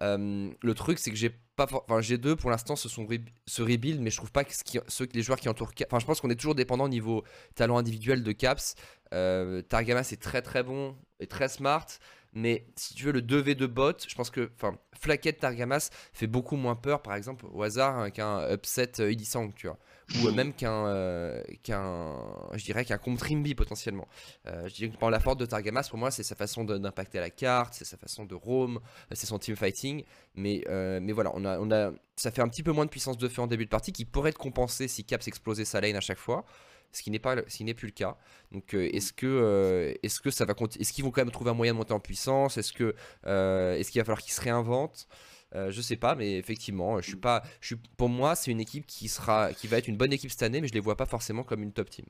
[0.03, 3.63] Euh, le truc, c'est que j'ai pas, enfin G2 pour l'instant se sont re- se
[3.63, 6.07] rebuild, mais je trouve pas que ce qui- ceux, les joueurs qui entourent, enfin je
[6.07, 7.25] pense qu'on est toujours dépendant au niveau
[7.55, 8.75] talent individuel de Caps.
[9.15, 11.87] Euh, Targamas est très très bon et très smart,
[12.33, 16.57] mais si tu veux le 2v2 bot, je pense que, enfin Flaquette Targamas fait beaucoup
[16.57, 19.79] moins peur, par exemple au hasard hein, qu'un upset euh, Illisang, tu vois,
[20.21, 22.15] ou euh, même qu'un euh, qu'un,
[22.55, 24.09] je dirais qu'un Comtrimby potentiellement.
[24.47, 27.21] Euh, je dirais que la force de Targamas, pour moi, c'est sa façon de- d'impacter
[27.21, 28.81] la carte, c'est sa façon de roam,
[29.13, 30.05] c'est son team fighting.
[30.35, 32.91] Mais, euh, mais voilà, on a, on a, ça fait un petit peu moins de
[32.91, 35.81] puissance de feu en début de partie qui pourrait être compensé si Caps explosait sa
[35.81, 36.45] lane à chaque fois.
[36.93, 38.17] Ce qui n'est pas, ce n'est plus le cas.
[38.51, 41.51] Donc, euh, est-ce que, euh, est-ce que ça va Est-ce qu'ils vont quand même trouver
[41.51, 42.57] un moyen de monter en puissance?
[42.57, 42.95] Est-ce que,
[43.27, 45.07] euh, est-ce qu'il va falloir qu'ils se réinventent?
[45.55, 48.61] Euh, Je sais pas, mais effectivement, je suis pas, je suis, pour moi, c'est une
[48.61, 50.97] équipe qui sera, qui va être une bonne équipe cette année, mais je les vois
[50.97, 52.07] pas forcément comme une top team.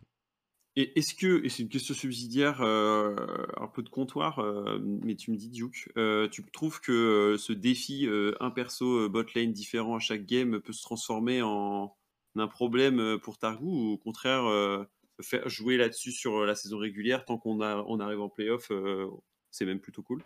[0.76, 4.41] Et est-ce que, et c'est une question subsidiaire, un peu de comptoir,
[4.81, 5.91] mais tu me dis Duke,
[6.31, 8.09] tu trouves que ce défi,
[8.39, 11.97] un perso bot lane différent à chaque game peut se transformer en
[12.41, 14.84] un problème euh, pour Targu ou au contraire euh,
[15.20, 18.70] faire jouer là-dessus sur euh, la saison régulière tant qu'on a, on arrive en playoff,
[18.70, 19.09] euh,
[19.51, 20.22] c'est même plutôt cool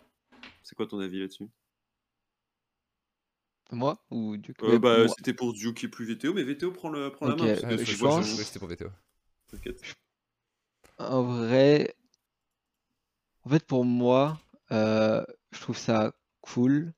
[0.61, 1.47] C'est quoi ton avis là-dessus?
[3.71, 7.11] Moi ou du Euh, bah, C'était pour Duke et plus VTO, mais VTO prend, le,
[7.11, 7.47] prend la main.
[7.47, 8.89] parce que euh, c'est je moi, pense- Je crois que c'était pour VTO.
[9.49, 9.81] T'inquiète.
[10.99, 11.95] En vrai,
[13.45, 14.39] en fait, pour moi,
[14.71, 16.93] euh, je trouve ça cool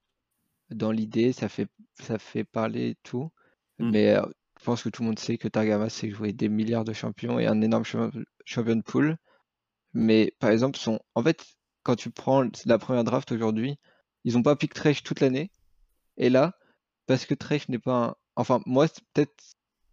[0.70, 3.32] dans l'idée, ça fait, ça fait parler et tout.
[3.80, 3.89] Mm.
[3.91, 4.26] Mais euh,
[4.66, 7.38] je pense que tout le monde sait que Targamas sait jouer des milliards de champions
[7.38, 9.16] et un énorme champion, de pool.
[9.93, 10.80] Mais par exemple,
[11.13, 11.45] en fait,
[11.84, 13.78] quand tu prends la première draft aujourd'hui,
[14.24, 15.51] ils ont pas pick Thresh toute l'année.
[16.18, 16.57] Et là,
[17.05, 18.16] parce que Thresh n'est pas un...
[18.36, 19.36] Enfin, moi, peut-être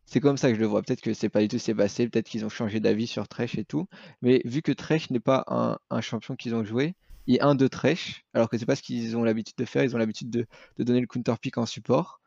[0.06, 0.80] c'est comme ça que je le vois.
[0.80, 3.58] Peut-être que c'est pas du tout s'est passé, peut-être qu'ils ont changé d'avis sur Thresh
[3.58, 3.88] et tout.
[4.22, 5.44] Mais vu que Thresh n'est pas
[5.90, 6.94] un, champion qu'ils ont joué,
[7.26, 9.94] et un de Thresh, alors que c'est pas ce qu'ils ont l'habitude de faire, ils
[9.94, 10.46] ont l'habitude de,
[10.78, 12.21] de donner le counter pick en support.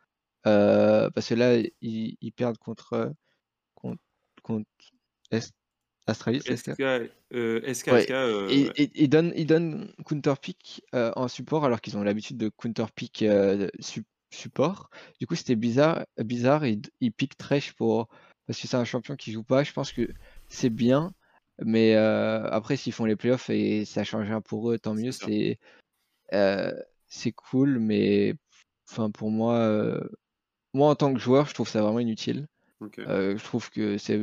[0.47, 3.13] Euh, parce que là, ils, ils perdent contre,
[3.75, 4.01] contre,
[4.43, 4.69] contre
[5.31, 5.53] Est-
[6.07, 6.79] Astralis, SK,
[7.33, 8.71] euh, SK, Ouais, SK, euh, et, ouais.
[8.77, 12.49] et- ils donnent, ils donnent counter pick euh, en support alors qu'ils ont l'habitude de
[12.49, 14.89] counter pick euh, su- support.
[15.19, 16.65] Du coup, c'était bizarre, bizarre.
[16.65, 18.07] Ils, ils piquent Thresh pour
[18.47, 19.63] parce que c'est un champion qui joue pas.
[19.63, 20.07] Je pense que
[20.47, 21.11] c'est bien,
[21.63, 25.11] mais euh, après s'ils font les playoffs et ça change rien pour eux, tant mieux.
[25.11, 25.57] C'est.
[26.31, 26.71] C'est euh,
[27.07, 28.35] c'est cool, mais
[28.89, 29.99] enfin pour moi, euh,
[30.75, 32.47] moi en tant que joueur, je trouve ça vraiment inutile.
[33.07, 34.19] Euh, je trouve que c'est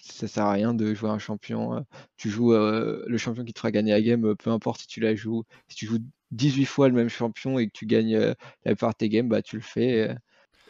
[0.00, 1.76] ça sert à rien de jouer un champion.
[1.76, 1.80] euh,
[2.16, 5.00] Tu joues euh, le champion qui te fera gagner la game, peu importe si tu
[5.00, 5.44] la joues.
[5.68, 5.98] Si tu joues
[6.32, 8.34] 18 fois le même champion et que tu gagnes euh,
[8.64, 10.16] la plupart de tes games, bah tu le fais.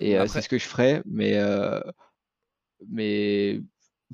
[0.01, 1.35] Et Après- c'est ce que je ferais, mais
[2.89, 3.61] mais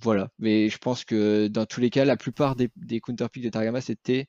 [0.00, 0.30] voilà.
[0.38, 3.48] Mais je pense que dans tous les cas, la plupart des, des counter picks de
[3.50, 4.26] Targamas étaient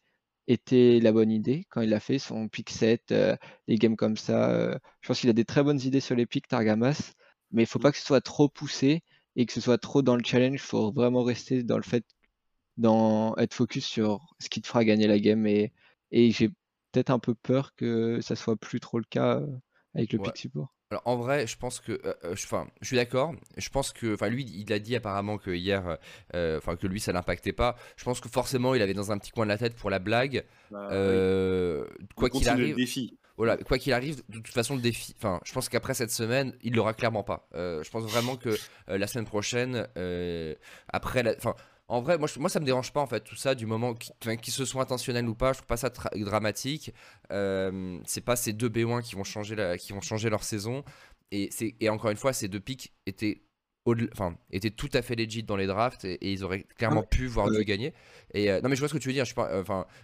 [0.47, 3.35] était la bonne idée quand il a fait son pick set, euh,
[3.67, 4.51] les games comme ça.
[4.51, 7.13] euh, je pense qu'il a des très bonnes idées sur les picks Targamas,
[7.51, 9.03] mais il faut pas que ce soit trop poussé
[9.35, 10.55] et que ce soit trop dans le challenge.
[10.55, 12.05] Il faut vraiment rester dans le fait,
[12.77, 15.45] dans être focus sur ce qui te fera gagner la game.
[15.47, 15.73] Et,
[16.11, 16.49] et j'ai
[16.91, 19.47] peut-être un peu peur que ça soit plus trop le cas euh,
[19.95, 20.33] avec le Ouais.
[20.33, 20.73] pick support.
[20.93, 23.33] Alors en vrai, je pense que, euh, euh, je, enfin, je suis d'accord.
[23.57, 25.97] Je pense que, enfin, lui, il a dit apparemment que hier,
[26.35, 27.75] euh, enfin, que lui, ça l'impactait pas.
[27.97, 29.97] Je pense que forcément, il avait dans un petit coin de la tête pour la
[29.97, 30.45] blague.
[30.69, 32.05] Bah, oui.
[32.15, 33.17] Quoi qu'il continue le arrive, défi.
[33.37, 35.15] voilà, quoi qu'il arrive, de toute façon, le défi.
[35.17, 37.47] Enfin, je pense qu'après cette semaine, il l'aura clairement pas.
[37.55, 38.55] Je pense vraiment que
[38.87, 39.87] la semaine prochaine,
[40.89, 41.55] après, la- enfin.
[41.93, 43.93] En vrai, moi, je- moi, ça me dérange pas en fait tout ça du moment
[43.93, 45.53] qu'ils se soit intentionnels ou pas.
[45.53, 46.91] Je trouve pas ça dramatique.
[47.31, 50.83] Euh, c'est pas ces deux B1 qui vont changer la- qui vont changer leur saison.
[51.31, 53.41] et, encore une fois, ces deux pics étaient,
[54.13, 54.35] enfin,
[54.77, 57.53] tout à fait legit dans les drafts et, et ils auraient clairement pu voir ouais.
[57.53, 57.93] Dieu gagner.
[58.35, 59.25] Et euh, non, mais je vois ce que tu veux dire.
[59.25, 59.63] Je, pense- euh,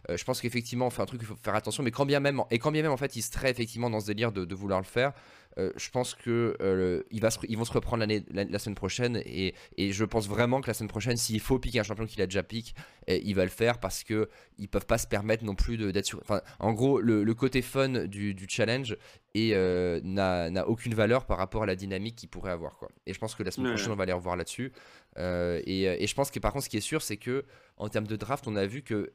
[0.09, 1.83] euh, je pense qu'effectivement, on fait un truc, il faut faire attention.
[1.83, 4.07] Mais quand bien même, et quand bien même, en fait, ils seraient effectivement dans ce
[4.07, 5.13] délire de, de vouloir le faire.
[5.57, 8.43] Euh, je pense que euh, le- il va se- ils vont se reprendre l'année, la,
[8.43, 11.80] la semaine prochaine et, et je pense vraiment que la semaine prochaine, s'il faut piquer
[11.80, 12.73] un champion qu'il a déjà piqué,
[13.07, 16.05] eh, il va le faire parce que ils peuvent pas se permettre non plus d'être
[16.05, 16.19] sur.
[16.21, 18.95] Enfin, en gros, le, le côté fun du, du challenge
[19.34, 22.89] et euh, n'a aucune valeur par rapport à la dynamique qu'il pourrait avoir quoi.
[23.07, 24.71] Et je pense que la semaine prochaine, on va les revoir là-dessus.
[25.17, 27.45] Euh, et, et je pense que par contre, ce qui est sûr, c'est que
[27.77, 29.11] en termes de draft, on a vu que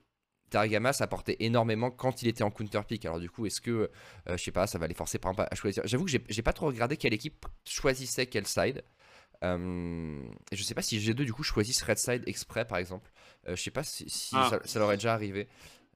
[0.51, 3.05] Targamas apportait énormément quand il était en counter pick.
[3.07, 3.71] Alors du coup, est-ce que,
[4.29, 5.83] euh, je sais pas, ça va les forcer par exemple à choisir?
[5.87, 8.83] J'avoue que j'ai j'ai pas trop regardé quelle équipe choisissait quel side.
[9.43, 10.23] Euh,
[10.53, 13.11] et je sais pas si G2 du coup choisissent red side exprès par exemple.
[13.49, 14.49] Euh, je sais pas si, si Ah.
[14.51, 15.49] ça, ça leur est déjà arrivé.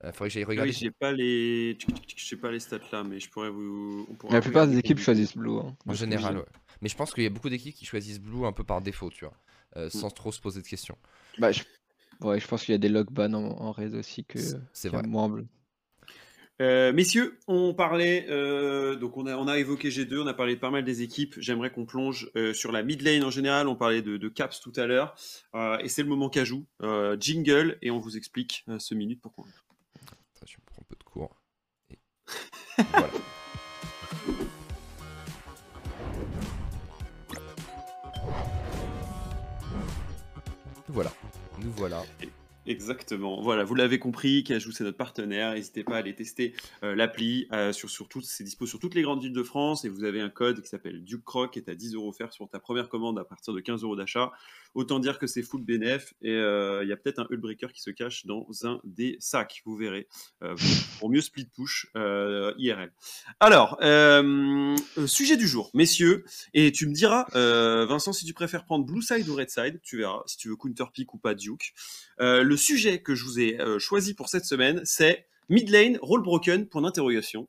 [0.04, 0.70] Euh, faudrait que j'aille regarder.
[0.70, 1.76] Oui, j'ai pas les,
[2.16, 4.06] je sais pas les stats là, mais je pourrais vous.
[4.22, 5.58] on La plupart des équipes choisissent Blue.
[5.58, 5.76] hein.
[5.86, 6.44] En général, ouais.
[6.82, 9.10] Mais je pense qu'il y a beaucoup d'équipes qui choisissent blue un peu par défaut,
[9.10, 9.34] tu vois,
[9.74, 9.78] Mm.
[9.80, 10.96] euh, sans trop se poser de questions.
[11.38, 11.62] Bah, je...
[12.20, 14.38] Ouais, je pense qu'il y a des log ban en, en raid aussi que
[14.72, 15.02] C'est vrai.
[15.06, 15.46] moins bleu.
[16.60, 20.56] Euh, messieurs, on parlait, euh, donc on a, on a évoqué G2, on a parlé
[20.56, 21.36] de pas mal des équipes.
[21.38, 23.68] J'aimerais qu'on plonge euh, sur la mid lane en général.
[23.68, 25.14] On parlait de, de Caps tout à l'heure.
[25.54, 26.66] Euh, et c'est le moment Cajou.
[26.82, 29.44] Euh, jingle, et on vous explique euh, ce minute pourquoi.
[30.02, 31.40] Attends, je prends un peu de cours.
[31.90, 31.98] Et...
[32.90, 33.08] voilà.
[40.90, 41.12] Voilà.
[41.76, 42.04] Voilà.
[42.68, 43.40] Exactement.
[43.40, 45.54] Voilà, vous l'avez compris, Cajou c'est notre partenaire.
[45.54, 47.48] N'hésitez pas à aller tester euh, l'appli.
[47.52, 47.88] euh, sur,
[48.22, 50.68] c'est dispo sur toutes les grandes villes de France et vous avez un code qui
[50.68, 53.54] s'appelle Duke Croc qui est à 10 euros offert sur ta première commande à partir
[53.54, 54.32] de 15 euros d'achat.
[54.74, 57.80] Autant dire que c'est full BNF et euh, il y a peut-être un Hullbreaker qui
[57.80, 60.06] se cache dans un des sacs, vous verrez,
[60.42, 60.54] euh,
[60.98, 62.92] pour mieux split push euh, IRL.
[63.40, 63.78] Alors,
[65.06, 66.24] sujet du jour, messieurs,
[66.54, 69.98] et tu me diras, Vincent, si tu préfères prendre Blue Side ou Red Side, tu
[69.98, 71.72] verras, si tu veux counter pick ou pas Duke.
[72.18, 76.66] Le sujet que je vous ai choisi pour cette semaine, c'est mid lane, roll broken,
[76.66, 77.48] point d'interrogation.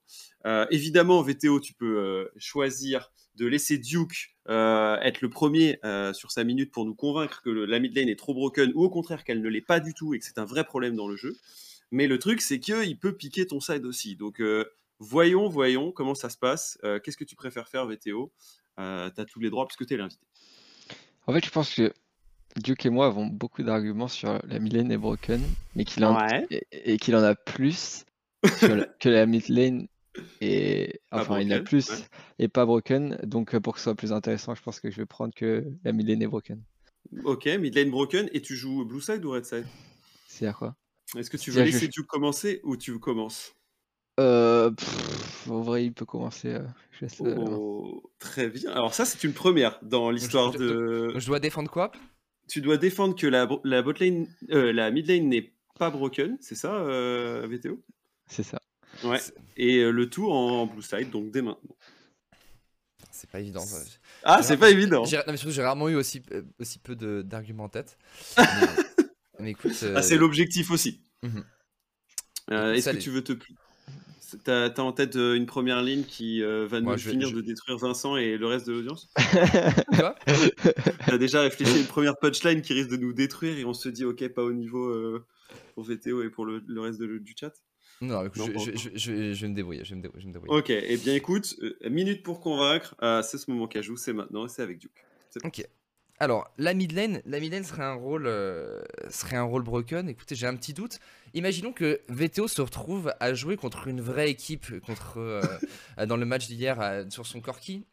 [0.71, 6.43] Évidemment, VTO, tu peux choisir de laisser Duke euh, être le premier euh, sur sa
[6.43, 9.23] minute pour nous convaincre que le- la mid lane est trop broken, ou au contraire
[9.23, 11.35] qu'elle ne l'est pas du tout et que c'est un vrai problème dans le jeu.
[11.91, 14.15] Mais le truc, c'est qu'il peut piquer ton side aussi.
[14.15, 14.65] Donc, euh,
[14.99, 16.77] voyons, voyons comment ça se passe.
[17.03, 18.31] Qu'est-ce que tu préfères faire, VTO
[18.77, 20.21] T'as tous les droits parce que t'es l'invité.
[21.27, 21.91] En fait, je pense que
[22.57, 25.41] Duke et moi avons beaucoup d'arguments sur la mid lane et broken,
[25.75, 26.45] mais qu'il en, Ouais.
[26.49, 28.05] et, et qu'il en a plus
[28.61, 29.87] la- que la mid lane
[30.41, 31.97] et enfin il en a broken, plus ouais.
[32.39, 33.17] et pas broken.
[33.23, 35.65] Donc euh, pour que ce soit plus intéressant, je pense que je vais prendre que
[35.83, 36.61] la mid lane est broken.
[37.23, 38.29] Ok, mid lane broken.
[38.33, 39.65] Et tu joues blue side ou red side?
[40.27, 40.75] C'est à quoi?
[41.17, 43.55] Est-ce que tu veux laisser je- Duke commencer ou tu commences?
[44.19, 46.49] Euh, pff, En vrai, il peut commencer.
[46.49, 47.05] euh, je.
[47.19, 48.71] Oh, Très bien.
[48.71, 51.13] Alors ça, c'est une première dans l'histoire de...
[51.15, 51.91] Je dois défendre quoi?
[52.47, 55.89] Tu dois défendre que la, bro- la bot lane, euh, la mid lane n'est pas
[55.89, 57.81] broken, c'est ça, euh, VTO
[58.27, 58.59] C'est ça.
[59.03, 59.19] Ouais.
[59.57, 61.75] Et euh, le tout en blue side, donc dès maintenant.
[63.11, 63.61] C'est pas évident.
[63.61, 63.77] ça.
[64.23, 65.03] Ah, c'est pas évident.
[65.05, 67.97] J'ai- non, mais surtout, j'ai rarement eu aussi, euh, aussi peu de- d'arguments en tête.
[68.37, 68.43] mais,
[69.39, 69.73] mais écoute.
[69.95, 71.01] Ah, c'est euh, l'objectif aussi.
[71.23, 71.43] Mhm.
[72.51, 73.33] Euh, Écoute, Est-ce que tu veux te...
[74.43, 77.11] T'as as en tête euh, une première ligne qui euh, va Moi, nous je vais-
[77.11, 79.09] finir je- de détruire Vincent et le reste de l'audience
[79.95, 80.15] Quoi
[81.07, 83.89] T'as déjà réfléchi à une première punchline qui risque de nous détruire et on se
[83.89, 85.25] dit ok pas au niveau euh,
[85.73, 87.51] pour VTO et pour le, le reste de- du chat
[88.01, 89.83] Non, écoute, Non, je, je- je- vais me débrouiller.
[89.83, 90.25] Je vais me débrouiller.
[90.25, 90.49] Me.
[90.57, 94.45] Ok, et bien écoute, euh, minute pour convaincre, euh, c'est ce moment cajou, c'est maintenant
[94.45, 95.03] et c'est avec Duke.
[95.43, 95.65] Ok.
[96.21, 100.09] Alors, la mid lane, la mid lane serait un rôle, euh, serait un rôle broken.
[100.09, 100.99] Écoutez, j'ai un petit doute.
[101.33, 105.41] Imaginons que VTO se retrouve à jouer contre une vraie équipe, contre
[106.07, 107.85] dans le match d'hier sur son Corki.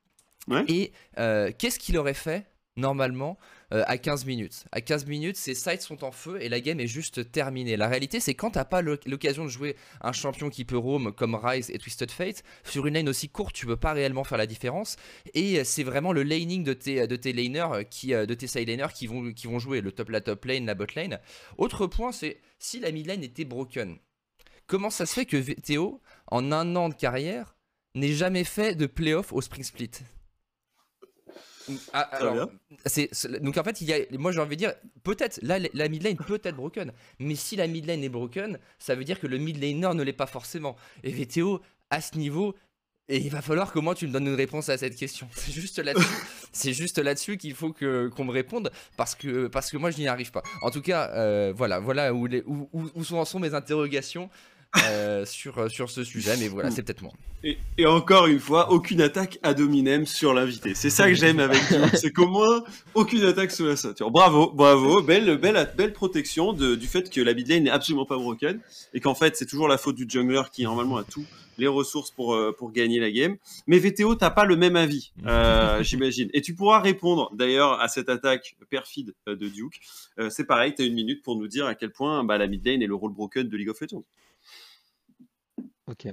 [0.48, 0.64] Ouais.
[0.68, 2.46] Et qu'est-ce qu'il aurait fait
[2.76, 3.38] normalement
[3.72, 6.78] euh, à 15 minutes À 15 minutes, ses sites sont en feu et la game
[6.78, 7.76] est juste terminée.
[7.76, 11.34] La réalité, c'est quand t'as pas l'occasion de jouer un champion qui peut roam comme
[11.34, 14.46] Rise et Twisted Fate, sur une lane aussi courte, tu peux pas réellement faire la
[14.46, 14.96] différence.
[15.34, 18.68] Et c'est vraiment le laning de tes, de tes laners, qui, euh, de tes side
[18.68, 21.18] laners qui vont, qui vont jouer, le top, la top lane, la bot lane.
[21.58, 23.98] Autre point, c'est si la mid lane était broken,
[24.66, 27.56] comment ça se fait que VTO, en un an de carrière,
[27.94, 29.90] n'ait jamais fait de playoff au Spring Split?
[31.92, 32.50] Ah, alors,
[32.86, 33.10] c'est-
[33.42, 36.02] donc en fait, il y a, moi j'ai envie de dire, peut-être, là, la mid
[36.02, 39.26] lane peut être broken, mais si la mid lane est broken, ça veut dire que
[39.26, 40.76] le mid laner ne l'est pas forcément.
[41.04, 41.60] Et VTO,
[41.90, 42.54] à ce niveau,
[43.08, 45.28] et il va falloir que moi tu me donnes une réponse à cette question.
[45.32, 46.06] C'est juste là-dessus,
[46.52, 49.98] c'est juste là-dessus qu'il faut que qu'on me réponde parce que parce que moi je
[49.98, 50.42] n'y arrive pas.
[50.62, 53.54] En tout cas, euh, voilà, voilà où, les, où, où- où sont, en sont mes
[53.54, 54.28] interrogations.
[54.84, 57.12] Euh, sur, euh, sur ce sujet, mais voilà, c'est peut-être moi.
[57.44, 60.74] Et, et encore une fois, aucune attaque ad hominem sur l'invité.
[60.74, 64.10] C'est ça que j'aime avec Duke, c'est qu'au moins, aucune attaque sur la ceinture.
[64.10, 68.06] Bravo, bravo, belle, belle, belle protection de- du fait que la mid lane n'est absolument
[68.06, 68.60] pas broken,
[68.94, 71.24] et qu'en fait, c'est toujours la faute du jungler qui, normalement, a tout
[71.58, 73.36] les ressources pour, euh, pour gagner la game.
[73.66, 76.28] Mais VTO, t'as pas le même avis, euh, j'imagine.
[76.34, 79.80] Et tu pourras répondre, d'ailleurs, à cette attaque perfide de Duke.
[80.18, 82.66] Euh, c'est pareil, t'as une minute pour nous dire à quel point bah, la mid
[82.66, 84.04] lane est le rôle broken de League of Legends.
[85.86, 86.08] Ok.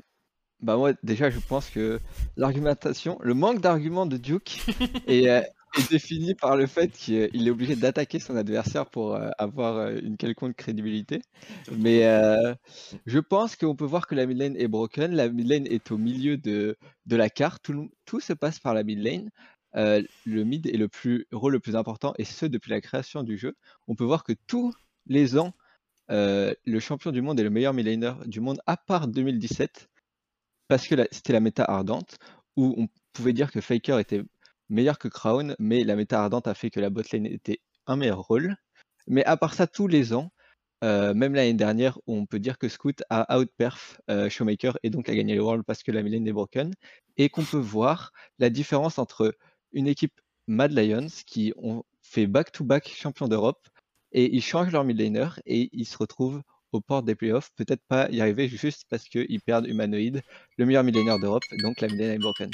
[0.61, 1.99] Bah moi déjà je pense que
[2.37, 4.61] l'argumentation, le manque d'arguments de Duke
[5.07, 5.41] est, euh,
[5.77, 9.99] est défini par le fait qu'il est obligé d'attaquer son adversaire pour euh, avoir euh,
[10.03, 11.21] une quelconque crédibilité.
[11.71, 12.03] Mais
[13.05, 15.13] je pense qu'on peut voir que la mid lane est broken.
[15.15, 17.63] La mid lane est au milieu de, de la carte.
[17.63, 19.29] Tout, tout se passe par la mid lane.
[19.75, 23.37] Le mid est le plus, rôle le plus important et ce depuis la création du
[23.37, 23.55] jeu.
[23.87, 24.73] On peut voir que tous
[25.07, 25.53] les ans,
[26.11, 29.89] euh, le champion du monde est le meilleur mid laner du monde à part 2017
[30.67, 32.17] parce que c'était la méta ardente
[32.55, 34.23] où on pouvait dire que Faker était
[34.69, 38.21] meilleur que Crown, mais la méta ardente a fait que la botlane était un meilleur
[38.21, 38.55] rôle.
[39.07, 40.31] Mais à part ça, tous les ans,
[40.83, 45.09] euh, même l'année dernière, on peut dire que Scout a outperf euh, Showmaker et donc
[45.09, 46.73] a gagné le World parce que la midlane est broken.
[47.17, 49.35] Et qu'on peut voir la différence entre
[49.71, 53.67] une équipe Mad Lions qui ont fait back-to-back champion d'Europe
[54.13, 56.41] et ils changent leur midlaner et ils se retrouvent
[56.71, 60.21] aux portes des playoffs, peut-être pas y arriver juste parce qu'ils perdent Humanoid,
[60.57, 62.49] le meilleur midlaner d'Europe, donc la midlane est broken.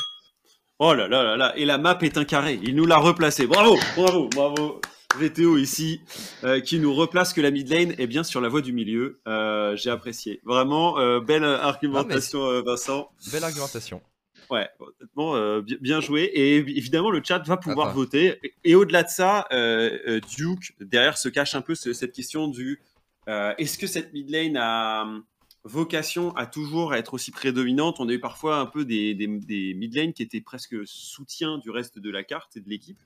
[0.80, 3.48] Oh là là là là, et la map est un carré, il nous l'a replacé.
[3.48, 4.82] Bravo, bravo, bravo.
[5.18, 6.02] VTO ici,
[6.44, 9.20] euh, qui nous replace que la mid lane est bien sur la voie du milieu.
[9.28, 10.40] Euh, J'ai apprécié.
[10.46, 13.10] Vraiment, euh, belle argumentation, Vincent.
[13.32, 14.02] Belle argumentation.
[14.50, 16.24] Ouais, honnêtement, euh, bi- bien joué.
[16.24, 17.98] Et évidemment, le chat va pouvoir Attends.
[17.98, 18.40] voter.
[18.44, 22.12] Et, et au-delà de ça, euh, euh, Duke, derrière se cache un peu ce- cette
[22.14, 22.80] question du
[23.28, 25.24] euh, est-ce que cette mid lane a hum,
[25.64, 28.00] vocation à toujours être aussi prédominante?
[28.00, 31.60] On a eu parfois un peu des, des, des mid lanes qui étaient presque soutien
[31.60, 32.98] du reste de la carte et de l'équipe.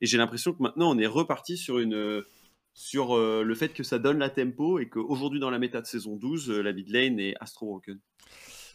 [0.00, 2.22] Et j'ai l'impression que maintenant, on est reparti sur une.
[2.74, 6.14] sur le fait que ça donne la tempo et qu'aujourd'hui dans la méta de saison
[6.16, 7.98] 12, euh, la mid lane est Astro Broken.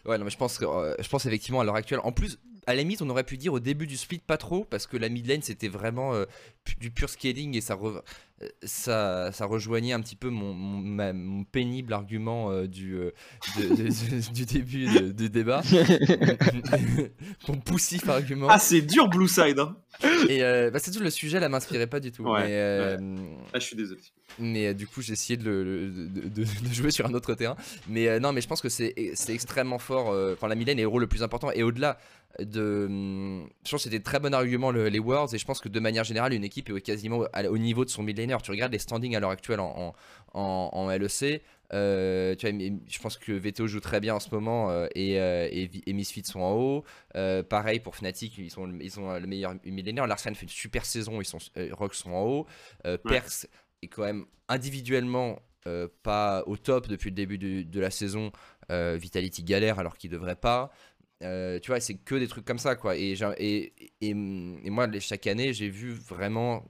[0.04, 2.00] Ouais, non, mais je pense, euh, je pense effectivement à l'heure actuelle.
[2.04, 2.38] En plus,
[2.68, 4.96] à la limite, on aurait pu dire au début du split pas trop, parce que
[4.96, 6.26] la mid lane c'était vraiment euh,
[6.80, 8.02] du pur scaling et ça, re-
[8.42, 12.94] euh, ça, ça rejoignait un petit peu mon, mon, ma- mon pénible argument euh, du,
[12.94, 13.10] euh,
[13.56, 15.62] de- de- de- du début du débat.
[17.48, 18.48] mon poussif argument.
[18.50, 19.58] Ah, c'est dur Blue Side.
[19.58, 19.76] Hein
[20.28, 20.40] Et
[20.70, 22.24] bah, c'est tout le sujet là m'inspirait pas du tout.
[22.24, 22.98] Ouais, mais,
[23.52, 24.00] ah, je suis désolé.
[24.38, 25.90] mais du coup j'ai essayé de, le-
[26.28, 27.56] de, jouer sur un autre terrain
[27.88, 28.94] mais non mais je pense que c'est
[29.28, 31.98] extrêmement fort enfin la midlane est le rôle le plus important et au-delà
[32.40, 35.60] de hum, je pense que c'était très bon argument le- les Worlds et je pense
[35.60, 38.72] que de manière générale une équipe est quasiment au niveau de son midlaner tu regardes
[38.72, 39.94] les standings à l'heure actuelle en,
[40.34, 41.42] en, en- en LEC
[41.74, 44.86] euh, tu vois, mais je pense que VTO joue très bien en ce moment euh,
[44.94, 46.84] et, euh, et, et Misfits sont en haut.
[47.14, 50.06] Euh, pareil pour Fnatic, ils sont, ils ont le meilleur millénaire.
[50.06, 51.36] Larsen fait une super saison, ils sont,
[51.72, 52.46] Rock sont en haut.
[52.86, 52.96] Ouais.
[52.96, 53.46] Perse
[53.82, 55.40] est quand même individuellement
[56.02, 58.32] pas au top depuis le début de la saison.
[58.70, 60.70] Vitality galère alors qu'il devrait pas.
[61.22, 62.96] Euh, tu vois, c'est que des trucs comme ça, quoi.
[62.96, 63.14] Et,
[64.00, 66.64] et, moi, chaque année, j'ai vu vraiment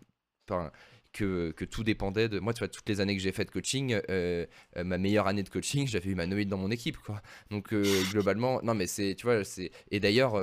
[1.12, 2.38] que, que tout dépendait de.
[2.38, 4.46] Moi, tu vois, toutes les années que j'ai fait de coaching, euh,
[4.76, 7.20] euh, ma meilleure année de coaching, j'avais humanoïde dans mon équipe, quoi.
[7.50, 7.74] Donc,
[8.10, 9.14] globalement, non, mais c'est.
[9.14, 9.70] Tu vois, c'est.
[9.90, 10.34] Et d'ailleurs,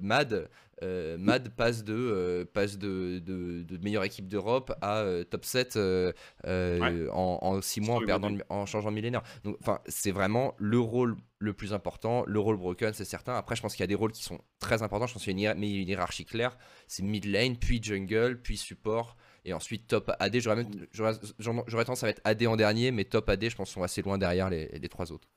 [0.00, 0.48] Mad.
[0.84, 5.44] Euh, Mad passe de, euh, passe de, de, de meilleure équipe d'Europe à euh, top
[5.44, 6.12] 7 euh,
[6.46, 7.08] euh, Ouais.
[7.10, 9.22] en 6 mois en, perdant, le en changeant de millénaire.
[9.42, 13.34] Donc, enfin, c'est vraiment le rôle le plus important, le rôle broken, c'est certain.
[13.34, 15.06] Après, je pense qu'il y a des rôles qui sont très importants.
[15.06, 16.56] Je pense qu'il y a une, hiér- mais une hiérarchie claire.
[16.86, 20.38] C'est mid lane, puis jungle, puis support, et ensuite top AD.
[20.40, 20.64] J'aurais
[21.84, 24.48] tendance à mettre AD en dernier, mais top AD, je pense, sont assez loin derrière
[24.50, 25.28] les, les trois autres.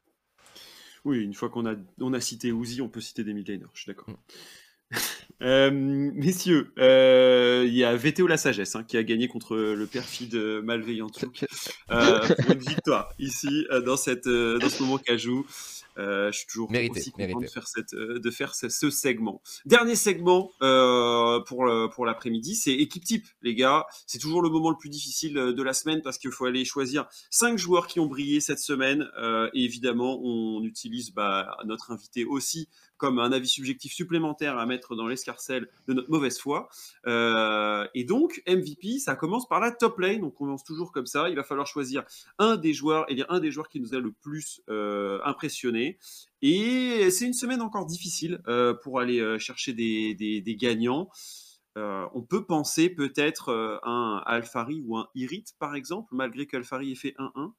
[1.06, 3.82] Oui, une fois qu'on a, on a cité Uzi, on peut citer des midlaners, je
[3.84, 4.10] suis d'accord.
[4.10, 4.18] Mm.
[5.44, 9.86] Euh, messieurs, euh, il y a VTO La Sagesse hein, qui a gagné contre le
[9.86, 11.08] perfide malveillant
[11.92, 15.46] euh, pour une victoire ici euh, dans, cette, dans ce moment Cajou.
[16.00, 19.42] Je suis toujours Mérité, aussi content de faire, cette, de faire ce, ce segment.
[19.66, 23.88] Dernier segment pour, pour l'après-midi, c'est équipe type, les gars.
[24.06, 27.08] C'est toujours le moment le plus difficile de la semaine parce qu'il faut aller choisir
[27.32, 29.08] cinq joueurs qui ont brillé cette semaine.
[29.56, 34.96] Et évidemment, on utilise bah, notre invité aussi comme un avis subjectif supplémentaire à mettre
[34.96, 36.70] dans l'escarcelle de notre mauvaise foi.
[37.06, 40.24] Euh, et donc, MVP, ça commence par la top lane.
[40.24, 41.30] On commence toujours comme ça.
[41.30, 42.04] Il va falloir choisir
[42.40, 45.98] un des joueurs, et dire un des joueurs qui nous a le plus euh, impressionné.
[46.42, 51.10] Et c'est une semaine encore difficile euh, pour aller euh, chercher des, gagnants.
[51.76, 56.96] On peut penser peut-être euh, un Alfari ou un Irit, par exemple, malgré qu'Alfari ait
[56.96, 57.52] fait 1-1.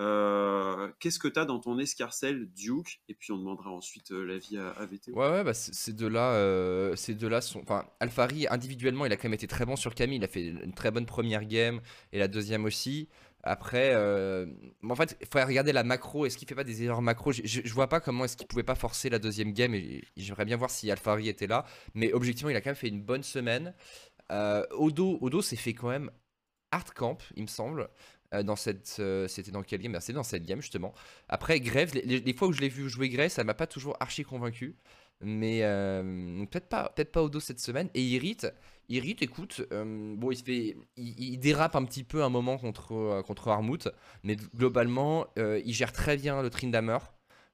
[0.00, 3.00] Euh, Qu'est-ce que tu as dans ton escarcelle Duke?
[3.08, 5.12] Et puis on demandera ensuite euh, l'avis à, à VTO.
[5.12, 7.60] Ouais, ouais, bah c'est c'est de là, euh, c'est de là son.
[7.60, 10.18] Enfin, Alfari individuellement, il a quand même été très bon sur Camille.
[10.18, 11.80] Il a fait une très bonne première game
[12.12, 13.08] et la deuxième aussi.
[13.44, 14.46] Après, euh,
[14.88, 16.24] en fait, il faudrait regarder la macro.
[16.24, 17.30] Est-ce qu'il fait pas des erreurs macro?
[17.30, 19.74] Je, je, vois pas comment est-ce qu'il pouvait pas forcer la deuxième game.
[20.16, 21.66] J'aimerais bien voir si Alfari était là.
[21.92, 23.74] Mais objectivement, il a quand même fait une bonne semaine.
[24.30, 26.10] Odo, Odo s'est fait quand même
[26.74, 27.88] hard camp, il me semble.
[28.34, 29.92] Euh, Dans cette, euh, c'était dans quelle game?
[29.92, 30.92] Bah, C'était dans cette game justement.
[31.28, 34.22] Après Grève, les, fois où je l'ai vu jouer Grève, ça m'a pas toujours archi
[34.24, 34.76] convaincu.
[35.20, 37.88] Mais euh, peut-être pas, peut-être pas Odo cette semaine.
[37.94, 38.38] Et Irrit,
[38.88, 42.58] Irrit, écoute, euh, bon, il se fait, il, il dérape un petit peu un moment
[42.58, 43.88] contre euh, contre Armut,
[44.24, 46.98] mais globalement, il gère très bien le Trindamer,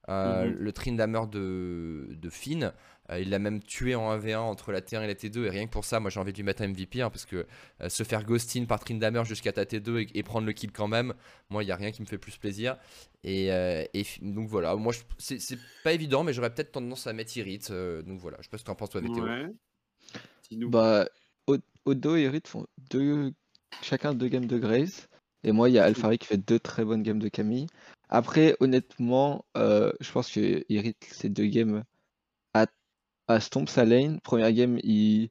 [0.09, 0.57] Mhm.
[0.59, 2.73] le Trindamer de de Finn.
[3.11, 5.66] Euh, il l'a même tué en 1v1 entre la T1 et la T2 et rien
[5.66, 7.47] que pour ça, moi j'ai envie de lui mettre un MVP hein, parce que
[7.81, 10.87] euh, se faire ghosting par Trindamer jusqu'à ta T2 et, et prendre le kill quand
[10.89, 11.15] même,
[11.49, 12.77] moi il y a rien qui me fait plus plaisir.
[13.24, 17.12] Et, euh, et donc voilà, moi je- c'est pas évident, mais j'aurais peut-être tendance à
[17.12, 17.61] mettre Irit.
[17.70, 19.24] euh, donc voilà, je sais pas ce que t'en penses toi, VTO.
[19.24, 19.47] Ouais.
[20.69, 21.09] Bah,
[21.85, 23.32] Odo et Irit font deux,
[23.82, 25.09] chacun deux games de Graze.
[25.43, 27.66] Et moi, il y a Alfari qui fait deux très bonnes games de Camille.
[28.11, 31.85] Après, honnêtement, euh, je pense que Irit, ces deux games
[33.31, 34.20] à Stomp sa lane.
[34.20, 35.31] Première game, il...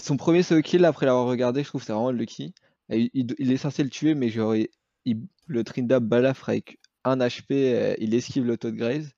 [0.00, 2.54] son premier solo kill, après l'avoir regardé, je trouve c'est vraiment lucky.
[2.90, 8.14] Il, est censé le tuer, mais genre, il- le Trinda balafre avec un HP, il
[8.14, 9.12] esquive l'auto de Graze.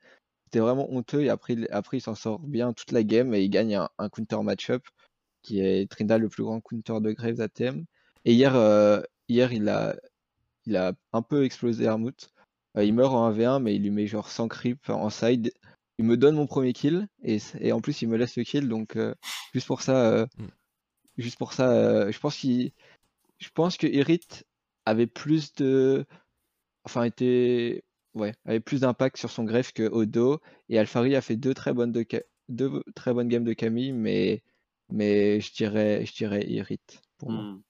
[0.44, 3.42] C'était vraiment honteux et après, il- après il s'en sort bien toute la game et
[3.42, 4.82] il gagne un, un counter match-up
[5.42, 7.84] qui est Trinda le plus grand counter de Graves ATM.
[8.24, 9.96] Et hier, euh, hier il, a,
[11.12, 12.30] un peu explosé Armut.
[12.76, 15.52] Euh, il meurt en 1v1 mais il lui met genre 100 creep en side.
[16.00, 17.40] Il me donne mon premier kill et,
[17.72, 19.14] en plus il me laisse le kill donc euh,
[19.52, 20.46] juste pour ça, euh, Mm.
[21.18, 22.72] juste pour ça, euh, je pense qu'il,
[23.36, 24.26] je pense que Irit
[24.86, 26.06] avait plus de,
[26.84, 30.40] enfin était, ouais, avait plus d'impact sur son greffe que Odo
[30.70, 32.06] et Alfari a fait deux très bonnes de
[32.48, 34.42] deux très bonnes games de Camille mais
[34.90, 36.80] mais je dirais je dirais Irit
[37.18, 37.42] pour moi.
[37.42, 37.62] Hmm.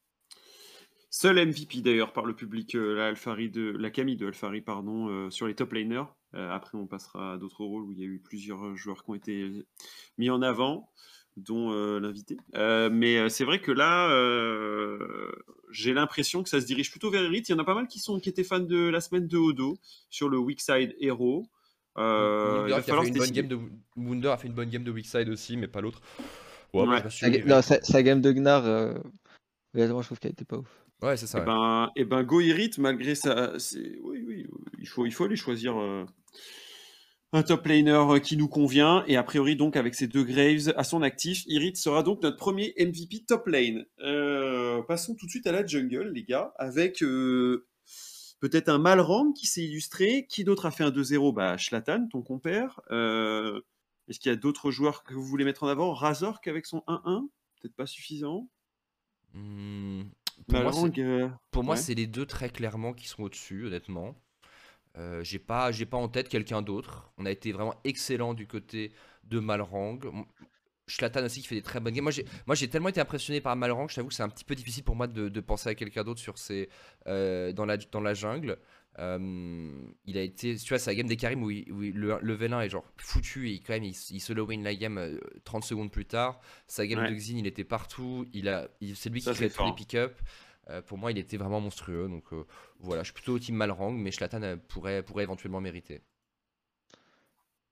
[1.10, 5.08] Seul MVP d'ailleurs par le public, euh, la, Alfari de, la Camille de Alfari pardon,
[5.08, 6.04] euh, sur les top laners.
[6.34, 9.10] Euh, après, on passera à d'autres rôles où il y a eu plusieurs joueurs qui
[9.10, 9.50] ont été
[10.18, 10.88] mis en avant,
[11.36, 12.36] dont euh, l'invité.
[12.54, 15.30] Euh, mais c'est vrai que là, euh,
[15.70, 17.48] j'ai l'impression que ça se dirige plutôt vers Elite.
[17.48, 19.36] Il y en a pas mal qui, sont, qui étaient fans de la semaine de
[19.38, 19.78] Odo
[20.08, 21.46] sur le Weak Side Hero.
[21.98, 23.58] Euh, il va a falloir fait une bonne game de
[23.96, 26.00] Wunder a fait une bonne game de Weakside aussi, mais pas l'autre.
[26.72, 27.02] Ouais, Ouais.
[27.02, 27.48] Sa, sur ga- Irit.
[27.48, 28.94] non, sa, sa game de Gnar, euh,
[29.74, 30.68] je trouve qu'elle était pas ouf.
[31.02, 31.38] Ouais, c'est ça.
[31.38, 31.46] Eh ouais.
[31.46, 34.46] ben, eh ben Go Irit, malgré ça, c'est- oui, oui,
[34.78, 36.04] il faut, il faut aller choisir euh,
[37.32, 39.04] un top laner euh, qui nous convient.
[39.06, 42.36] Et a priori, donc, avec ces deux Graves à son actif, Irit sera donc notre
[42.36, 43.84] premier MVP top lane.
[44.00, 47.66] Euh, passons tout de suite à la jungle, les gars, avec euh,
[48.40, 50.26] peut-être un Malrang qui s'est illustré.
[50.28, 52.80] Qui d'autre a fait un 2-0 Bah, Shlatan, ton compère.
[52.90, 55.94] Est-ce qu'il y a d'autres joueurs que vous voulez mettre en avant?
[55.94, 57.28] Razork avec son 1-1
[57.60, 58.48] Peut-être pas suffisant.
[59.34, 60.02] Hmm,
[60.46, 61.80] pour moi, Malrang, c'est- euh, Pour moi, Ouais.
[61.80, 64.14] c'est les deux très clairement qui sont au-dessus, honnêtement.
[64.98, 67.12] Euh, j'ai pas, j'ai pas en tête quelqu'un d'autre.
[67.16, 68.92] On a été vraiment excellent du côté
[69.24, 69.98] de Malrang.
[70.88, 72.02] Schlatan aussi qui fait des très bonnes games.
[72.02, 74.44] Moi, j'ai, moi, j'ai tellement été impressionné par Malrang, je t'avoue que c'est un petit
[74.44, 76.68] peu difficile pour moi de, de penser à quelqu'un d'autre sur ces,
[77.06, 78.58] euh, dans, la, dans la jungle.
[78.98, 79.70] Euh,
[80.04, 82.18] il a été, tu vois, c'est la game des Karim où, il- où il- le,
[82.20, 85.18] le Vélin est genre foutu et quand même il, il solo win la game euh,
[85.44, 86.40] 30 secondes plus tard.
[86.66, 87.10] Sa game Ouais.
[87.10, 88.26] de Xin, il était partout.
[88.32, 90.20] Il a, il- c'est lui Ça, qui crée c'est tous les pick-up.
[90.68, 92.08] Euh, pour moi, il était vraiment monstrueux.
[92.08, 92.44] Donc euh,
[92.80, 96.02] voilà, je suis plutôt au team Malrang, mais Schlatan euh, pourrait, pourrait éventuellement mériter.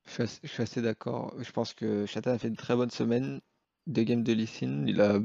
[0.06, 1.34] Je suis assez, d'accord.
[1.38, 3.40] Je pense que Chatan a fait une très bonne semaine.
[3.86, 4.84] Deux games de Lee Sin.
[4.86, 5.20] Il a,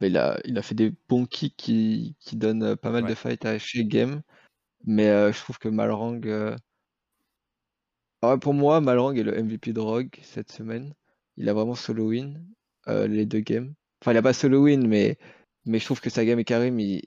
[0.00, 3.14] il a, il a fait des bons kicks qui, qui donnent euh, pas mal de
[3.14, 4.22] fights à chaque game.
[4.84, 6.20] Mais euh, je trouve que Malrang.
[6.26, 6.56] euh,
[8.22, 10.94] ah ouais, pour moi, Malrang est le MVP de Rogue cette semaine.
[11.36, 12.46] Il a vraiment solo win
[12.88, 13.74] euh, les deux games.
[14.02, 15.18] Enfin, il a pas solo win, mais,
[15.66, 17.02] mais je trouve que sa game et Karim, il,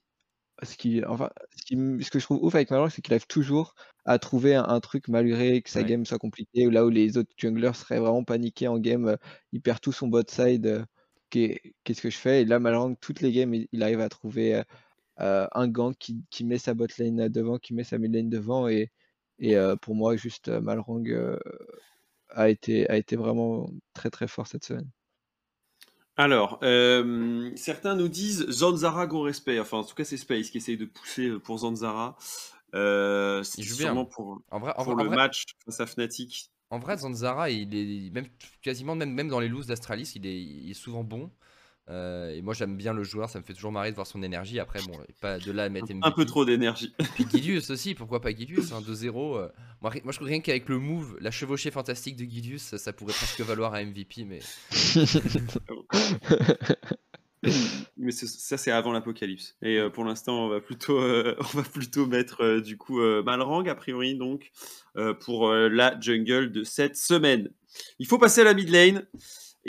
[0.64, 3.14] ce qui, enfin, ce, qui m- ce que je trouve ouf avec Malrang, c'est qu'il
[3.14, 3.76] arrive toujours
[4.06, 5.86] à trouver un, un truc malgré que sa Ouais.
[5.86, 9.18] game soit compliquée, ou là où les autres junglers seraient vraiment paniqués en game, euh,
[9.54, 10.68] il perd tout son bot side.
[10.68, 10.86] euh,
[11.30, 12.42] qu'est- Qu'est-ce que je fais?
[12.44, 14.64] Et là, Malrang, toutes les games, il, il arrive à trouver euh,
[15.18, 18.68] un gank qui, qui met sa bot lane devant, qui met sa mid lane devant.
[18.68, 18.92] Et,
[19.40, 21.38] et euh, pour moi, juste euh, Malrang euh,
[22.30, 24.90] a été, a été vraiment très très fort cette semaine.
[26.16, 29.60] Alors, euh, certains nous disent Zanzara gros respect.
[29.60, 32.18] Enfin, en tout cas, c'est Space qui essaye de pousser euh, pour Zanzara.
[32.74, 35.86] Euh, c'est sûrement pour, En vrai, en pour vrai- en le vrai- match face à
[35.86, 36.52] Fnatic.
[36.70, 38.28] En vrai, Zanzara, il est même
[38.62, 41.32] quasiment même, même dans les looses d'Astralis, il est, il est souvent bon.
[41.90, 44.22] Euh, et moi j'aime bien le joueur, ça me fait toujours marrer de voir son
[44.22, 44.60] énergie.
[44.60, 46.06] Après, bon, pas de là à mettre MVP.
[46.06, 46.94] Un peu trop d'énergie.
[47.16, 49.38] Puis aussi, pourquoi pas Gidius hein, 2-0.
[49.38, 49.48] euh,
[49.82, 53.14] moi, je trouve rien qu'avec le move, la chevauchée fantastique de Gidius, ça, ça pourrait
[53.14, 54.26] presque valoir un MVP.
[54.26, 54.40] Mais
[57.96, 59.56] Mais ça, c'est avant l'apocalypse.
[59.62, 63.76] Et euh, pour l'instant, on va plutôt, on va plutôt mettre du coup Malrang, a
[63.76, 64.52] priori, donc,
[65.22, 67.50] pour la jungle de cette semaine.
[68.00, 69.06] Il faut passer à la mid lane.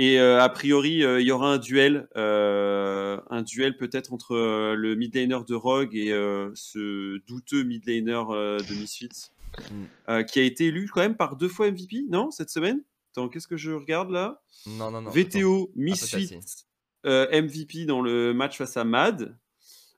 [0.01, 2.09] Et euh, a priori, euh, il y aura un duel.
[2.17, 7.65] euh, un duel peut-être entre euh, le mid laner de Rogue et euh, ce douteux
[7.65, 9.31] mid laner euh, de Misfits.
[9.59, 9.85] Mm.
[10.11, 12.81] euh, qui a été élu quand même par deux fois MVP, non, cette semaine?
[13.13, 14.41] Attends, qu'est-ce que je regarde là?
[14.67, 15.11] Non, non, non.
[15.11, 16.39] VTO, Ah, Misfits,
[17.07, 19.37] euh, MVP dans le match face à Mad,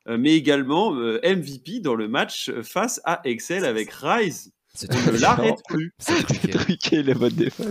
[0.09, 4.53] euh, mais également euh, MVP dans le match face à Excel avec Rise.
[4.73, 5.93] C'est On ne l'arrête plus.
[5.99, 6.23] C'est
[6.53, 7.03] truqué.
[7.03, 7.65] Les votes des fans.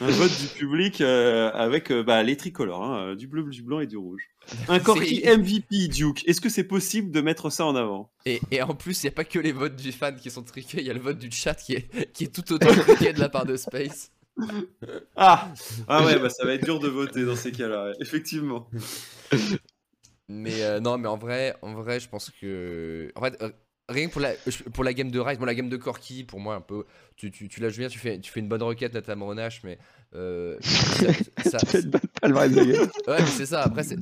[0.00, 3.62] Un vote du public euh, avec euh, bah, les tricolores, hein, euh, du bleu, du
[3.62, 4.22] blanc et du rouge.
[4.68, 6.26] Un Corki MVP, Duke.
[6.26, 8.10] Est-ce que c'est possible de mettre ça en avant?
[8.24, 10.42] Et, et en plus, il n'y a pas que les votes du fan qui sont
[10.42, 13.12] truqués, il y a le vote du chat qui est, qui est tout autant truqué
[13.12, 14.10] de la part de Space.
[15.16, 15.52] Ah,
[15.86, 17.92] ah ouais, bah, ça va être dur de voter dans ces cas-là, ouais.
[18.00, 18.68] effectivement.
[20.28, 23.10] Mais euh, non, mais en vrai, en vrai, je pense que.
[23.16, 23.36] En fait,
[23.90, 24.32] rien que pour la,
[24.72, 26.84] pour la game de Rise, bon, la game de Corki, pour moi, un peu.
[27.16, 29.62] Tu, tu, tu la joues bien, tu fais, tu fais une bonne requête, notamment Nash,
[29.64, 29.78] mais.
[30.14, 30.56] Euh,
[31.44, 31.78] ça, ça-
[32.28, 32.48] ouais,
[33.20, 33.96] mais c'est ça, après, c'est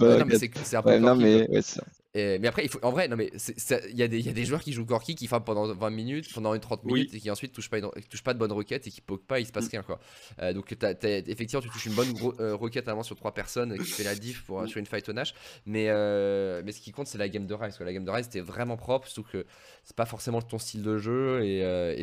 [0.65, 1.55] c'est un peu Ouais, non, mais quoi.
[1.57, 1.85] ouais, c'est ça.
[2.15, 4.31] Et- mais après, il faut, en vrai, non, mais il y, a des- il y
[4.31, 6.95] a des joueurs qui jouent Corki qui frappent pendant 20 minutes, pendant une 30 Oui.
[7.01, 9.27] minutes et qui ensuite touchent pas, une- touchent pas de bonne requête et qui poke
[9.27, 9.71] pas, il se passe Mm.
[9.73, 10.01] rien quoi.
[10.41, 13.91] Euh, donc, effectivement, tu touches une bonne gro- euh, requête avant sur trois personnes qui
[13.91, 14.69] fait la diff pour, Mm.
[14.69, 15.35] sur une fight au Nash.
[15.67, 17.77] Mais, euh, mais ce qui compte, c'est la game de Rise.
[17.77, 17.85] quoi.
[17.85, 19.45] La game de Rise, c'était vraiment propre, surtout que
[19.85, 21.45] c'est pas forcément ton style de jeu.
[21.45, 21.95] Et, euh,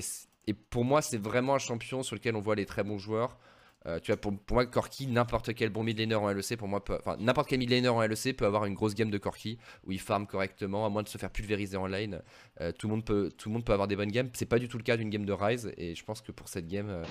[0.48, 3.40] et pour moi, c'est vraiment un champion sur lequel on voit les très bons joueurs.
[3.88, 6.84] Euh, tu vois, pour, moi, Corki, n'importe quel bon mid laner en LEC, pour moi,
[6.90, 9.92] enfin, n'importe quel mid laner en LEC peut avoir une grosse game de Corki où
[9.92, 12.22] il farm correctement, à moins de se faire pulvériser en lane.
[12.62, 14.30] Euh, tout, le monde peut, avoir des bonnes games.
[14.34, 16.48] C'est pas du tout le cas d'une game de Rise, et je pense que pour
[16.48, 17.04] cette game,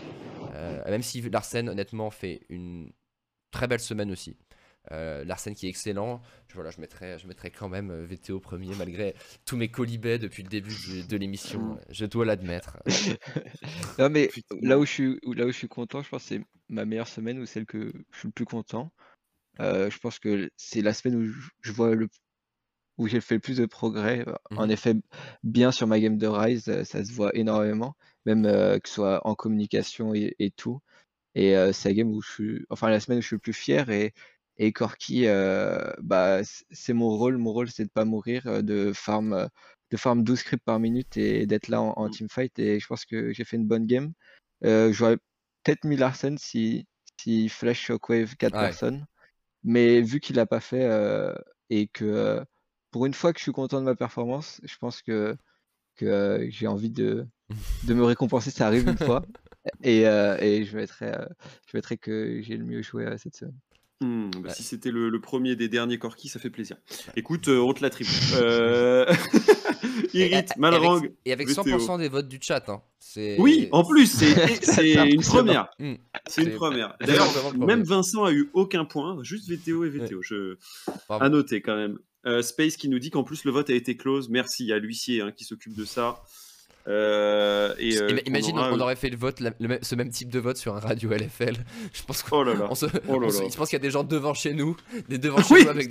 [0.54, 2.92] euh, même si Larsen, honnêtement, fait une
[3.50, 4.36] très belle semaine aussi.
[4.92, 8.38] Euh, Larsen qui est excellent, je, voilà, je, mettrais, je mettrais quand même euh, VTO
[8.38, 9.14] premier malgré
[9.46, 12.78] tous mes colibets depuis le début de, de l'émission, je dois l'admettre.
[13.98, 14.30] Non, mais
[14.60, 16.84] là où je suis, où- là où je suis content, je pense que c'est ma
[16.84, 18.92] meilleure semaine ou celle que je suis le plus content.
[19.60, 21.32] Euh, je pense que c'est la semaine où
[21.62, 22.08] je- vois le,
[22.98, 24.24] où j'ai fait le plus de progrès.
[24.28, 24.94] Euh, En effet,
[25.42, 27.96] bien sur ma game de Rise, euh, ça se voit énormément,
[28.26, 30.80] même euh, que ce soit en communication et, et tout.
[31.34, 33.40] Et euh, c'est la game où je suis, enfin la semaine où je suis le
[33.40, 34.14] plus fier et
[34.58, 36.40] et Corki, euh, bah
[36.70, 37.38] c'est mon rôle.
[37.38, 39.48] Mon rôle, c'est de pas mourir, euh, de farm, euh,
[39.90, 42.12] de farm 12 scripts par minute et d'être là en, en Mm.
[42.12, 42.58] teamfight.
[42.58, 44.12] Et je pense que j'ai fait une bonne game.
[44.62, 45.16] J'aurais
[45.62, 46.86] peut-être mis Larsen si,
[47.20, 48.60] si Flash Shockwave 4 Ouais.
[48.60, 49.06] personnes.
[49.64, 50.88] Mais vu qu'il l'a pas fait
[51.70, 52.44] et que
[52.90, 55.36] pour une fois que je suis content de ma performance, je pense que,
[55.96, 57.26] que j'ai envie de,
[57.82, 58.50] de me récompenser.
[58.50, 59.26] Ça arrive une fois.
[59.82, 61.12] Et, euh, et je mettrai,
[61.68, 63.58] je mettrai que j'ai le mieux joué cette semaine.
[64.04, 64.54] Hmm, bah, Ouais.
[64.54, 66.76] Si c'était le, le premier des derniers Corki, ça fait plaisir.
[67.16, 68.10] Écoute, euh, on te l'attribue.
[68.34, 69.06] Euh...
[70.14, 70.98] Et- et Malrang.
[70.98, 71.62] avec, et avec VTO.
[71.62, 72.68] 100% des votes du chat.
[72.68, 72.82] Hein.
[73.38, 75.68] Oui, en plus, c'est une première.
[75.78, 75.94] Hmm.
[76.28, 76.96] C'est une première.
[77.00, 80.22] D'ailleurs, même Vincent a eu aucun point, juste VTO et VTO.
[80.22, 80.56] Je...
[81.08, 81.24] Bravo.
[81.24, 81.98] À noter quand même.
[82.26, 84.28] Euh, Space qui nous dit qu'en plus le vote a été close.
[84.30, 86.22] Merci à l'huissier hein, qui s'occupe de ça.
[86.86, 90.10] Euh, et, euh, Imagine, aura, on aurait fait le vote, la- le même- ce même
[90.10, 91.56] type de vote sur un radio LFL.
[91.92, 92.66] Je pense qu'on Oh là là.
[92.70, 93.48] on se- Oh là on se- là.
[93.50, 94.76] je pense qu'il y a des gens devant chez nous,
[95.08, 95.88] des devant chez Oui, nous avec,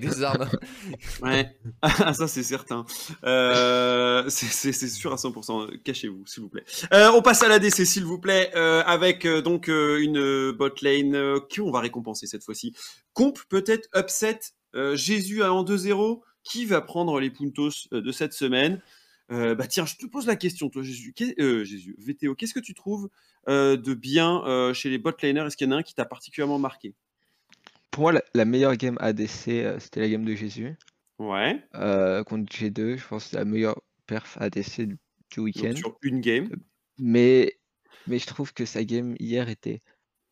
[0.00, 0.48] des armes.
[1.22, 2.84] Ouais, Ah, ça c'est certain.
[3.24, 5.68] Euh, c'est- sûr à 100%.
[5.84, 6.64] Cachez-vous, s'il vous plaît.
[6.92, 10.50] Euh, on passe à la DC, s'il vous plaît, euh, avec euh, donc euh, une
[10.52, 12.74] bot lane euh, qui on va récompenser cette fois-ci.
[13.12, 14.40] Comp peut-être upset.
[14.74, 16.20] euh, Jésus à en 2-0.
[16.44, 18.80] Qui va prendre les puntos euh, de cette semaine?
[19.30, 21.12] Euh, Bah tiens, je te pose la question, toi, Jésus.
[21.12, 23.10] Qu'est- euh, Jésus, VTO, qu'est-ce que tu trouves
[23.48, 26.04] euh, de bien chez les bot laners Est-ce qu'il y en a un qui t'a
[26.04, 26.94] particulièrement marqué?
[27.90, 30.76] Pour moi, la, la meilleure game ADC, c'était la game de Jésus.
[31.18, 31.62] Ouais.
[32.26, 32.96] contre G2.
[32.96, 34.98] Je pense que c'est la meilleure perf ADC du,
[35.40, 35.74] week-end.
[35.76, 36.48] sur une game.
[36.98, 37.58] Mais,
[38.06, 39.82] mais je trouve que sa game hier était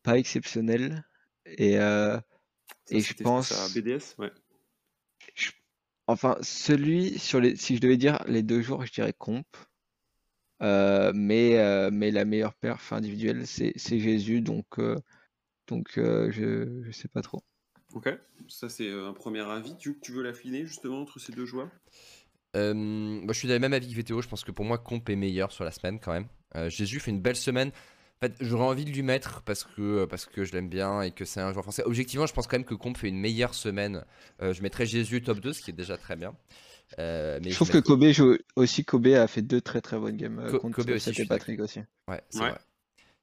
[0.02, 1.04] pas exceptionnelle.
[1.46, 2.22] Et, Ça,
[2.90, 3.74] et je pense.
[3.74, 4.30] BDS, ouais.
[6.06, 7.56] Enfin, celui sur les.
[7.56, 9.46] Si je devais dire les deux jours, je dirais comp.
[10.62, 14.40] Euh, mais, euh, mais la meilleure perf individuelle, c'est c'est Jésus.
[14.40, 14.96] Donc, euh,
[15.66, 17.42] donc euh, je, je sais pas trop.
[17.94, 18.08] Ok,
[18.48, 19.76] ça c'est un premier avis.
[19.76, 21.70] Tu, tu veux l'affiner justement entre ces deux joueurs?
[22.56, 24.22] Euh, moi, je suis dans le même avis que VTO.
[24.22, 26.26] Je pense que pour moi, Comp est meilleur sur la semaine quand même.
[26.54, 27.70] Euh, Jésus fait une belle semaine.
[28.22, 31.10] En fait, j'aurais envie de lui mettre parce que, parce que je l'aime bien et
[31.10, 31.82] que c'est un joueur français.
[31.84, 34.04] Objectivement, je pense quand même que Comp fait une meilleure semaine.
[34.40, 36.34] Euh, je mettrais Jésus top 2, ce qui est déjà très bien.
[36.98, 38.84] Euh, mais Je trouve que Kobe joue aussi.
[38.84, 41.60] Kobe a fait deux très très bonnes games euh, Co- contre Kobe aussi, et Patrick
[41.60, 41.80] aussi.
[42.08, 42.50] Ouais, c'est Ouais.
[42.50, 42.58] vrai.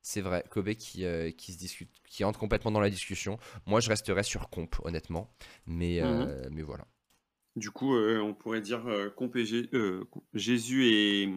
[0.06, 3.40] C'est vrai, Kobe qui, euh, qui se discute, qui entre complètement dans la discussion.
[3.66, 5.34] Moi, je resterais sur Comp, honnêtement.
[5.66, 6.08] Mais, Mhm.
[6.28, 6.86] euh, mais voilà.
[7.56, 10.04] Du coup, euh, on pourrait dire euh, Comp et Jé- euh,
[10.34, 11.30] Jésus et,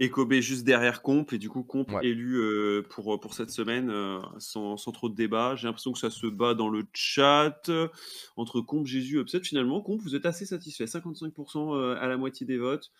[0.00, 1.32] et Kobe juste derrière Comp.
[1.32, 2.06] Et du coup, Comp Ouais.
[2.06, 5.56] élu euh, pour, pour cette semaine euh, sans, sans trop de débat.
[5.56, 7.88] J'ai l'impression que ça se bat dans le chat euh,
[8.36, 9.40] entre Comp, Jésus et Upset.
[9.42, 10.84] Finalement, Comp, vous êtes assez satisfait.
[10.86, 12.90] 55% euh, à la moitié des votes.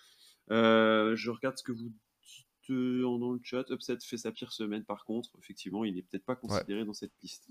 [0.50, 3.64] Euh, je regarde ce que vous dites euh, dans le chat.
[3.70, 5.30] Upset fait sa pire semaine par contre.
[5.38, 7.48] Effectivement, il n'est peut-être pas considéré dans cette liste.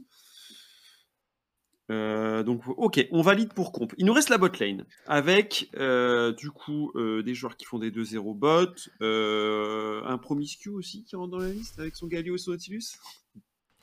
[1.90, 3.94] Euh, donc, ok, on valide pour comp.
[3.98, 7.80] Il nous reste la bot lane avec euh, du coup euh, des joueurs qui font
[7.80, 8.68] des 2-0 bot,
[9.02, 12.84] euh, un promiscu aussi qui rentre dans la liste avec son Galio et son Nautilus?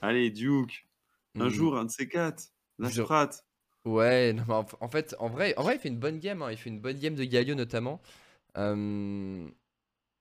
[0.03, 0.87] Allez, Duke,
[1.41, 1.51] un Mhm.
[1.51, 2.45] jour, un de ces quatre,
[2.79, 3.31] la Je- Sprat.
[3.85, 6.43] Ouais, non, mais en, fait, en vrai, en vrai, il fait une bonne game.
[6.43, 8.01] hein, Il fait une bonne game de Galio notamment.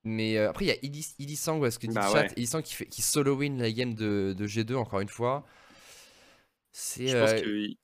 [0.04, 2.24] Mais après, il y a ouais, ce que dit Bah le chat?
[2.24, 2.32] ouais.
[2.36, 5.46] Illisang qui, fait, qui solo win la game de, de G2, encore une fois.
[6.76, 7.06] C'est.
[7.06, 7.74] Je pense euh, que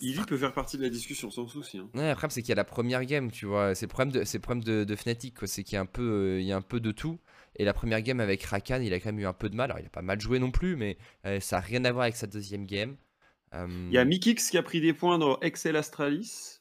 [0.00, 1.78] Illy peut faire partie de la discussion sans souci.
[1.78, 1.88] hein.
[1.94, 3.76] Ouais, après, c'est qu'il y a la première game, tu vois.
[3.76, 5.46] C'est le problème de, c'est le problème de, de Fnatic, quoi.
[5.46, 7.20] C'est qu'il y a un peu, euh, il y a un peu de tout.
[7.56, 9.70] Et la première game avec Rakan, il a quand même eu un peu de mal.
[9.70, 12.02] Alors, il a pas mal joué non plus, mais euh, ça a rien à voir
[12.04, 12.96] avec sa deuxième game.
[13.54, 16.58] Euh, Il y a Mikix qui a pris des points dans Excel Astralis,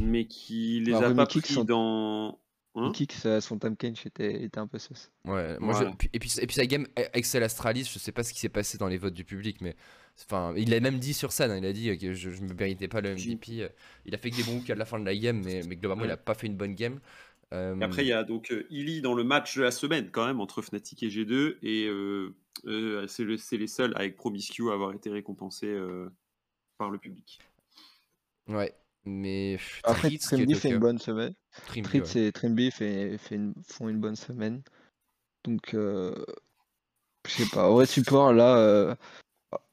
[0.00, 2.38] mais qui les Bah, a pas Mikix, pris son- dans.
[2.76, 2.92] Hein?
[3.10, 5.10] Ça- son time cage était, était un peu sauce.
[5.24, 5.92] Ouais, moi Voilà.
[6.00, 8.48] je- et, puis, et puis sa game Excel Astralis, je sais pas ce qui s'est
[8.48, 9.74] passé dans les votes du public, mais
[10.24, 12.52] enfin, il l'a même dit sur scène, hein, il a dit que je, je me
[12.54, 13.62] méritais pas le MVP.
[13.62, 13.68] euh,
[14.04, 15.76] Il a fait que des bons hooks à la fin de la game, mais, mais
[15.76, 16.12] globalement, il Ouais.
[16.12, 17.00] a pas fait une bonne game.
[17.52, 20.10] Euh, Et après, il y a donc euh, Illy dans le match de la semaine,
[20.12, 21.56] quand même, entre Fnatic et G2.
[21.62, 22.34] Et euh,
[22.66, 26.08] euh, c'est le- c'est les seuls avec Promiscu à avoir été récompensés euh,
[26.78, 27.40] par le public.
[28.46, 28.74] Ouais,
[29.04, 29.58] mais.
[29.84, 31.34] Après, Trimby fait une bonne semaine.
[31.58, 32.26] euh, Trimby, Tritz ouais.
[32.26, 34.62] et Trimby fait, fait une- font une bonne semaine.
[35.44, 36.14] Donc, euh,
[37.26, 37.68] je sais pas.
[37.70, 38.94] Vrai, support, là, euh,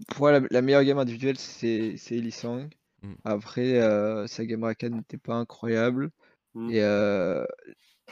[0.08, 2.70] pour moi, la, la meilleure game individuelle, c'est c'est Elisang.
[3.04, 3.14] Mm.
[3.26, 6.12] Après, euh, sa game racket n'était pas incroyable.
[6.56, 6.72] Mm.
[6.72, 7.46] Et euh,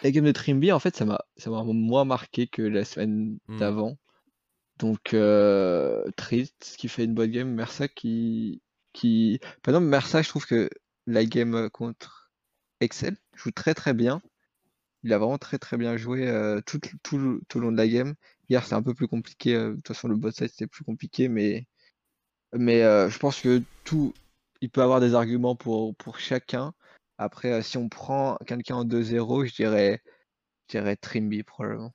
[0.04, 3.38] la game de Trimby, en fait, ça m'a ça m'a moins marqué que la semaine
[3.48, 3.58] Mm.
[3.58, 3.98] d'avant.
[4.80, 7.50] Donc, euh, triste, qui fait une bonne game.
[7.54, 8.62] Mersa qui,
[8.94, 9.40] qui.
[9.64, 10.70] Par exemple, Mersa, je trouve que
[11.08, 12.32] la game contre
[12.82, 14.22] Excel joue très très bien.
[15.04, 17.88] Il a vraiment très très bien joué euh, tout, tout, tout le long de la
[17.88, 18.16] game.
[18.50, 19.56] Hier, c'était un peu plus compliqué.
[19.56, 21.28] euh, De toute façon, le bot side, c'était plus compliqué.
[21.30, 21.68] Mais,
[22.54, 24.14] mais euh, je pense que tout.
[24.62, 26.74] Il peut avoir des arguments pour, pour chacun.
[27.18, 30.02] Après, euh, si on prend quelqu'un en 2-0, je dirais,
[30.70, 31.94] je dirais Trimby probablement.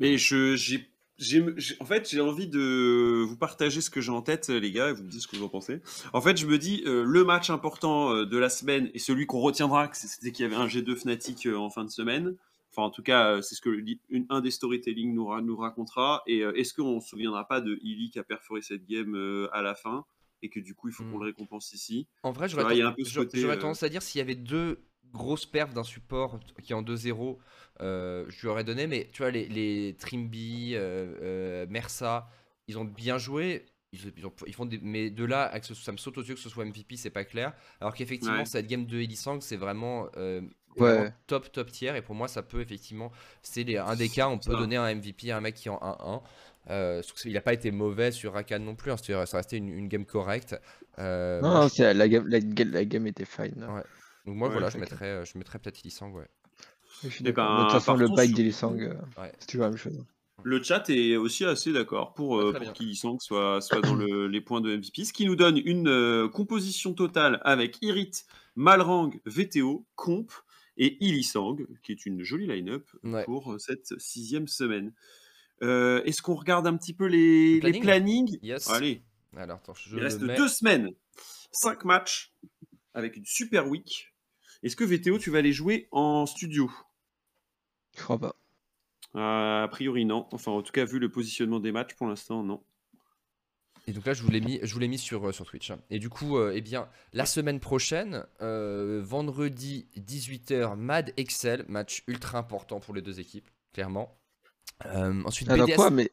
[0.00, 0.88] Mais je, j'ai,
[1.18, 1.44] j'ai-
[1.80, 4.92] en fait, j'ai envie de vous partager ce que j'ai en tête, les gars, et
[4.92, 5.80] vous me dites ce que vous en pensez.
[6.12, 9.90] En fait, je me dis, le match important de la semaine et celui qu'on retiendra,
[9.92, 12.34] c'était qu'il y avait un G2 Fnatic en fin de semaine.
[12.76, 13.70] Enfin, en tout cas, euh, c'est ce que
[14.10, 16.22] une- un des storytelling nous, ra- nous racontera.
[16.26, 19.14] Et euh, est-ce qu'on ne se souviendra pas de Illy qui a perforé cette game
[19.16, 20.04] euh, à la fin
[20.42, 21.20] et que du coup, il faut qu'on Mm.
[21.20, 22.06] le récompense ici?
[22.22, 26.38] En vrai, j'aurais euh, tendance à dire s'il y avait deux grosses perfs d'un support
[26.62, 27.38] qui est en 2-0,
[27.80, 32.28] euh, je lui aurais donné, mais tu vois, les, les Trimby, euh, Mersa,
[32.68, 33.64] ils ont bien joué.
[33.92, 36.18] Ils, ils ont- ils font des, mais de là à que ce- ça me saute
[36.18, 37.54] aux yeux que ce soit MVP, c'est pas clair.
[37.80, 38.44] Alors qu'effectivement, Ouais.
[38.44, 40.08] cette game de Elisang, c'est vraiment,
[40.82, 41.12] Ouais.
[41.26, 41.96] top top tier.
[41.96, 43.10] Et pour moi, ça peut effectivement,
[43.42, 44.58] c'est un des cas, on peut Ça.
[44.58, 46.22] donner un MVP à un mec qui est en 1-1.
[46.68, 49.68] Euh, il n'a pas été mauvais sur Rakan non plus, hein, c'est-à-dire, ça restait une,
[49.68, 50.56] une game correcte.
[50.98, 53.54] Euh, Non, moi, non, je- c'est- la, game, la, ga- la game était fine.
[53.68, 53.82] Ouais.
[54.26, 56.26] donc moi Ouais, voilà, je mettrais, je mettrais peut-être Ilisang, ouais.
[57.04, 57.46] Je suis Eh d'accord.
[57.48, 59.32] ben, de toute façon, le partons bike sur- d'Elisang, euh, Ouais.
[59.38, 60.02] c'est toujours la même chose.
[60.42, 62.72] Le chat est aussi assez d'accord pour, Ah, euh, très pour bien.
[62.72, 65.58] qu'il sent que soit, soit dans le- les points de MVP, ce qui nous donne
[65.64, 68.10] une euh, composition totale avec Irit,
[68.56, 70.30] Malrang, VTO, Comp
[70.76, 73.24] et Illisang, qui est une jolie line-up Ouais.
[73.24, 74.92] pour euh, cette sixième semaine.
[75.62, 77.74] Euh, Est-ce qu'on regarde un petit peu les, Le planning?
[77.74, 78.38] les plannings?
[78.42, 78.68] Yes.
[78.70, 79.02] Allez,
[79.36, 80.36] Alors attends, je il reste mets.
[80.36, 80.90] deux semaines,
[81.52, 82.32] cinq matchs
[82.94, 84.12] avec une super week.
[84.62, 86.70] Est-ce que VTO, tu vas les jouer en studio?
[87.96, 88.36] Je crois pas.
[89.14, 90.26] Euh, A priori, non.
[90.32, 92.62] Enfin, en tout cas, vu le positionnement des matchs, pour l'instant, non.
[93.88, 95.70] Et donc là, je vous l'ai mis, je vous l'ai mis sur, euh, sur Twitch.
[95.70, 95.78] hein.
[95.90, 102.02] Et du coup, euh, eh bien, la semaine prochaine, euh, vendredi 18h, Mad Excel, match
[102.08, 104.18] ultra important pour les deux équipes, clairement.
[104.86, 105.76] Euh, ensuite, Alors BDS.
[105.76, 106.10] quoi, mais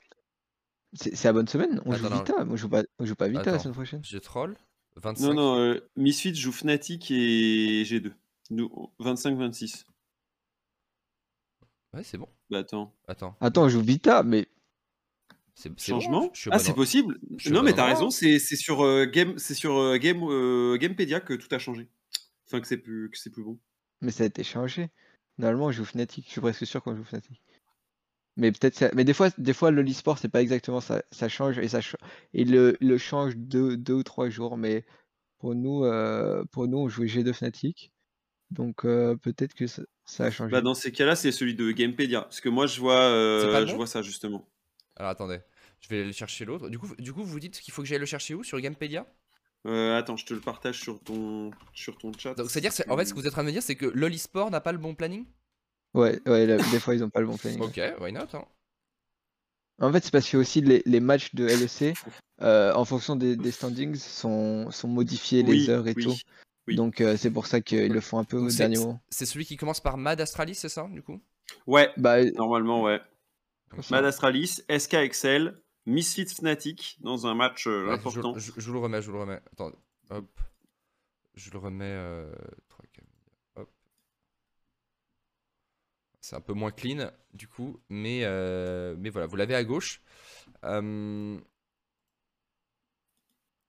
[0.93, 1.81] c'est c'est la bonne semaine?
[1.85, 2.17] On joue non.
[2.17, 2.45] Vita.
[2.45, 3.59] Moi, je joue pas, je joue pas Vita la Attends.
[3.63, 4.01] semaine prochaine.
[4.05, 4.55] Je troll.
[4.97, 5.25] 25.
[5.25, 8.11] Non, non, euh, Misfits joue Fnatic et G2.
[8.51, 8.69] Nous,
[8.99, 9.85] 25-26.
[11.93, 12.27] Ouais, c'est bon.
[12.51, 12.93] Bah attends.
[13.07, 13.35] Attends.
[13.41, 14.47] Attends, on joue Vita, mais
[15.55, 17.19] c'est c'est bon, Changement Ah, c'est possible.
[17.49, 21.19] Non, mais t'as raison, c'est c'est sur, euh, Game, c'est sur euh, Game, euh, Gamepedia
[21.19, 21.87] que tout a changé.
[22.47, 23.59] Enfin, que c'est plus, que c'est plus bon.
[24.01, 24.89] mais ça a été changé.
[25.37, 26.25] Normalement, on joue Fnatic.
[26.27, 27.41] Je suis presque sûr qu'on joue Fnatic.
[28.35, 28.89] Mais peut-être ça...
[28.95, 31.03] Mais des fois, des fois, le e-sport, c'est pas exactement ça.
[31.11, 31.95] Ça change et ça ch-
[32.33, 34.57] et le, le change deux, deux ou trois jours.
[34.57, 34.85] Mais
[35.39, 37.91] pour nous, euh, pour nous, on jouait G2 Fnatic.
[38.51, 40.51] Donc euh, peut-être que ça, ça a changé.
[40.51, 42.21] Bah, dans ces cas-là, c'est celui de Gamepedia.
[42.21, 44.47] Parce que moi, je vois, euh, je vois ça justement.
[44.95, 45.39] Alors attendez,
[45.81, 46.69] je vais aller chercher l'autre.
[46.69, 48.43] Du coup, du coup, vous dites qu'il faut que j'aille le chercher où?
[48.43, 49.05] Sur Gamepedia
[49.65, 52.33] Euh, attends, je te le partage sur ton, sur ton chat.
[52.35, 53.75] Donc c'est-à-dire, c'est- en fait, ce que vous êtes en train de me dire, c'est
[53.75, 55.25] que LoL eSport n'a pas le bon planning?
[55.95, 57.61] Ouais, ouais, là, des fois, ils ont pas le bon planning.
[57.61, 58.45] Ok, why not hein?
[59.79, 61.95] En fait, c'est parce que aussi les, les matchs de LEC,
[62.41, 66.17] euh, en fonction des, des standings, sont, sont modifiés les Oui, heures et oui, tout.
[66.67, 66.75] oui.
[66.75, 68.99] Donc euh, c'est pour ça qu'ils le font un peu Donc au dernier moment.
[69.09, 71.21] C'est celui qui commence par Mad Astralis, c'est ça, du coup?
[71.67, 73.01] Ouais, Bah, normalement, ouais.
[73.89, 78.33] Mad Astralis, SK Excel, Misfits Fnatic dans un match euh, Ouais, important.
[78.37, 79.41] Je, je- je vous le remets, je vous le remets.
[79.51, 79.71] Attends,
[80.09, 80.39] hop.
[81.35, 81.85] Je le remets.
[81.85, 82.31] euh.
[86.21, 90.01] C'est un peu moins clean, du coup, mais, euh, mais voilà, vous l'avez à gauche.
[90.63, 91.37] Euh,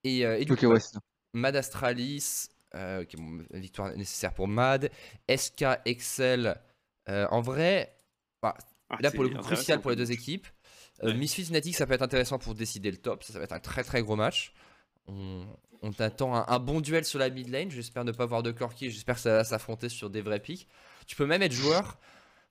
[0.04, 0.80] Et, euh, et du ok, coup, ouais.
[1.32, 4.90] Mad Astralis, euh, bon, victoire nécessaire pour Mad.
[5.28, 6.60] SK Excel,
[7.08, 7.96] euh, en vrai,
[8.42, 8.54] bah,
[8.90, 10.46] Ah, là pour le coup crucial pour les deux équipes.
[11.02, 11.14] Euh, Ouais.
[11.14, 13.24] Misfits Fnatic, ça peut être intéressant pour décider le top.
[13.24, 14.52] Ça, ça va être un très très gros match.
[15.08, 15.44] On,
[15.82, 17.70] on t'attend un, un bon duel sur la mid lane.
[17.70, 18.90] J'espère ne pas voir de Corki.
[18.90, 20.68] J'espère que ça va s'affronter sur des vrais pics.
[21.06, 21.98] Tu peux même être joueur,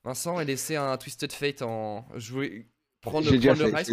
[0.03, 2.67] Vincent, et laisser un Twisted Fate en jouer.
[3.01, 3.87] Prendre, J'ai déjà prendre le fait, Rise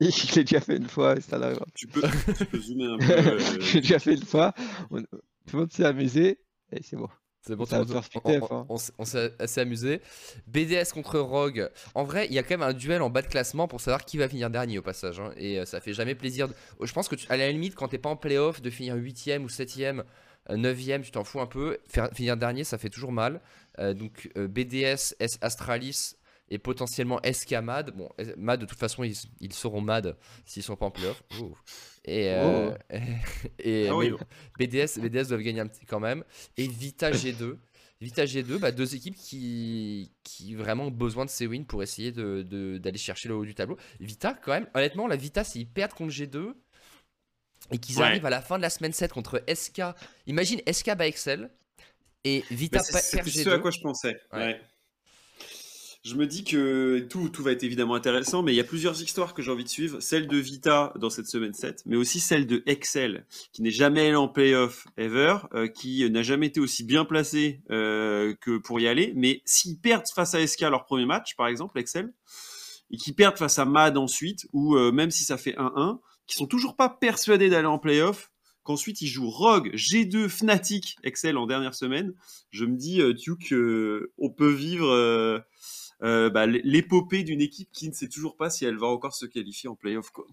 [0.00, 1.60] je l'ai déjà fait une fois, ça l'arrive.
[1.74, 2.02] Tu peux,
[2.38, 3.04] tu peux zoomer un peu.
[3.12, 4.54] euh, J'ai déjà fait une fois,
[4.90, 5.08] on- tout
[5.52, 6.40] le monde s'est amusé,
[6.72, 7.08] et c'est bon.
[7.46, 7.84] C'est bon, on-
[8.24, 8.66] on- on- hein.
[8.98, 10.02] on s'est assez amusé.
[10.46, 11.70] BDS contre Rogue.
[11.94, 14.04] En vrai, il y a quand même un duel en bas de classement pour savoir
[14.04, 15.20] qui va finir dernier au passage.
[15.20, 15.32] hein.
[15.36, 16.48] Et euh, ça fait jamais plaisir.
[16.48, 18.94] de- Je pense que tu- à la limite, quand t'es pas en playoff, de finir
[18.96, 20.04] 8ème ou 7ème,
[20.50, 21.78] 9ème, tu t'en fous un peu.
[21.88, 23.40] Faire, finir dernier, ça fait toujours mal.
[23.78, 26.16] Euh, donc euh, BDS, S Astralis
[26.50, 27.90] et potentiellement SK Mad.
[27.96, 31.22] Bon, Mad, de toute façon, ils, ils seront Mad s'ils sont pas en playoff.
[32.04, 32.70] Et, euh,
[33.58, 34.10] et Ah mais oui.
[34.10, 34.18] bon,
[34.58, 36.24] BDS, BDS doivent gagner un petit quand même.
[36.56, 37.56] Et Vita G2.
[38.00, 42.12] Vita G2, bah, deux équipes qui, qui vraiment ont besoin de ces wins pour essayer
[42.12, 43.76] de- de- d'aller chercher le haut du tableau.
[44.00, 46.54] Vita, quand même, honnêtement, la Vita, s'ils perdent contre G2
[47.70, 48.04] et qu'ils Ouais.
[48.04, 49.82] arrivent à la fin de la semaine 7 contre SK,
[50.26, 51.50] imagine SK by Excel
[52.24, 53.60] et Vita Mais c'est- pa- C'était perd ce à G2.
[53.60, 54.16] quoi je pensais.
[54.32, 54.38] Ouais.
[54.38, 54.60] ouais.
[56.02, 59.34] Je me dis que tout, va être évidemment intéressant, mais il y a plusieurs histoires
[59.34, 60.00] que j'ai envie de suivre.
[60.00, 64.06] Celle de Vita dans cette semaine 7, mais aussi celle de Excel, qui n'est jamais
[64.06, 68.80] allé en playoff ever, euh, qui n'a jamais été aussi bien placé euh, que pour
[68.80, 69.12] y aller.
[69.14, 72.14] Mais s'ils perdent face à SK leur premier match, par exemple, Excel,
[72.90, 76.36] et qu'ils perdent face à Mad ensuite, ou euh, même si ça fait 1-1, qui
[76.36, 78.32] sont toujours pas persuadés d'aller en playoff,
[78.62, 82.14] qu'ensuite ils jouent Rogue, G2, Fnatic, Excel en dernière semaine,
[82.52, 83.54] je me dis, Duke,
[84.16, 85.44] on peut vivre
[86.02, 89.26] euh, bah, l'épopée d'une équipe qui ne sait toujours pas si elle va encore se
[89.26, 90.10] qualifier en playoff.
[90.10, 90.26] Quoi.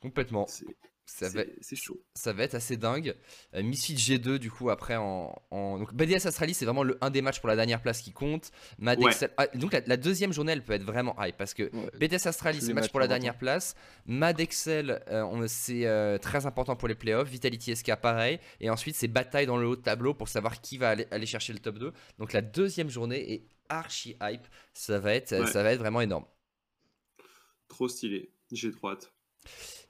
[0.00, 0.46] Complètement.
[0.48, 0.66] C'est
[1.08, 2.02] Ça va, c'est- c'est chaud.
[2.14, 3.14] ça va être assez dingue.
[3.54, 5.40] Euh, Misfit G2, du coup, après en.
[5.52, 5.78] en...
[5.78, 8.50] Donc, BDS Astralis, c'est vraiment le, un des matchs pour la dernière place qui compte.
[8.78, 9.12] Mad Ouais.
[9.12, 11.90] Excel- ah, donc, la, la deuxième journée, elle peut être vraiment hype parce que Ouais.
[11.98, 13.76] BDS Astralis, Tous c'est les match pour la dernière place.
[14.04, 17.28] Mad Excel, euh, c'est euh, très important pour les playoffs.
[17.30, 18.40] Vitality SK, pareil.
[18.60, 21.26] Et ensuite, c'est bataille dans le haut de tableau pour savoir qui va aller, aller
[21.26, 21.92] chercher le top 2.
[22.18, 24.46] Donc, la deuxième journée est archi hype.
[24.72, 25.46] Ça va être, Ouais.
[25.46, 26.24] ça va être vraiment énorme.
[27.68, 28.30] Trop stylé.
[28.52, 29.12] J'ai trop hâte.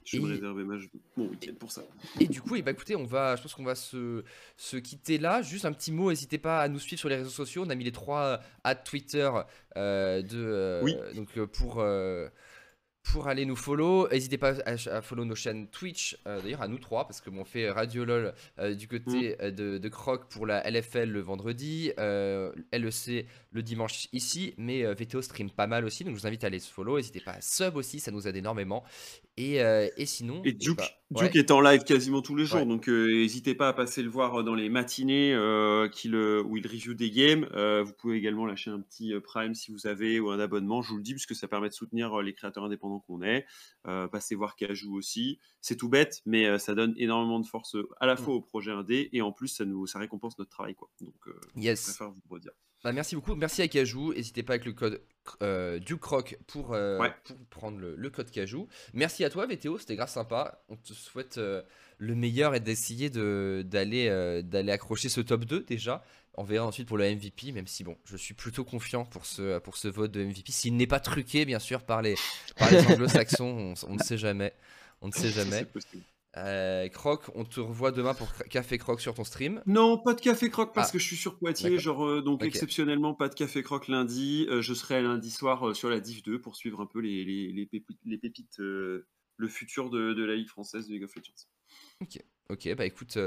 [0.05, 0.77] Je vais me Et- réserver ma-
[1.17, 1.83] mon week-end pour ça.
[2.19, 4.23] Et du coup, eh ben, écoutez, on va, je pense qu'on va se,
[4.55, 5.41] se quitter là.
[5.41, 7.63] Juste un petit mot, n'hésitez pas à nous suivre sur les réseaux sociaux.
[7.65, 9.29] On a mis les trois à Twitter
[9.75, 10.95] euh, de, euh, Oui.
[11.15, 12.29] donc, euh, pour, euh,
[13.11, 14.07] pour aller nous follow.
[14.09, 17.29] N'hésitez pas à, à follow nos chaînes Twitch, euh, d'ailleurs à nous trois, parce que
[17.29, 19.35] bon, on fait Radio LOL euh, du côté Mm.
[19.41, 25.21] euh, de, de Croc pour la LFL le vendredi, LEC le dimanche ici, mais VTO
[25.21, 26.97] stream pas mal aussi, donc je vous invite à aller se follow.
[26.97, 28.83] N'hésitez pas à sub aussi, ça nous aide énormément.
[29.37, 30.41] Et, euh, et sinon.
[30.43, 30.77] Et eh Duke,
[31.11, 32.65] ben, Duke est en live quasiment tous les jours, Ouais.
[32.65, 36.65] donc euh, n'hésitez pas à passer le voir dans les matinées euh, euh, où il
[36.65, 37.47] review des games.
[37.53, 40.81] Euh, vous pouvez également lâcher un petit euh, Prime si vous avez ou un abonnement,
[40.81, 43.45] je vous le dis, puisque ça permet de soutenir euh, les créateurs indépendants qu'on est.
[43.87, 45.37] Euh, passez voir Cajou aussi.
[45.61, 48.17] C'est tout bête, mais euh, ça donne énormément de force euh, à la Mm.
[48.17, 50.73] fois au projet indé et en plus ça, nous, ça récompense notre travail.
[50.75, 50.89] Quoi.
[51.01, 51.83] Donc euh, je Yes.
[51.83, 52.51] préfère vous le redire.
[52.87, 53.35] Bah, merci beaucoup.
[53.35, 54.13] Merci à Cajou.
[54.13, 55.01] N'hésitez pas avec le code
[55.41, 57.11] euh, DukeRock pour, euh, Ouais.
[57.25, 58.69] pour prendre le, le code Cajou.
[58.93, 59.77] Merci à toi, VTO.
[59.77, 60.63] C'était grave sympa.
[60.69, 61.61] On te souhaite euh,
[61.97, 64.07] le meilleur est d'essayer de- d'aller
[64.43, 66.01] d'aller accrocher ce top 2 déjà.
[66.35, 69.59] On verra ensuite pour le MVP, même si bon, je suis plutôt confiant pour ce,
[69.59, 70.53] pour ce vote de MVP.
[70.53, 72.15] S'il n'est pas truqué, bien sûr, par les,
[72.57, 74.53] par les anglo-saxons, on, on ne sait jamais.
[75.01, 75.65] On ne sait jamais.
[76.45, 79.61] Euh, Croc, on te revoit demain pour Café Croc sur ton stream.
[79.65, 80.93] Non, pas de café croc parce Ah.
[80.93, 82.47] que je suis sur Poitiers, genre euh, donc Ok.
[82.47, 84.45] exceptionnellement pas de café croc lundi.
[84.49, 87.51] Euh, je serai lundi soir sur la Div 2 pour suivre un peu les, les,
[87.51, 92.09] les pépites, les pépites, le futur de, de la Ligue française de League of Legends.
[92.49, 93.17] Ok, bah écoute,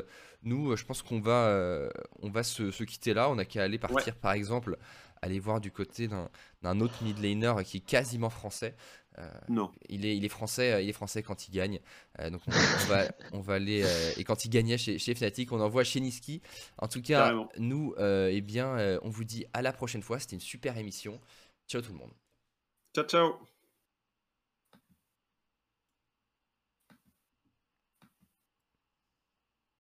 [0.43, 3.29] nous, je pense qu'on va, on va se, se quitter là.
[3.29, 4.79] On a qu'à aller partir, par exemple,
[5.21, 6.31] aller voir du côté d'un
[6.63, 8.75] d'un autre mid laner qui est quasiment français.
[9.21, 9.71] Euh, Non.
[9.89, 11.79] il, est, il est français, euh, il est français quand il gagne.
[12.19, 13.85] Euh, donc on, on va, on va aller
[14.17, 16.41] et quand il gagnait chez, chez Fnatic, on envoie chez Niski.
[16.79, 17.49] En tout cas, Carrément.
[17.59, 20.19] nous, eh bien, on vous dit à la prochaine fois.
[20.19, 21.21] C'était une super émission.
[21.69, 22.13] Ciao tout le monde.
[22.95, 23.60] Ciao ciao